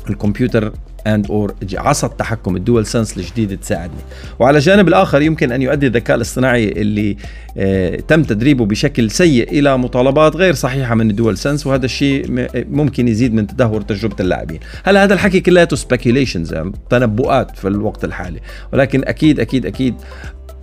[0.09, 0.73] الكمبيوتر
[1.15, 4.01] and/or عصا التحكم ال DualSense الجديدة تساعدني.
[4.39, 7.17] وعلى الجانب الآخر يمكن أن يؤدي الذكاء الاصطناعي اللي
[7.57, 13.07] آه تم تدريبه بشكل سيء إلى مطالبات غير صحيحة من ال DualSense وهذا الشيء ممكن
[13.07, 14.59] يزيد من تدهور تجربة اللاعبين.
[14.83, 18.39] هلا هذا الحكي كلياته speculations يعني تنبؤات في الوقت الحالي؟
[18.73, 19.95] ولكن أكيد أكيد أكيد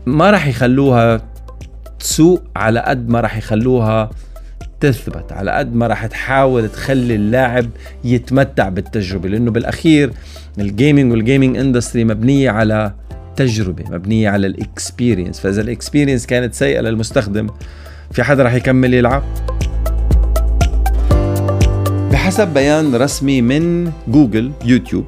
[0.07, 1.21] ما راح يخلوها
[1.99, 4.11] تسوء على قد ما راح يخلوها
[4.81, 7.67] تثبت على قد ما راح تحاول تخلي اللاعب
[8.05, 10.13] يتمتع بالتجربة لأنه بالأخير
[10.59, 12.93] ال gaming وال gaming industry مبنية على
[13.37, 17.47] تجربة مبنية على ال experience فإذا ال experience كانت سيئة للمستخدم
[18.13, 19.23] في حدا راح يكمل يلعب؟
[22.13, 25.05] بحسب بيان رسمي من جوجل يوتيوب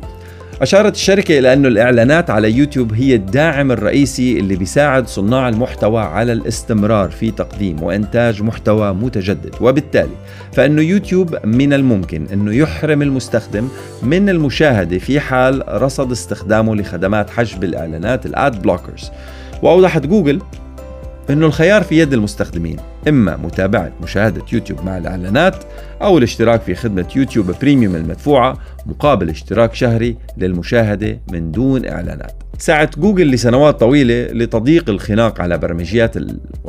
[0.63, 6.33] أشارت الشركة إلى أن الإعلانات على يوتيوب هي الداعم الرئيسي اللي بيساعد صناع المحتوى على
[6.33, 9.55] الاستمرار في تقديم وإنتاج محتوى متجدد.
[9.61, 10.17] وبالتالي
[10.53, 13.69] فإنه يوتيوب من الممكن أنه يحرم المستخدم
[14.03, 19.11] من المشاهدة في حال رصد استخدامه لخدمات حجب الإعلانات ال ad blockers
[19.63, 20.41] وأوضحت جوجل
[21.31, 22.77] أنه الخيار في يد المستخدمين
[23.09, 25.65] إما متابعة مشاهدة يوتيوب مع الإعلانات
[26.03, 32.48] أو الاشتراك في خدمة يوتيوب بريميوم المدفوعة مقابل اشتراك شهري للمشاهدة من دون إعلانات.
[32.61, 36.17] سعت جوجل لسنوات طويلة لتضييق الخناق على برمجيات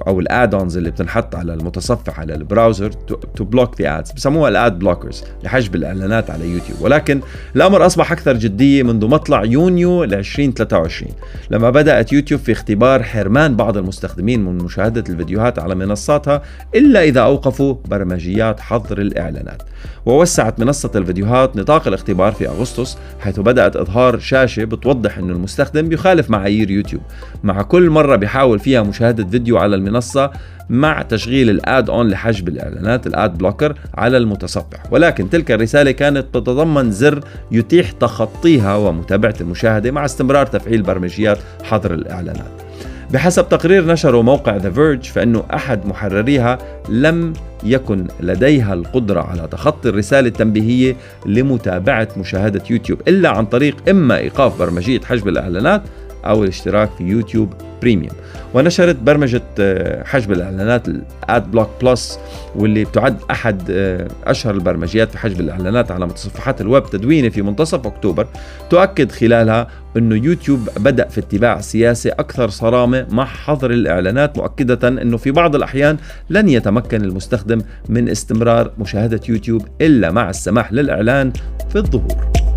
[0.07, 2.91] أو ال add-ons اللي بتنحط على المتصفح على ال browser
[3.35, 6.81] to block the ads بسموها ال ad blockers لحجب الإعلانات على يوتيوب.
[6.81, 7.21] ولكن
[7.55, 11.11] الأمر أصبح أكثر جدية منذ مطلع يونيو ل 2023
[11.51, 16.41] لما بدأت يوتيوب في اختبار حرمان بعض المستخدمين من مشاهدة الفيديوهات على منصاتها
[16.75, 19.61] إلا إذا أوقفوا برمجيات حظر الإعلانات.
[20.05, 26.29] ووسعت منصة الفيديوهات نطاق الاختبار في أغسطس حيث بدأت إظهار شاشة بتوضح أن المستخدم بيخالف
[26.29, 27.01] معايير يوتيوب
[27.43, 30.31] مع كل مرة بيحاول فيها مشاهدة فيديو على المنصة
[30.69, 34.83] مع تشغيل ال add-on لحجب الإعلانات ال ad blocker على المتصفح.
[34.91, 41.93] ولكن تلك الرسالة كانت تتضمن زر يتيح تخطيها ومتابعة المشاهدة مع استمرار تفعيل برمجيات حظر
[41.93, 42.68] الإعلانات.
[43.13, 46.57] بحسب تقرير نشره موقع ذا فيرج فإنه أحد محرريها
[46.89, 47.33] لم
[47.63, 50.95] يكن لديها القدرة على تخطي الرسالة التنبيهية
[51.25, 55.81] لمتابعة مشاهدة يوتيوب إلا عن طريق إما إيقاف برمجية حجب الإعلانات
[56.25, 58.15] أو الاشتراك في يوتيوب بريميوم
[58.53, 62.19] ونشرت برمجة آه، حجب الإعلانات ال Adblock Plus
[62.55, 67.87] واللي بتعد أحد آه، أشهر البرمجيات في حجب الإعلانات على متصفحات الويب تدوينه في منتصف
[67.87, 68.27] أكتوبر.
[68.69, 69.67] تؤكد خلالها
[69.97, 75.55] أنه يوتيوب بدأ في اتباع سياسة أكثر صرامة مع حظر الإعلانات مؤكدة أنه في بعض
[75.55, 75.97] الأحيان
[76.29, 81.31] لن يتمكن المستخدم من استمرار مشاهدة يوتيوب إلا مع السماح للإعلان
[81.69, 82.48] في الظهور.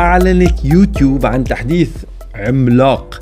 [0.00, 1.90] أعلنت يوتيوب عن تحديث
[2.34, 3.20] عملاق.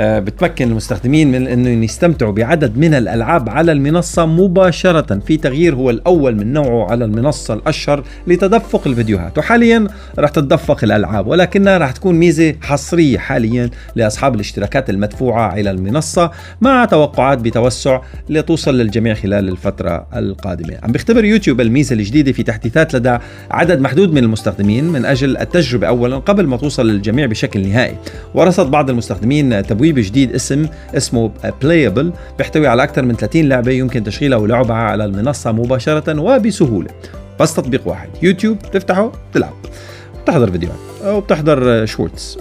[0.00, 5.18] بتمكن المستخدمين من إنه يستمتعوا بعدد من الألعاب على المنصة مباشرة.
[5.18, 9.38] في تغيير هو الأول من نوعه على المنصة الأشهر لتدفق الفيديوهات.
[9.38, 9.86] وحاليا
[10.18, 16.30] رح تتدفق الألعاب ولكنها رح تكون ميزة حصرية حاليا لأصحاب الاشتراكات المدفوعة على المنصة
[16.60, 20.78] مع توقعات بتوسع لتوصل للجميع خلال الفترة القادمة.
[20.82, 23.18] عم بيختبر يوتيوب الميزة الجديدة في تحديثات لدى
[23.50, 27.94] عدد محدود من المستخدمين من أجل التجربة اولا قبل ما توصل للجميع بشكل نهائي.
[28.34, 30.66] ورصد بعض المستخدمين تبويب تبويب جديد اسم
[30.96, 31.30] اسمه
[31.62, 36.90] playable بيحتوي على أكثر من 30 لعبة يمكن تشغيلها ولعبها على المنصة مباشرة وبسهولة.
[37.40, 39.54] بس تطبيق واحد يوتيوب تفتحه تلعب.
[40.18, 42.38] وبتحضر فيديوهات وبتحضر shorts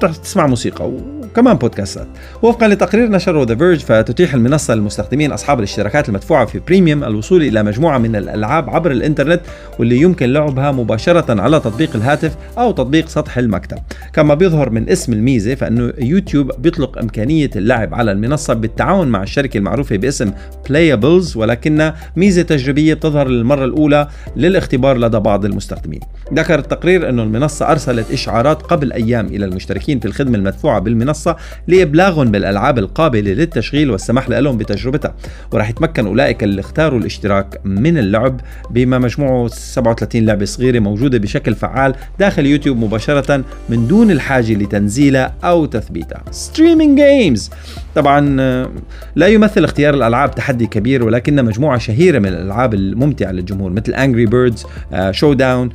[0.00, 0.90] تسمع موسيقى
[1.32, 2.06] وكمان بودكاستات.
[2.42, 7.62] وفقا لتقرير نشره ذا فيرج فتتيح المنصة للمستخدمين أصحاب الاشتراكات المدفوعة في بريميوم الوصول إلى
[7.62, 9.40] مجموعة من الألعاب عبر الإنترنت
[9.78, 13.78] واللي يمكن لعبها مباشرة على تطبيق الهاتف أو تطبيق سطح المكتب.
[14.12, 19.58] كما بيظهر من اسم الميزة فإنه يوتيوب بيطلق إمكانية اللعب على المنصة بالتعاون مع الشركة
[19.58, 20.32] المعروفة باسم
[20.68, 26.00] Playables ولكنها ميزة تجريبية بتظهر للمرة الأولى للاختبار لدى بعض المستخدمين.
[26.34, 31.21] ذكر التقرير أنه المنصة أرسلت إشعارات قبل أيام إلى المشتركين في الخدمة المدفوعة بالمنصة
[31.68, 35.14] لإبلاغهم بالألعاب القابلة للتشغيل والسماح لهم بتجربتها.
[35.52, 41.54] وراح يتمكن أولئك اللي اختاروا الاشتراك من اللعب بما مجموعه 37 لعبة صغيرة موجودة بشكل
[41.54, 46.22] فعال داخل يوتيوب مباشرة من دون الحاجة لتنزيلها أو تثبيتها.
[46.30, 47.50] streaming games
[47.94, 48.70] طبعا آه،
[49.16, 54.30] لا يمثل اختيار الألعاب تحدي كبير ولكن مجموعة شهيرة من الألعاب الممتعة للجمهور مثل Angry
[54.30, 54.66] Birds,
[55.10, 55.70] Showdown,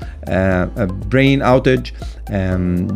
[1.11, 1.87] Brain Out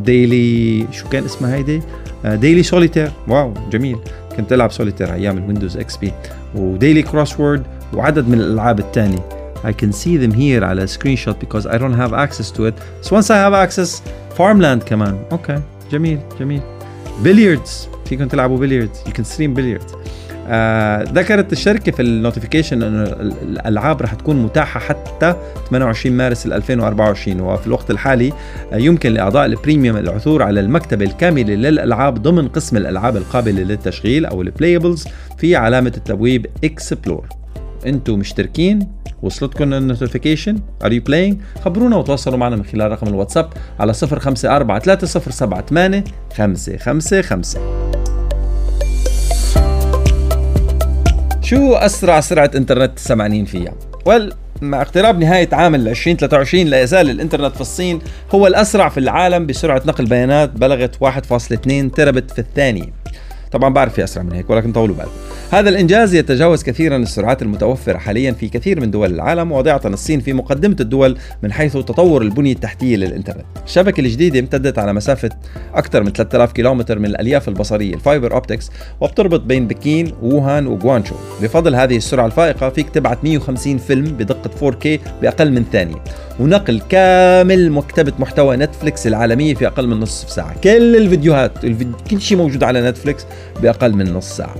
[0.04, 1.82] Daily شو كان اسمها هيدي؟
[2.26, 3.98] Daily Solitaire wow جميل.
[4.38, 6.14] كنت ألعب سوليتير أيام الويندوز إكس بي
[6.56, 9.30] و Daily Crossword وعدد من الألعاب الثانية
[9.64, 12.74] I can see them here على screenshot because I don't have access to it.
[13.02, 14.02] So once I have access
[14.38, 15.18] farmland كمان.
[15.32, 15.60] okay okay.
[15.92, 16.62] جميل جميل.
[17.24, 19.96] billiards فيكم تلعبوا billiards you can stream billiards.
[20.48, 23.04] آه ذكرت الشركة في ال notification أن
[23.42, 25.36] الألعاب رح تكون متاحة حتى
[25.70, 28.34] 28 مارس 2024 وفي الوقت الحالي
[28.74, 34.42] يمكن لأعضاء ال premium العثور على المكتبة الكاملة للألعاب ضمن قسم الألعاب القابلة للتشغيل أو
[34.42, 35.08] ال playables
[35.38, 37.28] في علامة التبويب explore
[37.86, 38.88] أنتم مشتركين؟
[39.22, 44.80] وصلتكم ال notification are you playing خبرونا وتواصلوا معنا من خلال رقم الواتساب على 054
[44.98, 46.04] 307
[46.38, 48.01] 555
[51.52, 53.74] شو أسرع سرعة إنترنت سمعانين فيها؟
[54.06, 58.00] well مع اقتراب نهاية عام 2023 لا يزال الإنترنت في الصين
[58.36, 62.94] هو الأسرع في العالم بسرعة نقل بيانات بلغت 1.2 تيرابت في الثانية
[63.52, 65.12] طبعا بعرف في أسرع من هيك ولكن طولوا بالكم.
[65.52, 70.34] هذا الإنجاز يتجاوز كثيرا السرعات المتوفرة حاليا في كثير من دول العالم وواضعة الصين في
[70.34, 73.46] مقدمة الدول من حيث تطور البنية التحتية للإنترنت.
[73.66, 75.30] الشبكة الجديدة امتدت على مسافة
[75.74, 78.72] أكثر من 3000 كيلومتر من الألياف البصرية ال fiber optics
[79.02, 81.16] وبتربط بين بكين ووهان وغوانشو.
[81.42, 86.04] بفضل هذه السرعة الفائقة فيك تبعت 150 فيلم بدقة 4K بأقل من ثانية.
[86.42, 90.56] ونقل كامل مكتبة محتوى نتفليكس العالمية في أقل من نصف ساعة.
[90.64, 93.26] كل الفيديوهات الفيديو كل شيء موجود على نتفليكس
[93.62, 94.56] بأقل من نص ساعة.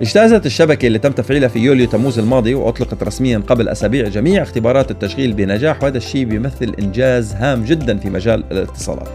[0.00, 4.90] اجتازت الشبكة اللي تم تفعيلها في يوليو تموز الماضي وأطلقت رسميا قبل أسابيع جميع اختبارات
[4.90, 9.08] التشغيل بنجاح وهذا الشيء بيمثل إنجاز هام جدا في مجال الاتصالات.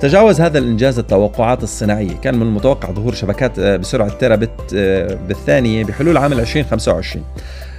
[0.00, 2.16] تجاوز هذا الإنجاز التوقعات الصناعية.
[2.22, 7.24] كان من المتوقع ظهور شبكات آه، بسرعة بت آه، بالثانية بحلول عام 2025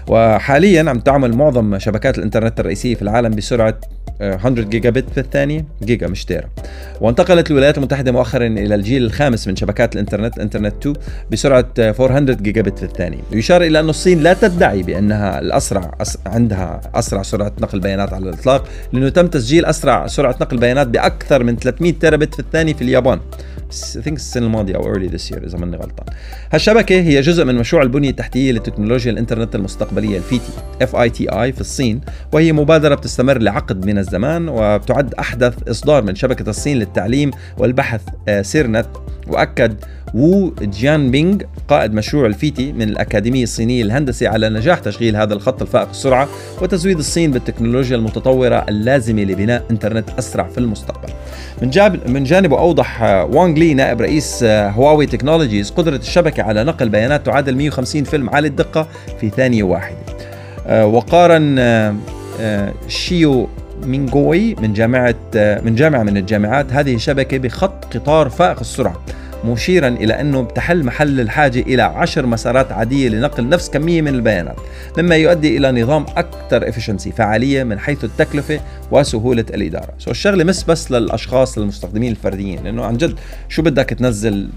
[0.07, 3.75] وحاليا عم تعمل معظم شبكات الإنترنت الرئيسية في العالم بسرعة
[4.21, 6.49] 100 جيجا بت في الثانية جيجا مش تيرا
[7.01, 10.95] وانتقلت الولايات المتحدة مؤخرا إلى الجيل الخامس من شبكات الإنترنت إنترنت 2
[11.31, 15.91] بسرعة 400 جيجا بت في الثانية ويشار إلى أن الصين لا تدعي بأنها الأسرع
[16.25, 21.43] عندها أسرع سرعة نقل بيانات على الإطلاق لأنه تم تسجيل أسرع سرعة نقل بيانات بأكثر
[21.43, 23.19] من 300 تيرا بت في الثانية في اليابان.
[23.71, 26.05] think السنة الماضيه أو early this year إذا ماني غلطان.
[26.51, 31.29] هالشبكة هي جزء من مشروع البنية التحتية لتكنولوجيا الإنترنت المستقبلية ال FITI F I T
[31.29, 32.01] I في الصين
[32.31, 38.41] وهي مبادرة بتستمر لعقد من الزمان وبتعد أحدث إصدار من شبكة الصين للتعليم والبحث آه،
[38.41, 38.87] CERNET
[39.27, 39.75] وأكد
[40.13, 41.37] وو جيان بينغ
[41.67, 46.27] قائد مشروع ال FITI من الأكاديمية الصينية للهندسة على نجاح تشغيل هذا الخط الفائق السرعة
[46.61, 51.09] وتزويد الصين بالتكنولوجيا المتطورة اللازمة لبناء إنترنت أسرع في المستقبل.
[51.61, 56.89] من, جاب من جانبه أوضح وانغ لي نائب رئيس هواوي تكنولوجيز قدرة الشبكة على نقل
[56.89, 58.87] بيانات تعادل 150 فيلم عالي الدقة
[59.19, 59.97] في ثانية واحدة.
[60.67, 61.95] آه، وقارن آه،
[62.39, 63.49] آه، شيو
[63.83, 69.01] مينغوي من جامعة من جامعة من الجامعات هذه الشبكة بخط قطار فائق السرعة.
[69.45, 74.55] مشيرا إلى أنه بتحل محل الحاجة إلى عشر مسارات عادية لنقل نفس كمية من البيانات
[74.97, 78.59] مما يؤدي إلى نظام أكثر efficiency فعالية من حيث التكلفة
[78.91, 79.93] وسهولة الإدارة.
[79.97, 83.15] so الشغلة مش بس للأشخاص للمستخدمين الفرديين لأنه عن جد
[83.49, 84.49] شو بدك تنزل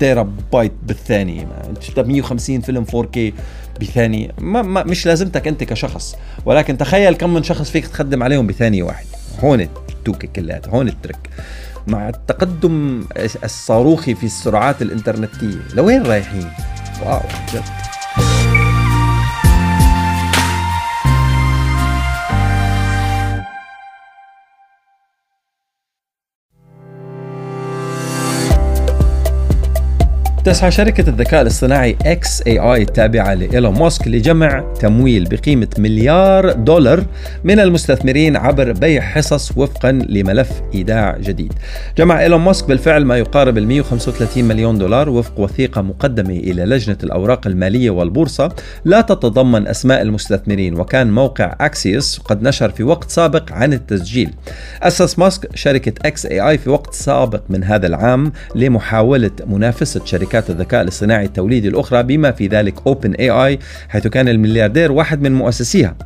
[0.00, 3.18] تيرا بايت بالثانية أنت 150 فيلم 4K
[3.80, 6.16] بثانية؟ ما, ما مش لازمتك أنت كشخص
[6.46, 9.08] ولكن تخيل كم من شخص فيك تخدم عليهم بثانية واحدة.
[9.40, 11.30] هون التوكة كلها هون ال trick.
[11.86, 13.04] مع التقدم
[13.44, 16.50] الصاروخي في السرعات الإنترنتية لوين رايحين؟
[17.02, 17.20] wow
[17.54, 17.85] جد
[30.46, 37.04] تسعى شركة الذكاء الاصطناعي xAI التابعة لإيلون ماسك لجمع تمويل بقيمة مليار دولار
[37.44, 41.52] من المستثمرين عبر بيع حصص وفقا لملف إيداع جديد.
[41.98, 46.98] جمع إيلون ماسك بالفعل ما يقارب ال 135 مليون دولار وفق وثيقة مقدمة إلى لجنة
[47.04, 48.48] الأوراق المالية والبورصة
[48.84, 54.30] لا تتضمن أسماء المستثمرين وكان موقع Axios قد نشر في وقت سابق عن التسجيل.
[54.82, 61.24] أسس ماسك شركة xAI في وقت سابق من هذا العام لمحاولة منافسة شركات الذكاء الاصطناعي
[61.24, 63.58] التوليدي الأخرى بما في ذلك OpenAI
[63.88, 65.96] حيث كان الملياردير واحد من مؤسسيها.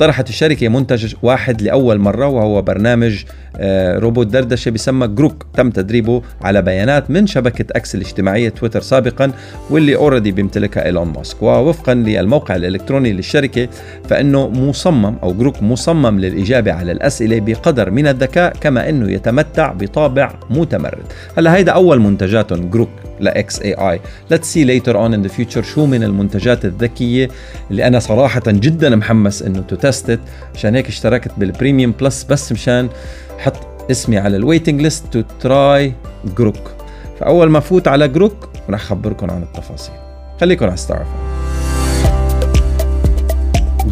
[0.00, 3.24] طرحت الشركة منتج واحد لأول مرة وهو برنامج
[3.56, 5.46] آه، روبوت دردشة بيسمى Grok.
[5.54, 9.32] تم تدريبه على بيانات من شبكة X الاجتماعية تويتر سابقا
[9.70, 11.42] واللي already بيمتلكها إيلون ماسك.
[11.42, 13.68] ووفقا للموقع الإلكتروني للشركة
[14.08, 20.32] فإنه مصمم أو Grok مصمم للإجابة على الأسئلة بقدر من الذكاء كما أنه يتمتع بطابع
[20.50, 21.04] متمرد.
[21.38, 22.90] هلا هيدا أول منتجاتهم Grok
[23.20, 27.28] ل xAI let's see later on in the future شو من المنتجات الذكية
[27.70, 30.20] اللي أنا صراحة جدا محمس to test
[30.54, 32.88] عشان هيك اشتركت بال Premium Plus بس مشان
[33.38, 35.94] حط اسمي على ال waiting list to try
[36.36, 36.74] Grok
[37.20, 39.94] فأول ما فوت على Grok رح أخبركم عن التفاصيل.
[40.40, 41.06] خليكم على ستار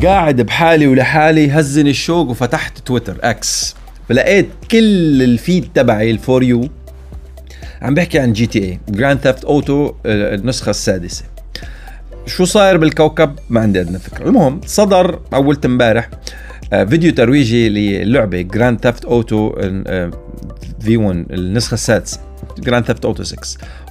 [0.03, 3.77] قاعد بحالي ولحالي هزني الشوق وفتحت تويتر X
[4.09, 6.69] فلقيت كل ال feed تبعي ال For You
[7.83, 11.25] عم بحكي عن GTA Grand Theft Auto النسخة السادسة.
[12.29, 14.29] شو صاير بالكوكب؟ ما عندي أدنى فكرة.
[14.29, 16.11] المهم صدر أول امبارح
[16.73, 19.53] آه، فيديو ترويجي للعبة Grand Theft Auto
[20.81, 22.21] VI النسخة السادسة
[22.59, 23.39] Grand Theft Auto 6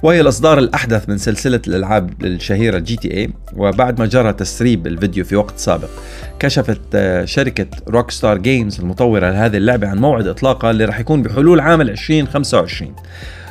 [0.02, 5.58] وهي الإصدار الأحدث من سلسلة الألعاب الشهيرة GTA وبعد ما جرى تسريب الفيديو في وقت
[5.58, 5.88] سابق
[6.38, 11.60] كشفت آه، شركة Rockstar Games المطورة لهذه اللعبة عن موعد إطلاقها اللي راح يكون بحلول
[11.60, 12.94] عام 2025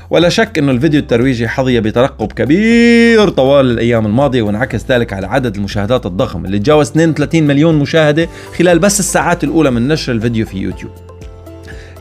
[0.10, 5.56] ولا شك أن الفيديو الترويجي حظي بترقب كبير طوال الأيام الماضية وانعكس ذلك على عدد
[5.56, 10.58] المشاهدات الضخم اللي تجاوز 32 مليون مشاهدة خلال بس الساعات الأولى من نشر الفيديو في
[10.58, 10.92] يوتيوب.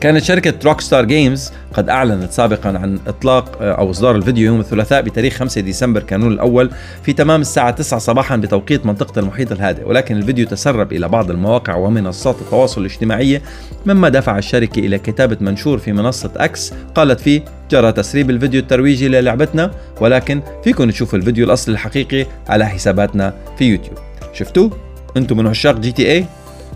[0.01, 5.01] كانت شركة Rockstar Games قد أعلنت سابقا عن إطلاق آه، أو إصدار الفيديو يوم الثلاثاء
[5.01, 6.69] بتاريخ 5 ديسمبر كانون الأول
[7.03, 9.87] في تمام الساعة 9 صباحا بتوقيت منطقة المحيط الهادئ.
[9.87, 13.41] ولكن الفيديو تسرب إلى بعض المواقع ومنصات التواصل الاجتماعي
[13.85, 19.07] مما دفع الشركة إلى كتابة منشور في منصة X قالت فيه جرى تسريب الفيديو الترويجي
[19.07, 19.71] للعبتنا
[20.01, 23.97] ولكن فيكم تشوفوا الفيديو الأصلي الحقيقي على حساباتنا في يوتيوب.
[24.33, 24.69] شفتوا؟
[25.17, 26.25] أنتم من عشاق GTA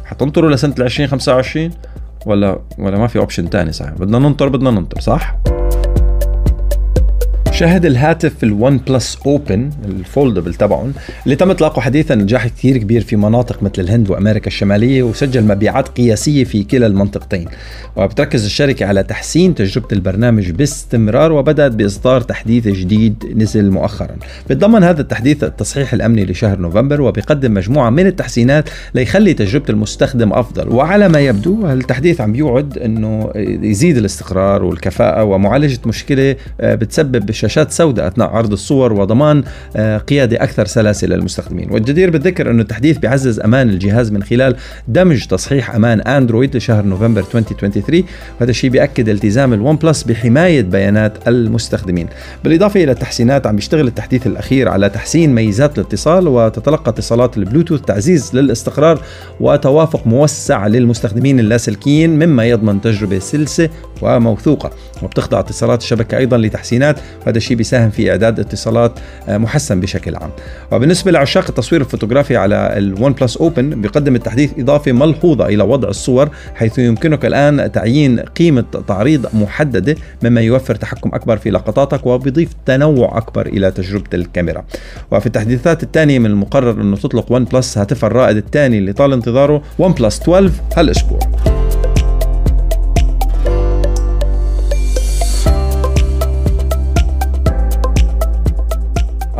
[0.05, 1.71] حتنطروا لسنة 2025
[2.25, 5.35] ولا ولا ما في option ثاني صحيح؟ بدنا ننطر بدنا ننطر صح؟
[7.51, 10.93] شهد الهاتف ال OnePlus Open ال foldable تبعهم
[11.25, 15.87] اللي تم إطلاقه حديثا نجاح كثير كبير في مناطق مثل الهند وأمريكا الشمالية وسجل مبيعات
[15.87, 17.47] قياسية في كلا المنطقتين.
[17.95, 24.15] وبتركز الشركة على تحسين تجربة البرنامج باستمرار وبدأت بإصدار تحديث جديد نزل مؤخرا.
[24.49, 30.69] بتضمن هذا التحديث التصحيح الأمني لشهر نوفمبر وبيقدم مجموعة من التحسينات ليخلي تجربة المستخدم أفضل.
[30.69, 37.71] وعلى ما يبدو التحديث عم يوعد إنه يزيد الاستقرار والكفاءة ومعالجة مشكلة آه، بتسبب شاشات
[37.71, 39.43] سوداء أثناء عرض الصور وضمان
[39.75, 41.71] آه، قيادة أكثر سلاسه للمستخدمين.
[41.71, 44.55] والجدير بالذكر انه التحديث بيعزز أمان الجهاز من خلال
[44.87, 48.03] دمج تصحيح أمان أندرويد لشهر نوفمبر 2023
[48.39, 52.07] وهذا الشيء بيأكد التزام OnePlus بحماية بيانات المستخدمين.
[52.43, 58.35] بالإضافة إلى التحسينات عم بيشتغل التحديث الأخير على تحسين ميزات الاتصال وتتلقى اتصالات البلوتوث تعزيز
[58.35, 59.01] للاستقرار
[59.39, 63.69] وتوافق موسع للمستخدمين اللاسلكيين مما يضمن تجربة سلسة
[64.01, 64.71] وموثوقة.
[65.03, 66.99] وبتخضع اتصالات الشبكة أيضا لتحسينات.
[67.31, 70.29] وهذا الشيء بيساهم في إعداد اتصالات آه، محسن بشكل عام.
[70.71, 76.29] وبالنسبة لعشاق التصوير الفوتوغرافي على ال OnePlus Open بيقدم التحديث اضافه ملحوظة إلى وضع الصور
[76.55, 83.17] حيث يمكنك الآن تعيين قيمة تعريض محددة مما يوفر تحكم أكبر في لقطاتك وبيضيف تنوع
[83.17, 84.63] أكبر إلى تجربة الكاميرا.
[85.11, 90.21] وفي التحديثات الثانية من المقرر انه تطلق OnePlus هاتفها الرائد الثاني اللي طال انتظاره OnePlus
[90.21, 91.50] 12 هالأسبوع.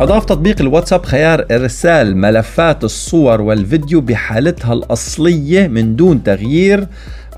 [0.02, 6.88] أضاف تطبيق الواتساب خيار إرسال ملفات الصور والفيديو بحالتها الأصلية من دون تغيير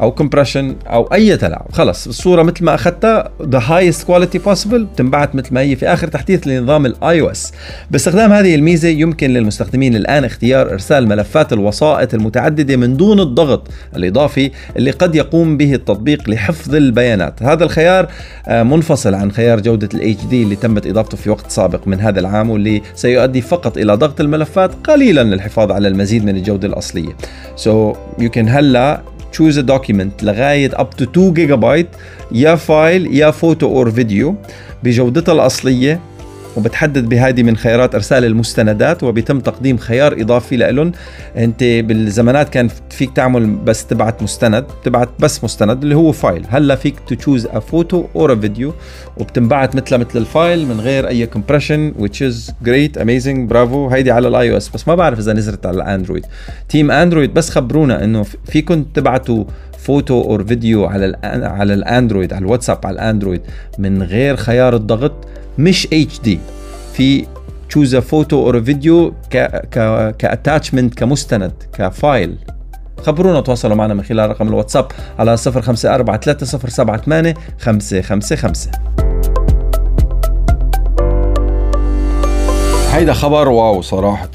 [0.00, 1.66] أو compression أو أي تلاعب.
[1.72, 6.08] خلص الصورة مثل ما أخذتها the highest quality possible بتنبعت مثل ما هي في آخر
[6.08, 7.52] تحديث لنظام ال iOS
[7.90, 14.50] باستخدام هذه الميزة يمكن للمستخدمين الآن اختيار إرسال ملفات الوسائط المتعددة من دون الضغط الإضافي
[14.76, 17.42] اللي قد يقوم به التطبيق لحفظ البيانات.
[17.42, 18.08] هذا الخيار
[18.48, 22.20] آه، منفصل عن خيار جودة ال HD اللي تمت إضافته في وقت سابق من هذا
[22.20, 27.16] العام واللي سيؤدي فقط إلى ضغط الملفات قليلا للحفاظ على المزيد من الجودة الأصلية.
[27.56, 29.02] So can هلأ
[29.34, 31.86] choose document لغاية up to 2 جيجا بايت
[32.32, 34.34] يا file يا photo or video
[34.82, 36.00] بجودتها الأصلية
[36.56, 40.92] وبتحدد بهذه من خيارات ارسال المستندات وبيتم تقديم خيار اضافي لهم
[41.36, 46.46] انت بالزمانات كان فيك تعمل بس تبعت مستند تبعت بس مستند اللي هو file.
[46.48, 48.72] هلا فيك choose a photo or video
[49.16, 54.10] وبتنبعت مثل مثل ال file من غير أي compression which is great amazing برافو هيدي
[54.10, 56.26] على ال iOS بس ما بعرف إذا نزلت على ال Android
[56.68, 59.44] team Android بس خبرونا إنه فيكم تبعتوا
[59.78, 63.40] photo or video على على ال Android على الواتساب على ال Android
[63.78, 65.28] من غير خيار الضغط.
[65.58, 66.38] مش HD
[66.92, 67.26] في
[67.68, 69.36] choose photo or video ك
[70.18, 72.36] ك كمستند ك file
[73.02, 74.86] خبرونا تواصلوا معنا من خلال رقم الواتساب
[75.18, 78.72] على 054 3078 555
[82.90, 84.28] هيدا خبر wow صراحة.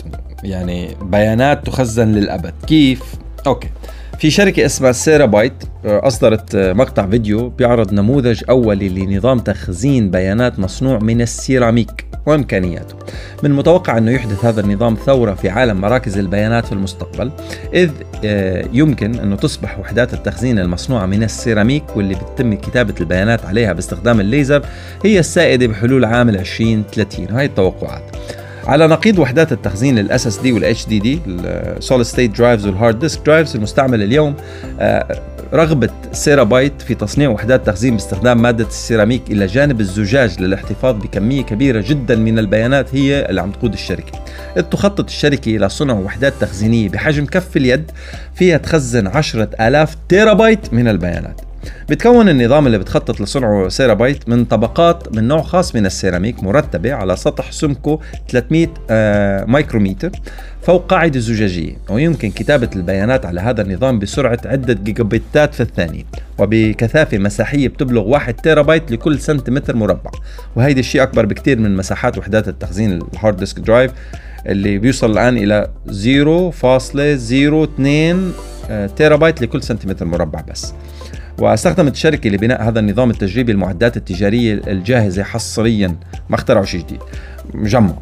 [0.43, 2.53] يعني بيانات تخزن للأبد.
[2.67, 3.01] كيف؟
[3.47, 3.69] Okay.
[4.19, 5.53] في شركة اسمها Cerabyte
[5.85, 12.95] آه، أصدرت آه، مقطع فيديو بيعرض نموذج أولي لنظام تخزين بيانات مصنوع من السيراميك وإمكانياته.
[13.43, 17.31] من المتوقع أنه يحدث هذا النظام ثورة في عالم مراكز البيانات في المستقبل
[17.73, 17.91] إذ
[18.25, 24.19] آه، يمكن أنه تصبح وحدات التخزين المصنوعة من السيراميك واللي بتتم كتابة البيانات عليها باستخدام
[24.19, 24.65] الليزر
[25.05, 28.15] هي السائدة بحلول عام 2030 هاي التوقعات.
[28.69, 33.25] على نقيض وحدات التخزين ال SSD وال HDD ال solid state drives وال hard disk
[33.25, 34.35] drives المستعمله اليوم
[34.79, 35.21] آه،
[35.53, 41.83] رغبة Cerabyte في تصنيع وحدات تخزين باستخدام مادة السيراميك إلى جانب الزجاج للاحتفاظ بكمية كبيرة
[41.87, 44.19] جدا من البيانات هي اللي عم تقود الشركة.
[44.57, 47.91] إذ تخطط الشركة إلى صنع وحدات تخزينية بحجم كف اليد
[48.35, 51.48] فيها تخزن عشرة آلاف تيرابايت من البيانات.
[51.89, 57.15] بتكون النظام اللي بتخطط لصنعه Cerabyte من طبقات من نوع خاص من السيراميك مرتبة على
[57.15, 57.99] سطح سمكه
[58.29, 60.11] 300 آه، مايكروميتر
[60.61, 61.77] فوق قاعدة زجاجية.
[61.89, 66.03] ويمكن كتابة البيانات على هذا النظام بسرعة عدة جيجابيتات في الثانية.
[66.39, 70.11] وبكثافة مساحية بتبلغ 1 تيرابايت لكل سنتيمتر مربع.
[70.55, 73.91] وهيدي الشيء أكبر بكثير من مساحات وحدات التخزين ال hard disk drive
[74.45, 78.33] اللي بيوصل الآن إلى 0.02
[78.71, 80.73] آه، تيرابايت لكل سنتيمتر مربع بس.
[81.39, 85.95] واستخدمت الشركة لبناء هذا النظام التجريبي المعدات التجارية الجاهزة حصريا
[86.29, 86.99] ما اخترعوا شيء جديد.
[87.53, 87.93] مجمع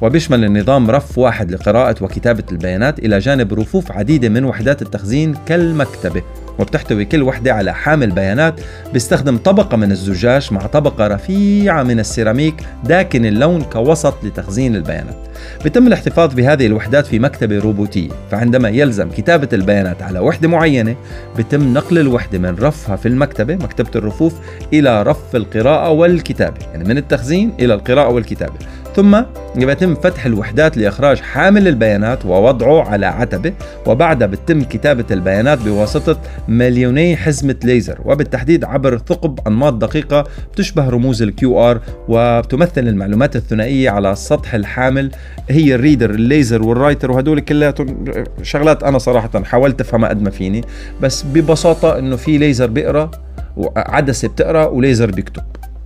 [0.00, 6.22] وبيشمل النظام رف واحد لقراءة وكتابة البيانات إلى جانب رفوف عديدة من وحدات التخزين كالمكتبة.
[6.58, 8.60] وبتحتوي كل وحدة على حامل بيانات
[8.92, 12.54] بيستخدم طبقة من الزجاج مع طبقة رفيعة من السيراميك
[12.84, 15.16] داكن اللون كوسط لتخزين البيانات.
[15.64, 20.96] بيتم الاحتفاظ بهذه الوحدات في مكتبة روبوتية فعندما يلزم كتابة البيانات على وحدة معينة
[21.36, 24.34] بيتم نقل الوحدة من رفها في المكتبة مكتبة الرفوف
[24.72, 28.54] إلى رف القراءة والكتابة يعني من التخزين إلى القراءة والكتابة.
[28.96, 29.22] ثم
[29.56, 33.52] يتم فتح الوحدات لإخراج حامل البيانات ووضعه على عتبة
[33.86, 41.22] وبعدها بتم كتابة البيانات بواسطة مليوني حزمة ليزر وبالتحديد عبر ثقب أنماط دقيقة بتشبه رموز
[41.22, 45.10] ال QR وبتمثل المعلومات الثنائية على سطح الحامل.
[45.50, 48.04] هي ال reader الليزر وال writer وهدول كلياتهم
[48.42, 50.64] شغلات أنا صراحة حاولت أفهمها قد ما فيني
[51.02, 53.10] بس ببساطة إنه في ليزر بيقرأ
[53.56, 55.42] وعدسة بتقرأ وليزر بيكتب.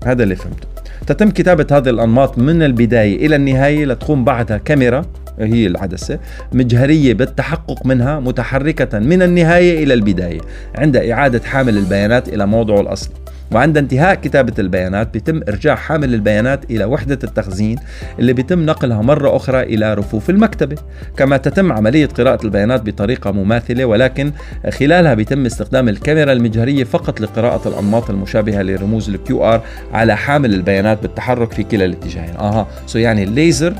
[0.06, 0.79] هذا اللي فهمته.
[1.06, 5.02] تتم كتابة هذه الأنماط من البداية إلى النهاية لتقوم بعدها كاميرا
[5.38, 6.18] هي العدسة
[6.52, 10.40] مجهرية بالتحقق منها متحركة من النهاية إلى البداية
[10.78, 13.14] عند إعادة حامل البيانات إلى موضعه الأصلي
[13.52, 17.78] وعند انتهاء كتابة البيانات بيتم إرجاع حامل البيانات إلى وحدة التخزين
[18.18, 20.76] اللي بيتم نقلها مرة أخرى إلى رفوف المكتبة.
[21.16, 24.32] كما تتم عملية قراءة البيانات بطريقة مماثلة ولكن
[24.70, 31.02] خلالها بيتم استخدام الكاميرا المجهرية فقط لقراءة الأنماط المشابهة لرموز ال QR على حامل البيانات
[31.02, 32.36] بالتحرك في كلا الاتجاهين.
[32.36, 33.74] آها so يعني الليزر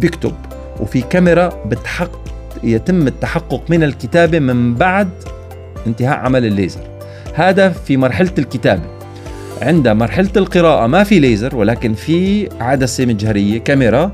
[0.00, 0.34] بيكتب
[0.80, 2.20] وفي كاميرا بتحقق
[2.64, 5.08] يتم التحقق من الكتابة من بعد
[5.86, 6.80] انتهاء عمل الليزر.
[7.34, 8.93] هذا في مرحلة الكتابة.
[9.62, 10.86] عند مرحلة القراءة.
[10.86, 14.12] ما في ليزر ولكن في عدسة مجهرية كاميرا.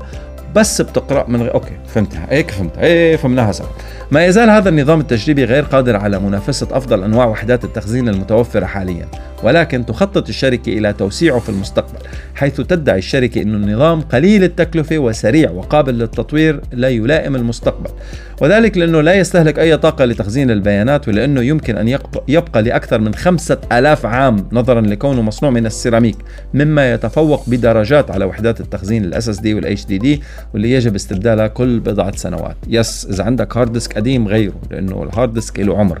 [0.55, 2.27] بس بتقرأ من غير أوكي فهمتها.
[2.29, 2.83] هيك فهمتها.
[2.83, 3.65] إيه فهمناها سوا.
[4.11, 9.07] ما يزال هذا النظام التجريبي غير قادر على منافسة أفضل أنواع وحدات التخزين المتوفرة حاليا
[9.43, 11.99] ولكن تخطط الشركة إلى توسيعه في المستقبل
[12.35, 17.89] حيث تدعي الشركة أن النظام قليل التكلفة وسريع وقابل للتطوير لا يلائم المستقبل.
[18.41, 21.97] وذلك لأنه لا يستهلك أي طاقة لتخزين البيانات ولأنه يمكن أن
[22.27, 26.15] يبقى لأكثر من خمسة ألاف عام نظرا لكونه مصنوع من السيراميك
[26.53, 30.21] مما يتفوق بدرجات على وحدات التخزين ال SSD وال HDD
[30.53, 32.55] واللي يجب استبدالها كل بضعة سنوات.
[32.67, 35.99] Yes إذا عندك hard disk قديم غيره لأنه ال hard disk له عمر.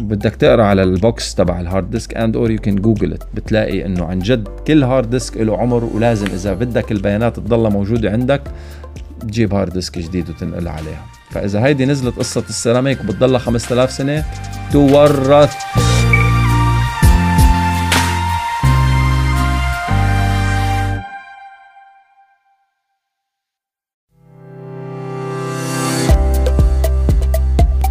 [0.00, 3.86] بدك تقرأ على ال box تبع ال hard disk and or you can Google بتلاقي
[3.86, 8.42] إنه عن جد كل hard disk له عمر ولازم إذا بدك البيانات تضلها موجودة عندك
[9.20, 11.06] تجيب hard disk جديد وتنقل عليها.
[11.30, 14.24] فإذا هيدي نزلت قصة السيراميك وبتضلها 5000 سنة
[14.72, 15.54] تورث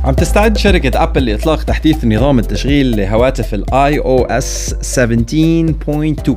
[0.04, 6.32] عم تستعد شركة Apple لإطلاق تحديث نظام التشغيل لهواتف ال iOS 17.2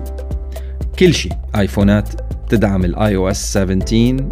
[0.99, 2.09] كل شيء آيفونات
[2.49, 4.25] تدعم ال iOS 17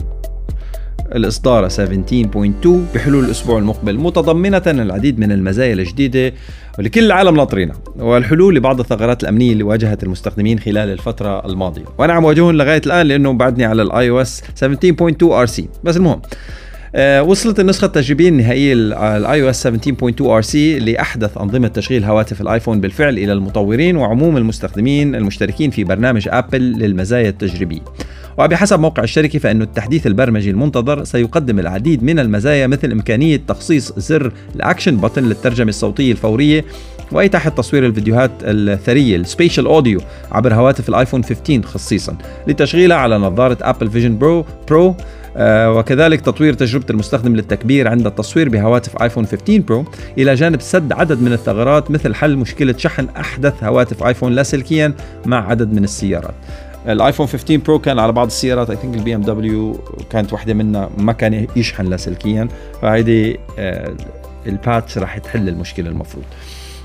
[1.15, 1.77] الإصدار 17.2
[2.95, 6.33] بحلول الأسبوع المقبل متضمنة العديد من المزايا الجديدة
[6.79, 11.85] ولكل العالم ناطرينها والحلول لبعض الثغرات الأمنية اللي واجهت المستخدمين خلال الفترة الماضية.
[11.99, 15.69] وأنا عم واجههم لغاية الآن لأنه بعدني على ال iOS 17.2 RC.
[15.85, 16.21] بس المهم
[16.99, 23.33] وصلت النسخة التجريبية النهائية ال iOS 17.2 RC لأحدث أنظمة تشغيل هواتف الآيفون بالفعل إلى
[23.33, 27.81] المطورين وعموم المستخدمين المشتركين في برنامج آبل للمزايا التجريبية.
[28.39, 34.33] وبحسب موقع الشركة فإن التحديث البرمجي المنتظر سيقدم العديد من المزايا مثل إمكانية تخصيص زر
[34.57, 36.65] ال Action Button للترجمة الصوتية الفورية
[37.13, 40.01] وإتاحة تصوير الفيديوهات الثرية ال spatial audio
[40.33, 42.17] عبر هواتف الآيفون 15 خصيصا
[42.47, 44.95] لتشغيلها على نظارة أبل Vision Pro Pro آه
[45.39, 49.85] وكذلك تطوير تجربة المستخدم للتكبير عند التصوير بهواتف ايفون 15 Pro
[50.19, 54.95] إلى جانب سد عدد من الثغرات مثل حل مشكلة شحن أحدث هواتف ايفون لاسلكيا
[55.27, 56.35] مع عدد من السيارات.
[56.89, 59.81] الايفون 15 Pro كان على بعض السيارات I think ال BMW
[60.11, 62.49] كانت واحدة منها ما كان يشحن لاسلكيا
[62.83, 63.95] فهيدي آه
[64.47, 66.25] ال patch راح تحل المشكلة المفروض.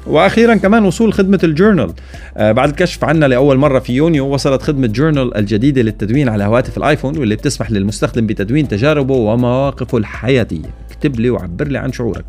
[0.10, 1.94] وأخيرا كمان وصول خدمة ال Journal.
[2.38, 6.78] آه بعد الكشف عنها لأول مرة في يونيو وصلت خدمة Journal الجديدة للتدوين على هواتف
[6.78, 10.70] الآيفون واللي بتسمح للمستخدم بتدوين تجاربه ومواقفه الحياتية.
[10.92, 12.26] اكتب لي وعبر لي عن شعورك.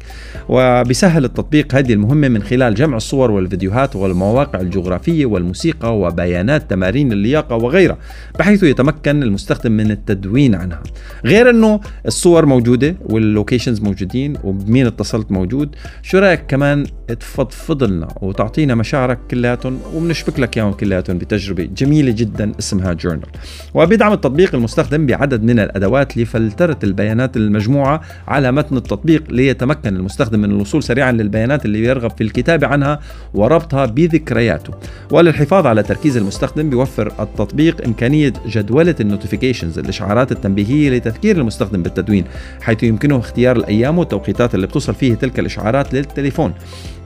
[0.49, 7.57] وبيسهل التطبيق هذه المهمة من خلال جمع الصور والفيديوهات والمواقع الجغرافية والموسيقى وبيانات تمارين اللياقة
[7.57, 7.99] وغيرها
[8.39, 10.83] بحيث يتمكن المستخدم من التدوين عنها.
[11.25, 18.75] غير إنه الصور موجودة واللوكيشنز موجودين ومين اتصلت موجود شو رأيك كمان تفضفض لنا وتعطينا
[18.75, 23.29] مشاعرك كلياتهم وبنشبك لك إياهم كلياتهم بتجربة جميلة جدا اسمها جورنال
[23.75, 30.51] وبيدعم التطبيق المستخدم بعدد من الأدوات لفلترة البيانات المجموعة على متن التطبيق ليتمكن المستخدم من
[30.51, 33.01] الوصول سريعا للبيانات اللي يرغب في الكتابة عنها
[33.35, 34.73] وربطها بذكرياته.
[35.11, 42.25] وللحفاظ على تركيز المستخدم بيوفر التطبيق إمكانية جدولة ال notifications الإشعارات التنبيهية لتذكير المستخدم بالتدوين
[42.61, 46.53] حيث يمكنه اختيار الأيام والتوقيتات اللي بتصل فيه تلك الإشعارات للتليفون.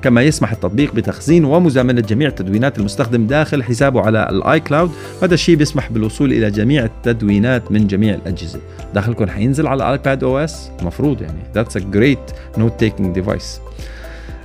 [0.04, 4.90] كما يسمح التطبيق بتخزين ومزامنة جميع تدوينات المستخدم داخل حسابه على ال iCloud
[5.22, 8.60] هذا الشيء بيسمح بالوصول إلى جميع التدوينات من جميع الأجهزة.
[8.94, 11.38] دخلكم حينزل على ال iPadOS مفروض يعني.
[11.54, 13.60] That's a great note taking device.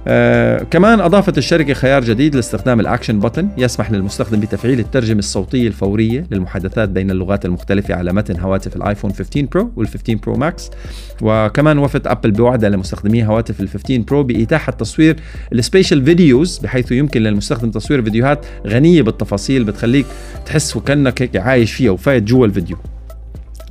[0.07, 5.67] آه كمان أضافت الشركة خيار جديد لاستخدام ال Action Button يسمح للمستخدم بتفعيل الترجمة الصوتية
[5.67, 10.69] الفورية للمحادثات بين اللغات المختلفة على متن هواتف الآيفون 15 Pro وال 15 Pro Max.
[11.21, 15.15] وكمان وفت أبل بوعدها لمستخدمي هواتف ال 15 Pro بإتاحة تصوير
[15.53, 20.05] ال spatial videos بحيث يمكن للمستخدم تصوير فيديوهات غنية بالتفاصيل بتخليك
[20.45, 22.77] تحس وكأنك هيك عايش فيها وفايت جوا الفيديو.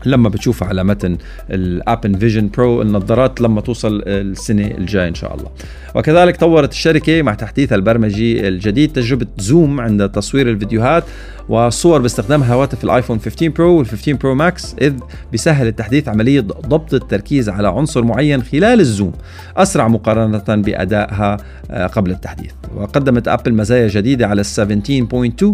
[0.07, 1.19] لما بتشوفها على متن
[1.51, 5.51] ال Apple Vision Pro النظارات لما توصل السنة الجاية إن شاء الله.
[5.95, 11.05] وكذلك طورت الشركة مع تحديثها البرمجي الجديد تجربة zoom عند تصوير الفيديوهات.
[11.49, 14.95] والصور باستخدام هواتف الايفون 15 Pro وال 15 Pro Max إذ
[15.33, 19.13] بيسهل التحديث عملية ضبط التركيز على عنصر معين خلال ال zoom
[19.57, 21.37] أسرع مقارنة بأدائها
[21.71, 22.53] آه، قبل التحديث.
[22.77, 25.47] وقدمت ابل مزايا جديدة على ال 17.2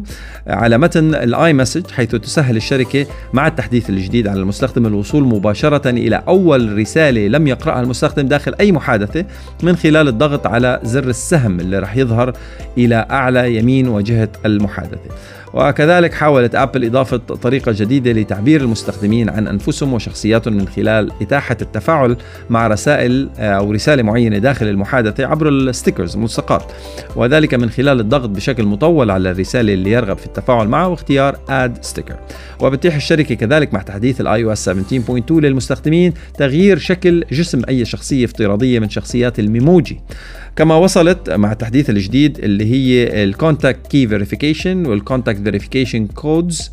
[0.46, 6.22] على متن ال iMessage حيث تسهل الشركة مع التحديث الجديد على المستخدم الوصول مباشرة إلى
[6.28, 9.24] أول رسالة لم يقرأها المستخدم داخل أي محادثة
[9.62, 12.32] من خلال الضغط على زر السهم اللي راح يظهر
[12.78, 15.10] إلى أعلى يمين واجهة المحادثة.
[15.54, 22.16] وكذلك حاولت ابل إضافة طريقة جديدة لتعبير المستخدمين عن أنفسهم وشخصياتهم من خلال إتاحة التفاعل
[22.50, 26.72] مع رسائل آه، أو رسالة معينة داخل المحادثة عبر ال stickers الملصقات.
[27.16, 31.84] وذلك من خلال الضغط بشكل مطول على الرسالة اللي يرغب في التفاعل معها واختيار Add
[31.84, 32.16] Sticker
[32.60, 34.74] وبتتيح الشركة كذلك مع تحديث ال iOS 17.2
[35.30, 40.00] للمستخدمين تغيير شكل جسم أي شخصية افتراضية من شخصيات ال Memoji.
[40.56, 46.70] كما وصلت مع التحديث الجديد اللي هي ال Contact Key Verification وال Contact Verification Codes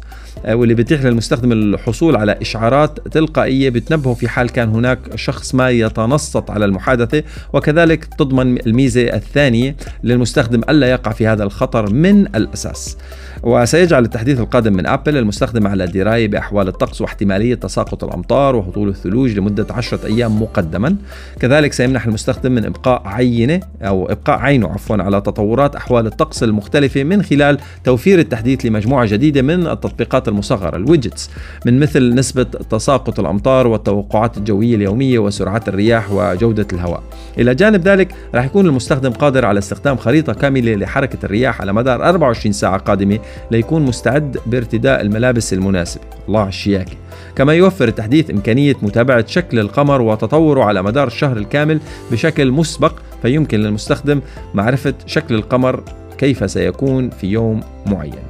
[0.47, 6.49] واللي بيتيح للمستخدم الحصول على إشعارات تلقائية بتنبهه في حال كان هناك شخص ما يتنصت
[6.49, 12.97] على المحادثة وكذلك تضمن الميزة الثانية للمستخدم ألا يقع في هذا الخطر من الأساس.
[13.43, 19.31] وسيجعل التحديث القادم من أبل المستخدم على دراية بأحوال الطقس واحتمالية تساقط الأمطار وهطول الثلوج
[19.37, 20.95] لمدة 10 أيام مقدما
[21.39, 27.03] كذلك سيمنح المستخدم من إبقاء عينة أو إبقاء عينه عفوا على تطورات أحوال الطقس المختلفة
[27.03, 31.29] من خلال توفير التحديث لمجموعة جديدة من التطبيقات التطبيقات المصغرة ال widgets
[31.65, 37.03] من مثل نسبة تساقط الأمطار والتوقعات الجوية اليومية وسرعات الرياح وجودة الهواء.
[37.37, 42.03] إلى جانب ذلك راح يكون المستخدم قادر على استخدام خريطة كاملة لحركة الرياح على مدار
[42.03, 43.19] 24 ساعة قادمة
[43.51, 46.03] ليكون مستعد بارتداء الملابس المناسبة.
[46.27, 46.95] الله الشياكة.
[47.35, 51.79] كما يوفر التحديث إمكانية متابعة شكل القمر وتطوره على مدار الشهر الكامل
[52.11, 54.21] بشكل مسبق فيمكن للمستخدم
[54.53, 55.83] معرفة شكل القمر
[56.17, 58.23] كيف سيكون في يوم معين.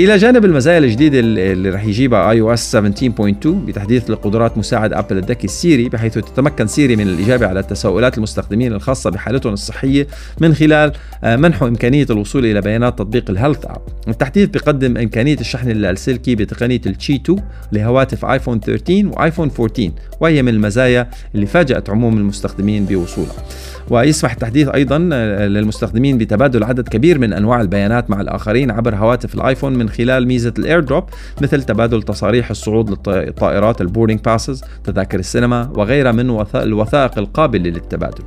[0.00, 5.53] إلى جانب المزايا الجديدة اللي رح يجيبها iOS 17.2 بتحديث لقدرات مساعد أبل الذكي ال
[5.53, 10.06] Siri بحيث تتمكن Siri من الإجابة على تساؤلات المستخدمين الخاصة بحالتهم الصحية
[10.40, 10.92] من خلال
[11.24, 13.80] آه، منحه إمكانية الوصول إلى بيانات تطبيق ال Health app.
[14.08, 17.38] التحديث بيقدم إمكانية الشحن اللاسلكي بتقنية التشي 2
[17.72, 19.90] لهواتف ايفون 13 وايفون 14
[20.20, 23.34] وهي من المزايا اللي فاجأت عموم المستخدمين بوصولها.
[23.90, 29.34] ويسمح التحديث أيضا آه، للمستخدمين بتبادل عدد كبير من أنواع البيانات مع الآخرين عبر هواتف
[29.34, 31.04] الآيفون من خلال ميزة ال AirDrop
[31.40, 38.24] مثل تبادل تصاريح الصعود للطائرات ال boarding passes تذاكر السينما وغيرها من الوثائق القابلة للتبادل.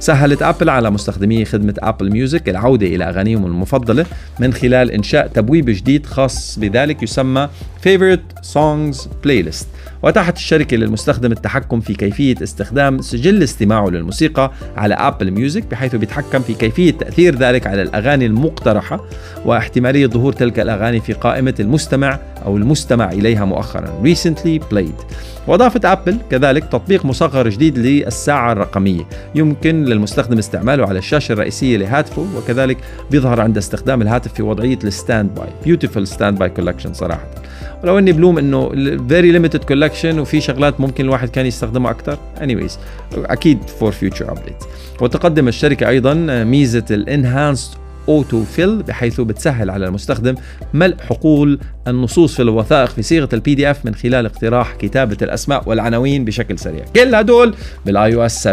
[0.00, 4.06] سهلت ابل على مستخدمي خدمة ابل ميوزك العودة إلى أغانيهم المفضلة
[4.40, 7.48] من خلال إنشاء تبويب جديد خاص بذلك يسمى
[7.84, 9.66] Favorite Songs Playlist.
[10.02, 16.40] وأتاحت الشركة للمستخدم التحكم في كيفية استخدام سجل استماعه للموسيقى على أبل ميوزك بحيث بيتحكم
[16.40, 19.04] في كيفية تأثير ذلك على الأغاني المقترحة
[19.44, 24.02] واحتمالية ظهور تلك الأغاني في قائمة المستمع أو المستمع إليها مؤخرا.
[24.04, 25.04] Recently Played.
[25.46, 29.02] وأضافت أبل كذلك تطبيق مصغر جديد للساعة الرقمية.
[29.34, 32.78] يمكن للمستخدم استعماله على الشاشة الرئيسية لهاتفه وكذلك
[33.10, 37.26] بيظهر عند استخدام الهاتف في وضعية ال standby beautiful standby collection صراحة.
[37.82, 38.68] ولو إني بلوم إنه
[39.08, 42.72] very limited collection وفي شغلات ممكن الواحد كان يستخدمها أكثر anyways
[43.16, 44.64] أكيد for future update
[45.00, 46.14] وتقدم الشركة أيضا
[46.44, 47.70] ميزة ال
[48.08, 50.34] enhanced autofill بحيث بتسهل على المستخدم
[50.74, 51.58] ملء حقول
[51.88, 56.84] النصوص في الوثائق في صيغة ال PDF من خلال اقتراح كتابة الأسماء والعناوين بشكل سريع.
[56.96, 57.54] كل هدول
[57.86, 58.52] بال iOS 17.2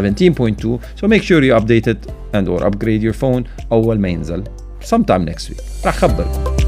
[1.02, 3.44] so make sure you update it and or upgrade your phone.
[3.72, 4.44] أول ما ينزل
[4.84, 5.86] sometime next week.
[5.86, 6.63] راح خبركم.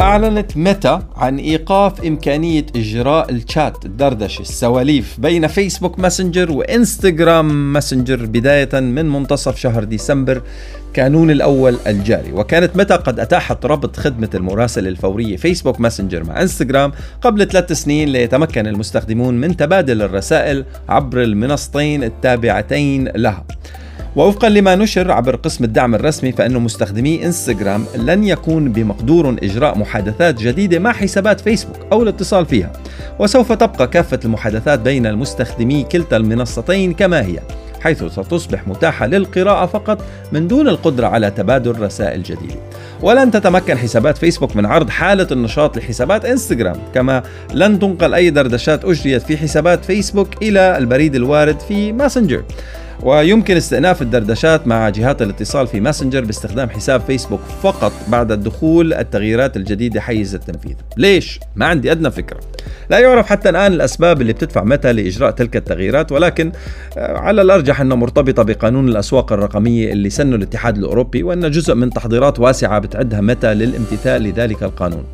[0.00, 8.80] أعلنت ميتا عن إيقاف إمكانية إجراء الشات الدردشة السواليف بين فيسبوك ماسنجر وإنستغرام ماسنجر بداية
[8.80, 10.42] من منتصف شهر ديسمبر
[10.94, 12.32] كانون الأول الجاري.
[12.32, 16.92] وكانت ميتا قد أتاحت ربط خدمة المراسلة الفورية فيسبوك ماسنجر مع إنستغرام
[17.22, 23.44] قبل ثلاث سنين ليتمكن المستخدمون من تبادل الرسائل عبر المنصتين التابعتين لها.
[24.16, 30.34] ووفقا لما نشر عبر قسم الدعم الرسمي فإن مستخدمي إنستغرام لن يكون بمقدورهم إجراء محادثات
[30.34, 32.72] جديدة مع حسابات فيسبوك أو الاتصال فيها.
[33.18, 37.38] وسوف تبقى كافة المحادثات بين مستخدمي كلتا المنصتين كما هي
[37.80, 42.54] حيث ستصبح متاحة للقراءة فقط من دون القدرة على تبادل رسائل جديدة.
[43.02, 47.22] ولن تتمكن حسابات فيسبوك من عرض حالة النشاط لحسابات إنستغرام كما
[47.54, 52.44] لن تنقل أي دردشات أجريت في حسابات فيسبوك إلى البريد الوارد في ماسنجر
[53.02, 59.56] ويمكن استئناف الدردشات مع جهات الاتصال في ماسنجر باستخدام حساب فيسبوك فقط بعد دخول التغييرات
[59.56, 60.74] الجديدة حيز التنفيذ.
[60.96, 62.40] ليش؟ ما عندي أدنى فكرة.
[62.90, 66.52] لا يعرف حتى الآن الأسباب اللي بتدفع متى لإجراء تلك التغييرات ولكن
[66.98, 71.90] آه، على الأرجح أنها مرتبطة بقانون الأسواق الرقمية اللي سنه الاتحاد الأوروبي وأن جزء من
[71.90, 75.04] تحضيرات واسعة بتعدها متى للامتثال لذلك القانون.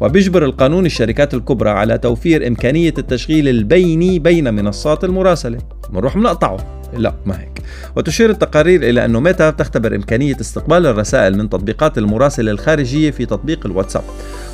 [0.00, 5.58] وبيجبر القانون الشركات الكبرى على توفير إمكانية التشغيل البيني بين منصات المراسلة.
[5.90, 6.56] بنروح بنقطعه
[6.98, 7.62] لا ما هيك.
[7.96, 13.66] وتشير التقارير إلى أن ميتا تختبر إمكانية استقبال الرسائل من تطبيقات المراسلة الخارجية في تطبيق
[13.66, 14.02] الواتساب.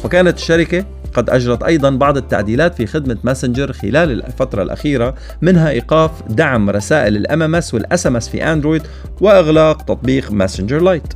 [0.04, 6.10] وكانت الشركة قد أجرت أيضا بعض التعديلات في خدمة ماسنجر خلال الفترة الأخيرة منها إيقاف
[6.28, 8.82] دعم رسائل ال MMS وال SMS في اندرويد
[9.20, 11.14] وإغلاق تطبيق ماسنجر Lite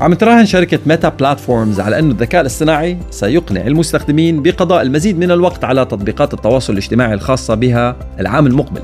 [0.00, 5.64] عم تراهن شركة ميتا بلاتفورمز على أن الذكاء الاصطناعي سيقنع المستخدمين بقضاء المزيد من الوقت
[5.64, 8.82] على تطبيقات التواصل الاجتماعي الخاصة بها العام المقبل.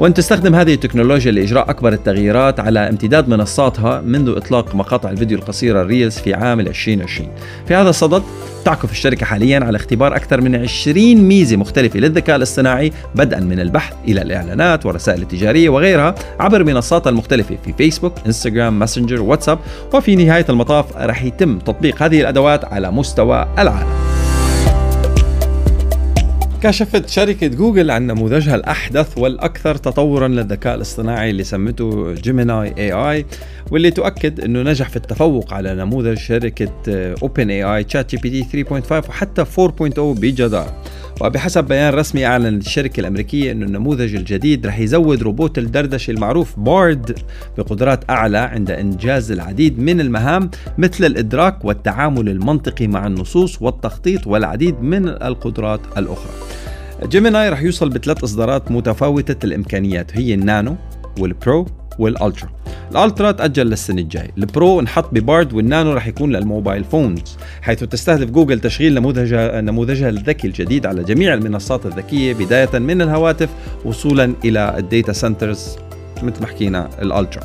[0.00, 5.82] وأن تستخدم هذه التكنولوجيا لإجراء أكبر التغييرات على امتداد منصاتها منذ إطلاق مقاطع الفيديو القصيرة
[5.82, 7.28] ال Reels في عام 2020
[7.68, 8.22] في هذا الصدد
[8.64, 13.92] تعكف الشركة حاليا على اختبار أكثر من 20 ميزة مختلفة للذكاء الاصطناعي بدءا من البحث
[14.08, 19.58] إلى الإعلانات والرسائل التجارية وغيرها عبر منصاتها المختلفة في فيسبوك، إنستغرام، ماسنجر، واتساب.
[19.94, 24.13] وفي نهاية المطاف رح يتم تطبيق هذه الأدوات على مستوى العالم.
[26.64, 33.26] كشفت شركة جوجل عن نموذجها الأحدث والأكثر تطورا للذكاء الاصطناعي اللي سمته Gemini AI
[33.70, 36.72] واللي تؤكد إنه نجح في التفوق على نموذج شركة
[37.22, 40.82] اوبن اي اي تشات جي بي تي 3.5 وحتى 4.0 بجدارة.
[41.20, 47.18] وبحسب بيان رسمي أعلنت الشركة الأمريكية أن النموذج الجديد رح يزود روبوت الدردشة المعروف بارد
[47.58, 54.82] بقدرات أعلى عند إنجاز العديد من المهام مثل الإدراك والتعامل المنطقي مع النصوص والتخطيط والعديد
[54.82, 56.32] من القدرات الأخرى.
[57.04, 60.76] Gemini رح يوصل بثلاث إصدارات متفاوتة الإمكانيات هي النانو
[61.18, 61.66] وال Pro
[61.98, 62.48] وال Ultra.
[62.90, 67.36] ال Ultra تأجل للسنة الجاي ال Pro انحط ببارد والنانو رح يكون لل mobile phones
[67.62, 73.48] حيث تستهدف جوجل تشغيل نموذجها نموذجها الذكي الجديد على جميع المنصات الذكية بداية من الهواتف
[73.84, 75.76] وصولا إلى ال data centers
[76.22, 77.42] مثل ما حكينا ال Ultra.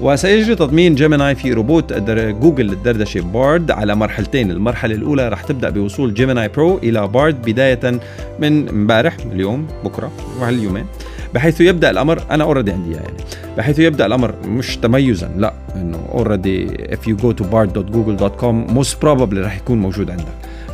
[0.00, 4.50] وسيجري تضمين Gemini في روبوت جوجل للدردشة بارد على مرحلتين.
[4.50, 8.00] المرحلة الأولى رح تبدأ بوصول Gemini Pro إلى بارد بداية
[8.40, 10.84] من امبارح اليوم بكرة وهاليومين.
[11.34, 13.16] بحيث يبدأ الأمر أنا already عندي يعني.
[13.56, 19.38] بحيث يبدأ الأمر مش تميزا لا إنه already if you go to bard.google.com most probably
[19.38, 20.24] رح يكون موجود عندك.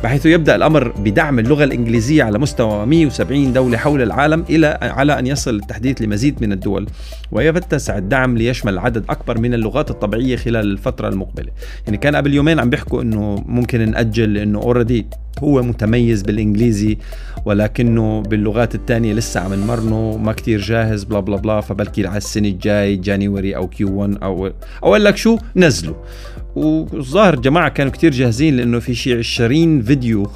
[0.03, 5.27] بحيث يبدأ الأمر بدعم اللغة الإنجليزية على مستوى 170 دولة حول العالم إلى على أن
[5.27, 6.87] يصل التحديث لمزيد من الدول
[7.31, 11.49] ويتسع الدعم ليشمل عدد أكبر من اللغات الطبيعية خلال الفترة المقبلة.
[11.85, 15.05] يعني كان قبل يومين عم بيحكوا إنه ممكن نأجل لأنه already
[15.43, 16.97] هو متميز بالإنجليزي
[17.45, 22.47] ولكنه باللغات الثانية لسه عم نمرنه ما كتير جاهز blah blah blah فبلكي على السنة
[22.47, 24.53] الجاي January أو Q1 أو أو
[24.83, 25.95] أقول لك شو؟ نزلوا
[26.55, 30.27] والظاهر جماعة كانوا كتير جاهزين لأنه في شيء 20 فيديو.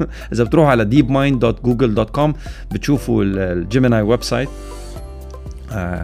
[0.32, 2.30] إذا بتروحوا على deepmind.google.com
[2.72, 4.48] بتشوفوا ال Gemini website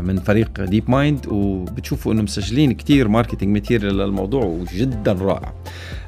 [0.03, 5.53] من فريق DeepMind وبتشوفوا إنه مسجلين كتير marketing material للموضوع وجدا رائع.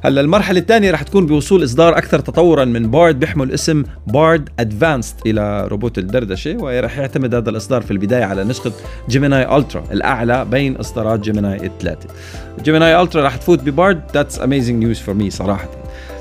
[0.04, 5.14] هلأ المرحلة الثانية رح تكون بوصول إصدار أكثر تطورا من بارد بيحمل اسم بارد Advanced
[5.26, 8.72] إلى روبوت الدردشة ورح يعتمد هذا الإصدار في البداية على نسخة
[9.08, 12.08] Gemini Ultra الأعلى بين إصدارات Gemini الثلاثة
[12.64, 15.68] Gemini Ultra رح تفوت ببارد that's amazing news for me صراحة.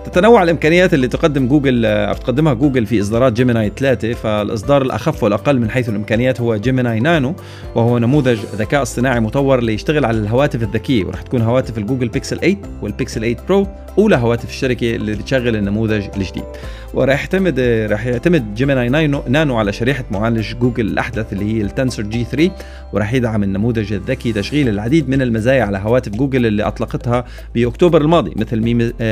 [0.05, 5.59] تتنوع الإمكانيات اللي تقدم جوجل أو تقدمها جوجل في إصدارات Gemini 3 فالإصدار الأخف والأقل
[5.59, 7.36] من حيث الإمكانيات هو Gemini Nano
[7.76, 12.40] وهو نموذج ذكاء اصطناعي مطور ليشتغل على الهواتف الذكية وراح تكون هواتف ال Google Pixel
[12.39, 16.43] 8 والبيكسل 8 Pro أولى هواتف الشركة اللي بتشغل النموذج الجديد.
[16.94, 17.60] وراح يعتمد
[17.91, 18.90] راح يعتمد Gemini
[19.27, 22.52] Nano, على شريحة معالج جوجل الأحدث اللي هي ال Tensor G3
[22.94, 27.26] وراح يدعم النموذج الذكي تشغيل العديد من المزايا على هواتف جوجل اللي أطلقتها
[27.56, 28.61] بأكتوبر الماضي مثل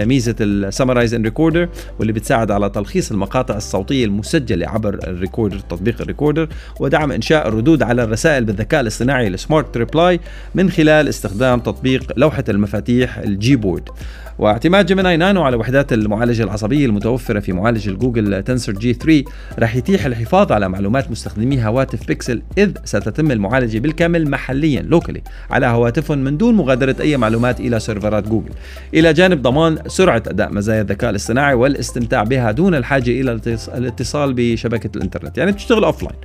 [0.05, 1.69] ميزة ال Summarize in Recorder
[1.99, 6.49] واللي بتساعد على تلخيص المقاطع الصوتية المسجلة عبر ال Recorder تطبيق ال Recorder
[6.79, 10.19] ودعم إنشاء الردود على الرسائل بالذكاء الاصطناعي ال Smart Reply
[10.55, 13.89] من خلال استخدام تطبيق لوحة المفاتيح ال Gboard
[14.39, 19.23] واعتماد Gemini Nano على وحدات المعالجة العصبية المتوفرة في معالج الجوجل Tensor G3
[19.59, 25.65] رح يتيح الحفاظ على معلومات مستخدمي هواتف بيكسل إذ ستتم المعالجة بالكامل محليا locally على
[25.65, 28.49] هواتفهم من دون مغادرة أي معلومات إلى سيرفرات جوجل.
[28.93, 33.39] إلى جانب ضمان سرعة أداء مزايا الذكاء الاصطناعي والاستمتاع بها دون الحاجة إلى
[33.75, 35.37] الاتصال بشبكة الإنترنت.
[35.37, 36.15] يعني بتشتغل offline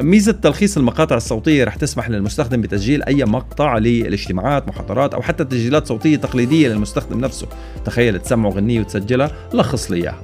[0.00, 5.86] ميزة تلخيص المقاطع الصوتية رح تسمح للمستخدم بتسجيل أي مقطع للاجتماعات محاضرات أو حتى تسجيلات
[5.86, 7.46] صوتية تقليدية للمستخدم نفسه.
[7.84, 10.22] تخيل تسمعه غنية وتسجلها لخص لي إياها.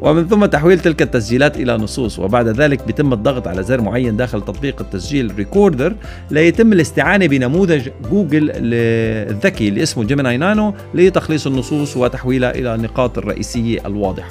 [0.00, 4.40] ومن ثم تحويل تلك التسجيلات إلى نصوص وبعد ذلك بيتم الضغط على زر معين داخل
[4.40, 5.94] تطبيق التسجيل Recorder
[6.30, 13.78] ليتم الاستعانة بنموذج جوجل الذكي اللي اسمه Gemini Nano لتلخيص النصوص وتحويلها إلى النقاط الرئيسية
[13.86, 14.30] الواضحة.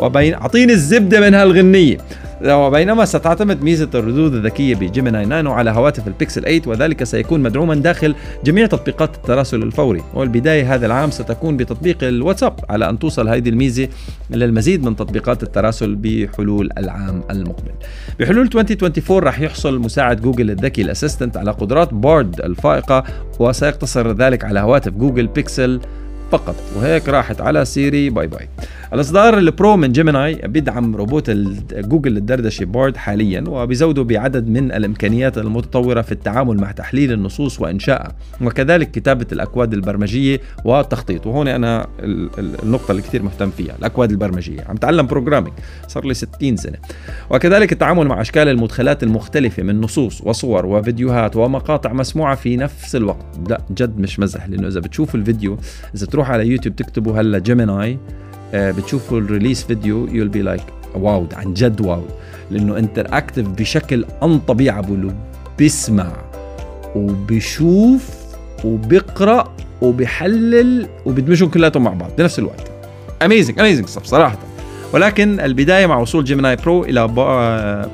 [0.00, 1.98] وبين أعطيني الزبدة من هالغنية
[2.44, 7.74] وبينما ستعتمد ميزة الردود الذكية ب Gemini Nano على هواتف البيكسل 8 وذلك سيكون مدعوما
[7.74, 8.14] داخل
[8.44, 10.02] جميع تطبيقات التراسل الفوري.
[10.14, 13.88] والبداية هذا العام ستكون بتطبيق الواتساب على أن توصل هذه الميزة
[14.30, 17.72] للمزيد من تطبيقات التراسل بحلول العام المقبل.
[18.20, 23.04] بحلول 2024 راح يحصل مساعد جوجل الذكي ال Assistant على قدرات Bard الفائقة
[23.38, 25.80] وسيقتصر ذلك على هواتف جوجل بيكسل
[26.30, 26.54] فقط.
[26.76, 28.10] وهيك راحت على سيري.
[28.10, 28.48] bye bye.
[28.92, 31.30] الإصدار ال Pro من Gemini بيدعم روبوت
[31.72, 38.12] جوجل الدردشة Bard حاليا وبيزوده بعدد من الإمكانيات المتطورة في التعامل مع تحليل النصوص وإنشائها.
[38.40, 41.26] وكذلك كتابة الأكواد البرمجية والتخطيط.
[41.26, 41.86] وهون أنا
[42.62, 44.60] النقطة اللي كثير مهتم فيها الأكواد البرمجية.
[44.68, 45.54] عم تعلم programming
[45.88, 46.76] صار لي 60 سنة.
[47.30, 53.26] وكذلك التعامل مع أشكال المدخلات المختلفة من نصوص وصور وفيديوهات ومقاطع مسموعة في نفس الوقت.
[53.48, 55.58] لا جد مش مزح لأنه إذا بتشوف الفيديو
[55.94, 57.98] إذا تروح على يوتيوب تكتبوا هلا Gemini
[58.54, 60.62] آه، بتشوفوا ال release video you'll be like
[60.94, 62.02] wow عن جد wow.
[62.50, 64.82] لأنه interactive بشكل طبيعي
[65.58, 66.12] بيسمع
[66.96, 68.10] وبيشوف
[68.64, 72.70] وبيقرأ وبيحلل وبيدمجهم كلياتهم مع بعض بنفس الوقت.
[73.22, 74.38] amazing amazing صراحة.
[74.92, 77.08] ولكن البداية مع وصول Gemini Pro إلى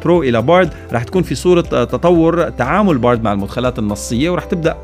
[0.05, 4.77] Pro إلى Bard راح تكون في صورة تطور تعامل Bard مع المدخلات النصية وراح تبدأ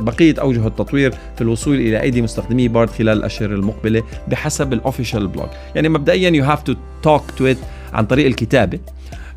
[0.00, 5.26] بقية أوجه التطوير في الوصول إلى أيدي مستخدمي Bard خلال الأشهر المقبلة بحسب ال official
[5.26, 7.56] blog يعني مبدئيا you have to talk to it
[7.92, 8.78] عن طريق الكتابة.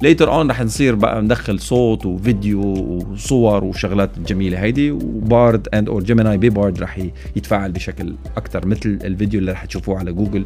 [0.02, 5.90] Later on رح نصير بقى ندخل صوت وفيديو وصور وشغلات جميلة هيدي و Bard and
[5.90, 7.00] or Gemini Bard رح
[7.36, 10.46] يتفاعل بشكل أكثر مثل الفيديو اللي رح تشوفوه على جوجل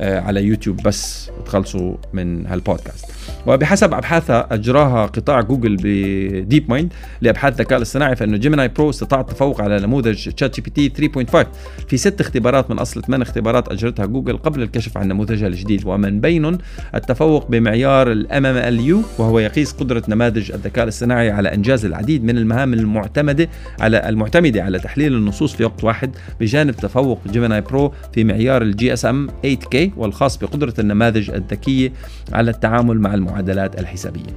[0.00, 3.06] على يوتيوب بس تخلصوا من هالبودكاست.
[3.46, 9.80] وبحسب ابحاث أجراها قطاع جوجل DeepMind لأبحاث الذكاء الاصطناعي فإنه Gemini Pro استطاع التفوق على
[9.80, 11.46] نموذج ChatGPT 3.5
[11.88, 15.82] في ست اختبارات من أصل ثمان اختبارات أجرتها جوجل قبل الكشف عن نموذجها الجديد.
[15.86, 16.58] ومن بينهم
[16.94, 22.74] التفوق بمعيار ال MMLU وهو يقيس قدرة نماذج الذكاء الاصطناعي على إنجاز العديد من المهام
[22.74, 23.48] المعتمدة
[23.80, 26.10] على المعتمدة على تحليل النصوص في وقت واحد.
[26.40, 31.92] بجانب تفوق Gemini Pro في معيار ال GSM8K والخاص بقدرة النماذج الذكية
[32.32, 34.30] على التعامل مع المعادلات الحسابية.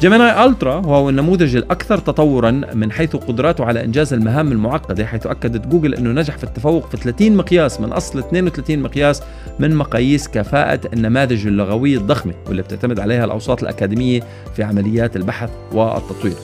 [0.00, 5.66] Gemini Ultra وهو النموذج الأكثر تطورا من حيث قدراته على إنجاز المهام المعقدة حيث أكدت
[5.66, 9.22] جوجل إنه نجح في التفوق في 30 مقياس من أصل 32 مقياس
[9.58, 14.20] من مقاييس كفاءة النماذج اللغوية الضخمة واللي بتعتمد عليها الأوساط الأكاديمية
[14.56, 16.34] في عمليات البحث والتطوير.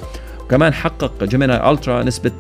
[0.45, 2.31] وكمان حقق Gemini Ultra نسبة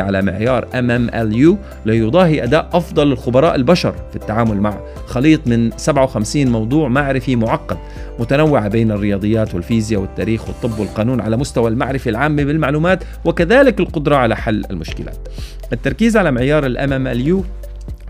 [0.00, 1.56] 90% على معيار MMLU
[1.86, 7.78] ليضاهي أداء أفضل الخبراء البشر في التعامل مع خليط من 57 موضوع معرفي معقد
[8.18, 14.36] متنوعة بين الرياضيات والفيزياء والتاريخ والطب والقانون على مستوى المعرفة العامة بالمعلومات وكذلك القدرة على
[14.36, 15.28] حل المشكلات.
[15.72, 17.44] التركيز على معيار ال MMLU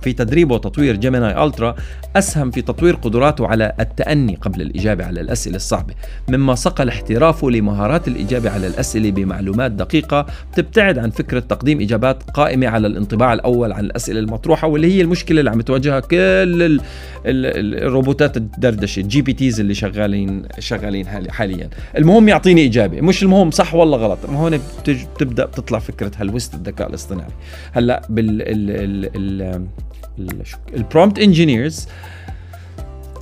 [0.03, 1.75] في تدريب وتطوير جيميناي ألترا
[2.16, 5.95] أسهم في تطوير قدراته على التأني قبل الإجابة على الأسئلة الصعبة
[6.29, 12.69] مما صقل احترافه لمهارات الإجابة على الأسئلة بمعلومات دقيقة تبتعد عن فكرة تقديم إجابات قائمة
[12.69, 16.81] على الانطباع الأول عن الأسئلة المطروحة واللي هي المشكلة اللي عم تواجهها كل ال
[17.27, 21.70] ال الروبوتات الدردشة ال GPTs اللي شغالين شغالين حاليا.
[21.99, 23.01] المهم يعطيني إجابة.
[23.01, 27.31] مش المهم صح ولا غلط هون بتبدأ بتطلع فكرة هلوسة الذكاء الاصطناعي.
[27.73, 29.66] هلأ بال ال ال ال
[30.75, 31.89] ال prompt engineers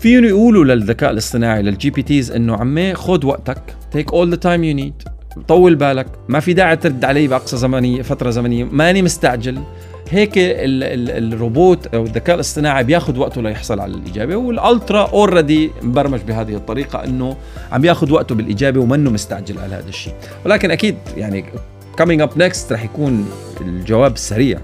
[0.00, 3.62] فيهم يقولوا للذكاء الاصطناعي لل GPTs إنه عمي خذ وقتك
[3.92, 5.02] take all the time you need
[5.48, 9.62] طول بالك ما في داعي ترد علي بأقصى زمنية فترة زمنية ماني مستعجل.
[10.10, 15.70] هيك ال ال الروبوت أو الذكاء الاصطناعي بياخذ وقته ليحصل على الإجابة وال Ultra already
[15.82, 17.36] مبرمج بهذه الطريقة إنه
[17.72, 20.14] عم ياخذ وقته بالإجابة ومنه مستعجل على هذا الشيء.
[20.44, 21.44] ولكن أكيد يعني
[21.98, 23.28] coming up next رح يكون
[23.60, 24.58] الجواب السريع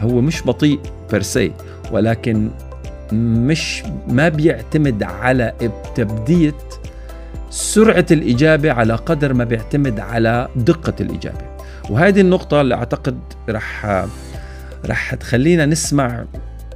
[0.00, 0.78] هو مش بطيء.
[1.14, 1.52] بيرسي
[1.92, 2.50] ولكن
[3.12, 5.52] مش ما بيعتمد على
[5.94, 6.54] تبدية
[7.50, 11.54] سرعة الإجابة على قدر ما بيعتمد على دقة الإجابة.
[11.90, 13.18] وهذه النقطة اللي أعتقد
[13.48, 14.06] رح
[14.86, 16.24] رح تخلينا نسمع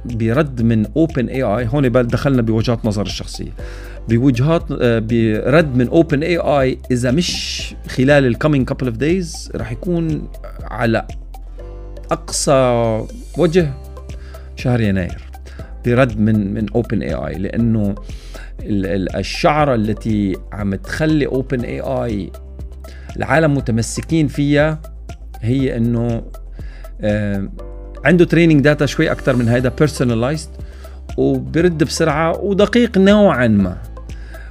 [0.05, 3.51] برد من OpenAI هون دخلنا بوجهات نظر الشخصية.
[4.09, 10.27] بوجهات برد من OpenAI إذا مش خلال ال coming couple of days رح يكون
[10.61, 11.07] على
[12.11, 13.01] أقصى
[13.37, 13.73] وجه
[14.59, 15.21] شهر يناير
[15.85, 17.95] برد من من OpenAI لأنه
[19.15, 22.31] الشعرة التي عم تخلي OpenAI
[23.17, 24.81] العالم متمسكين فيها
[25.41, 26.23] هي إنه
[27.01, 27.49] آه
[28.05, 30.49] عنده training data شوي أكثر من هيدا personalized
[31.17, 33.77] وبرد بسرعة ودقيق نوعا ما.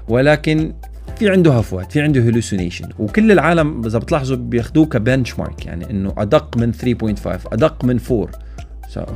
[0.09, 0.73] ولكن
[1.19, 6.15] في عنده هفوات في عنده hallucination وكل العالم إذا بتلاحظوا بياخذوه ك benchmark يعني إنه
[6.19, 8.29] أدق من 3.5 أدق من 4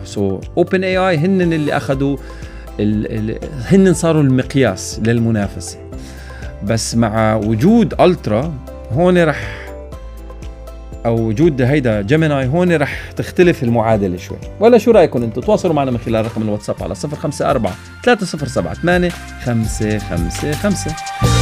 [0.04, 2.16] so OpenAI هن اللي أخذوا
[3.70, 5.78] هن صاروا المقياس للمنافسة.
[6.64, 8.54] بس مع وجود Ultra
[8.92, 9.68] هون رح
[11.06, 14.38] أو وجود هيدا Gemini هون رح تختلف المعادلة شوي.
[14.60, 17.72] ولا شو رأيكم أنتم تواصلوا معنا من خلال رقم الواتساب على 054
[18.04, 19.08] 307 8
[19.44, 21.41] 555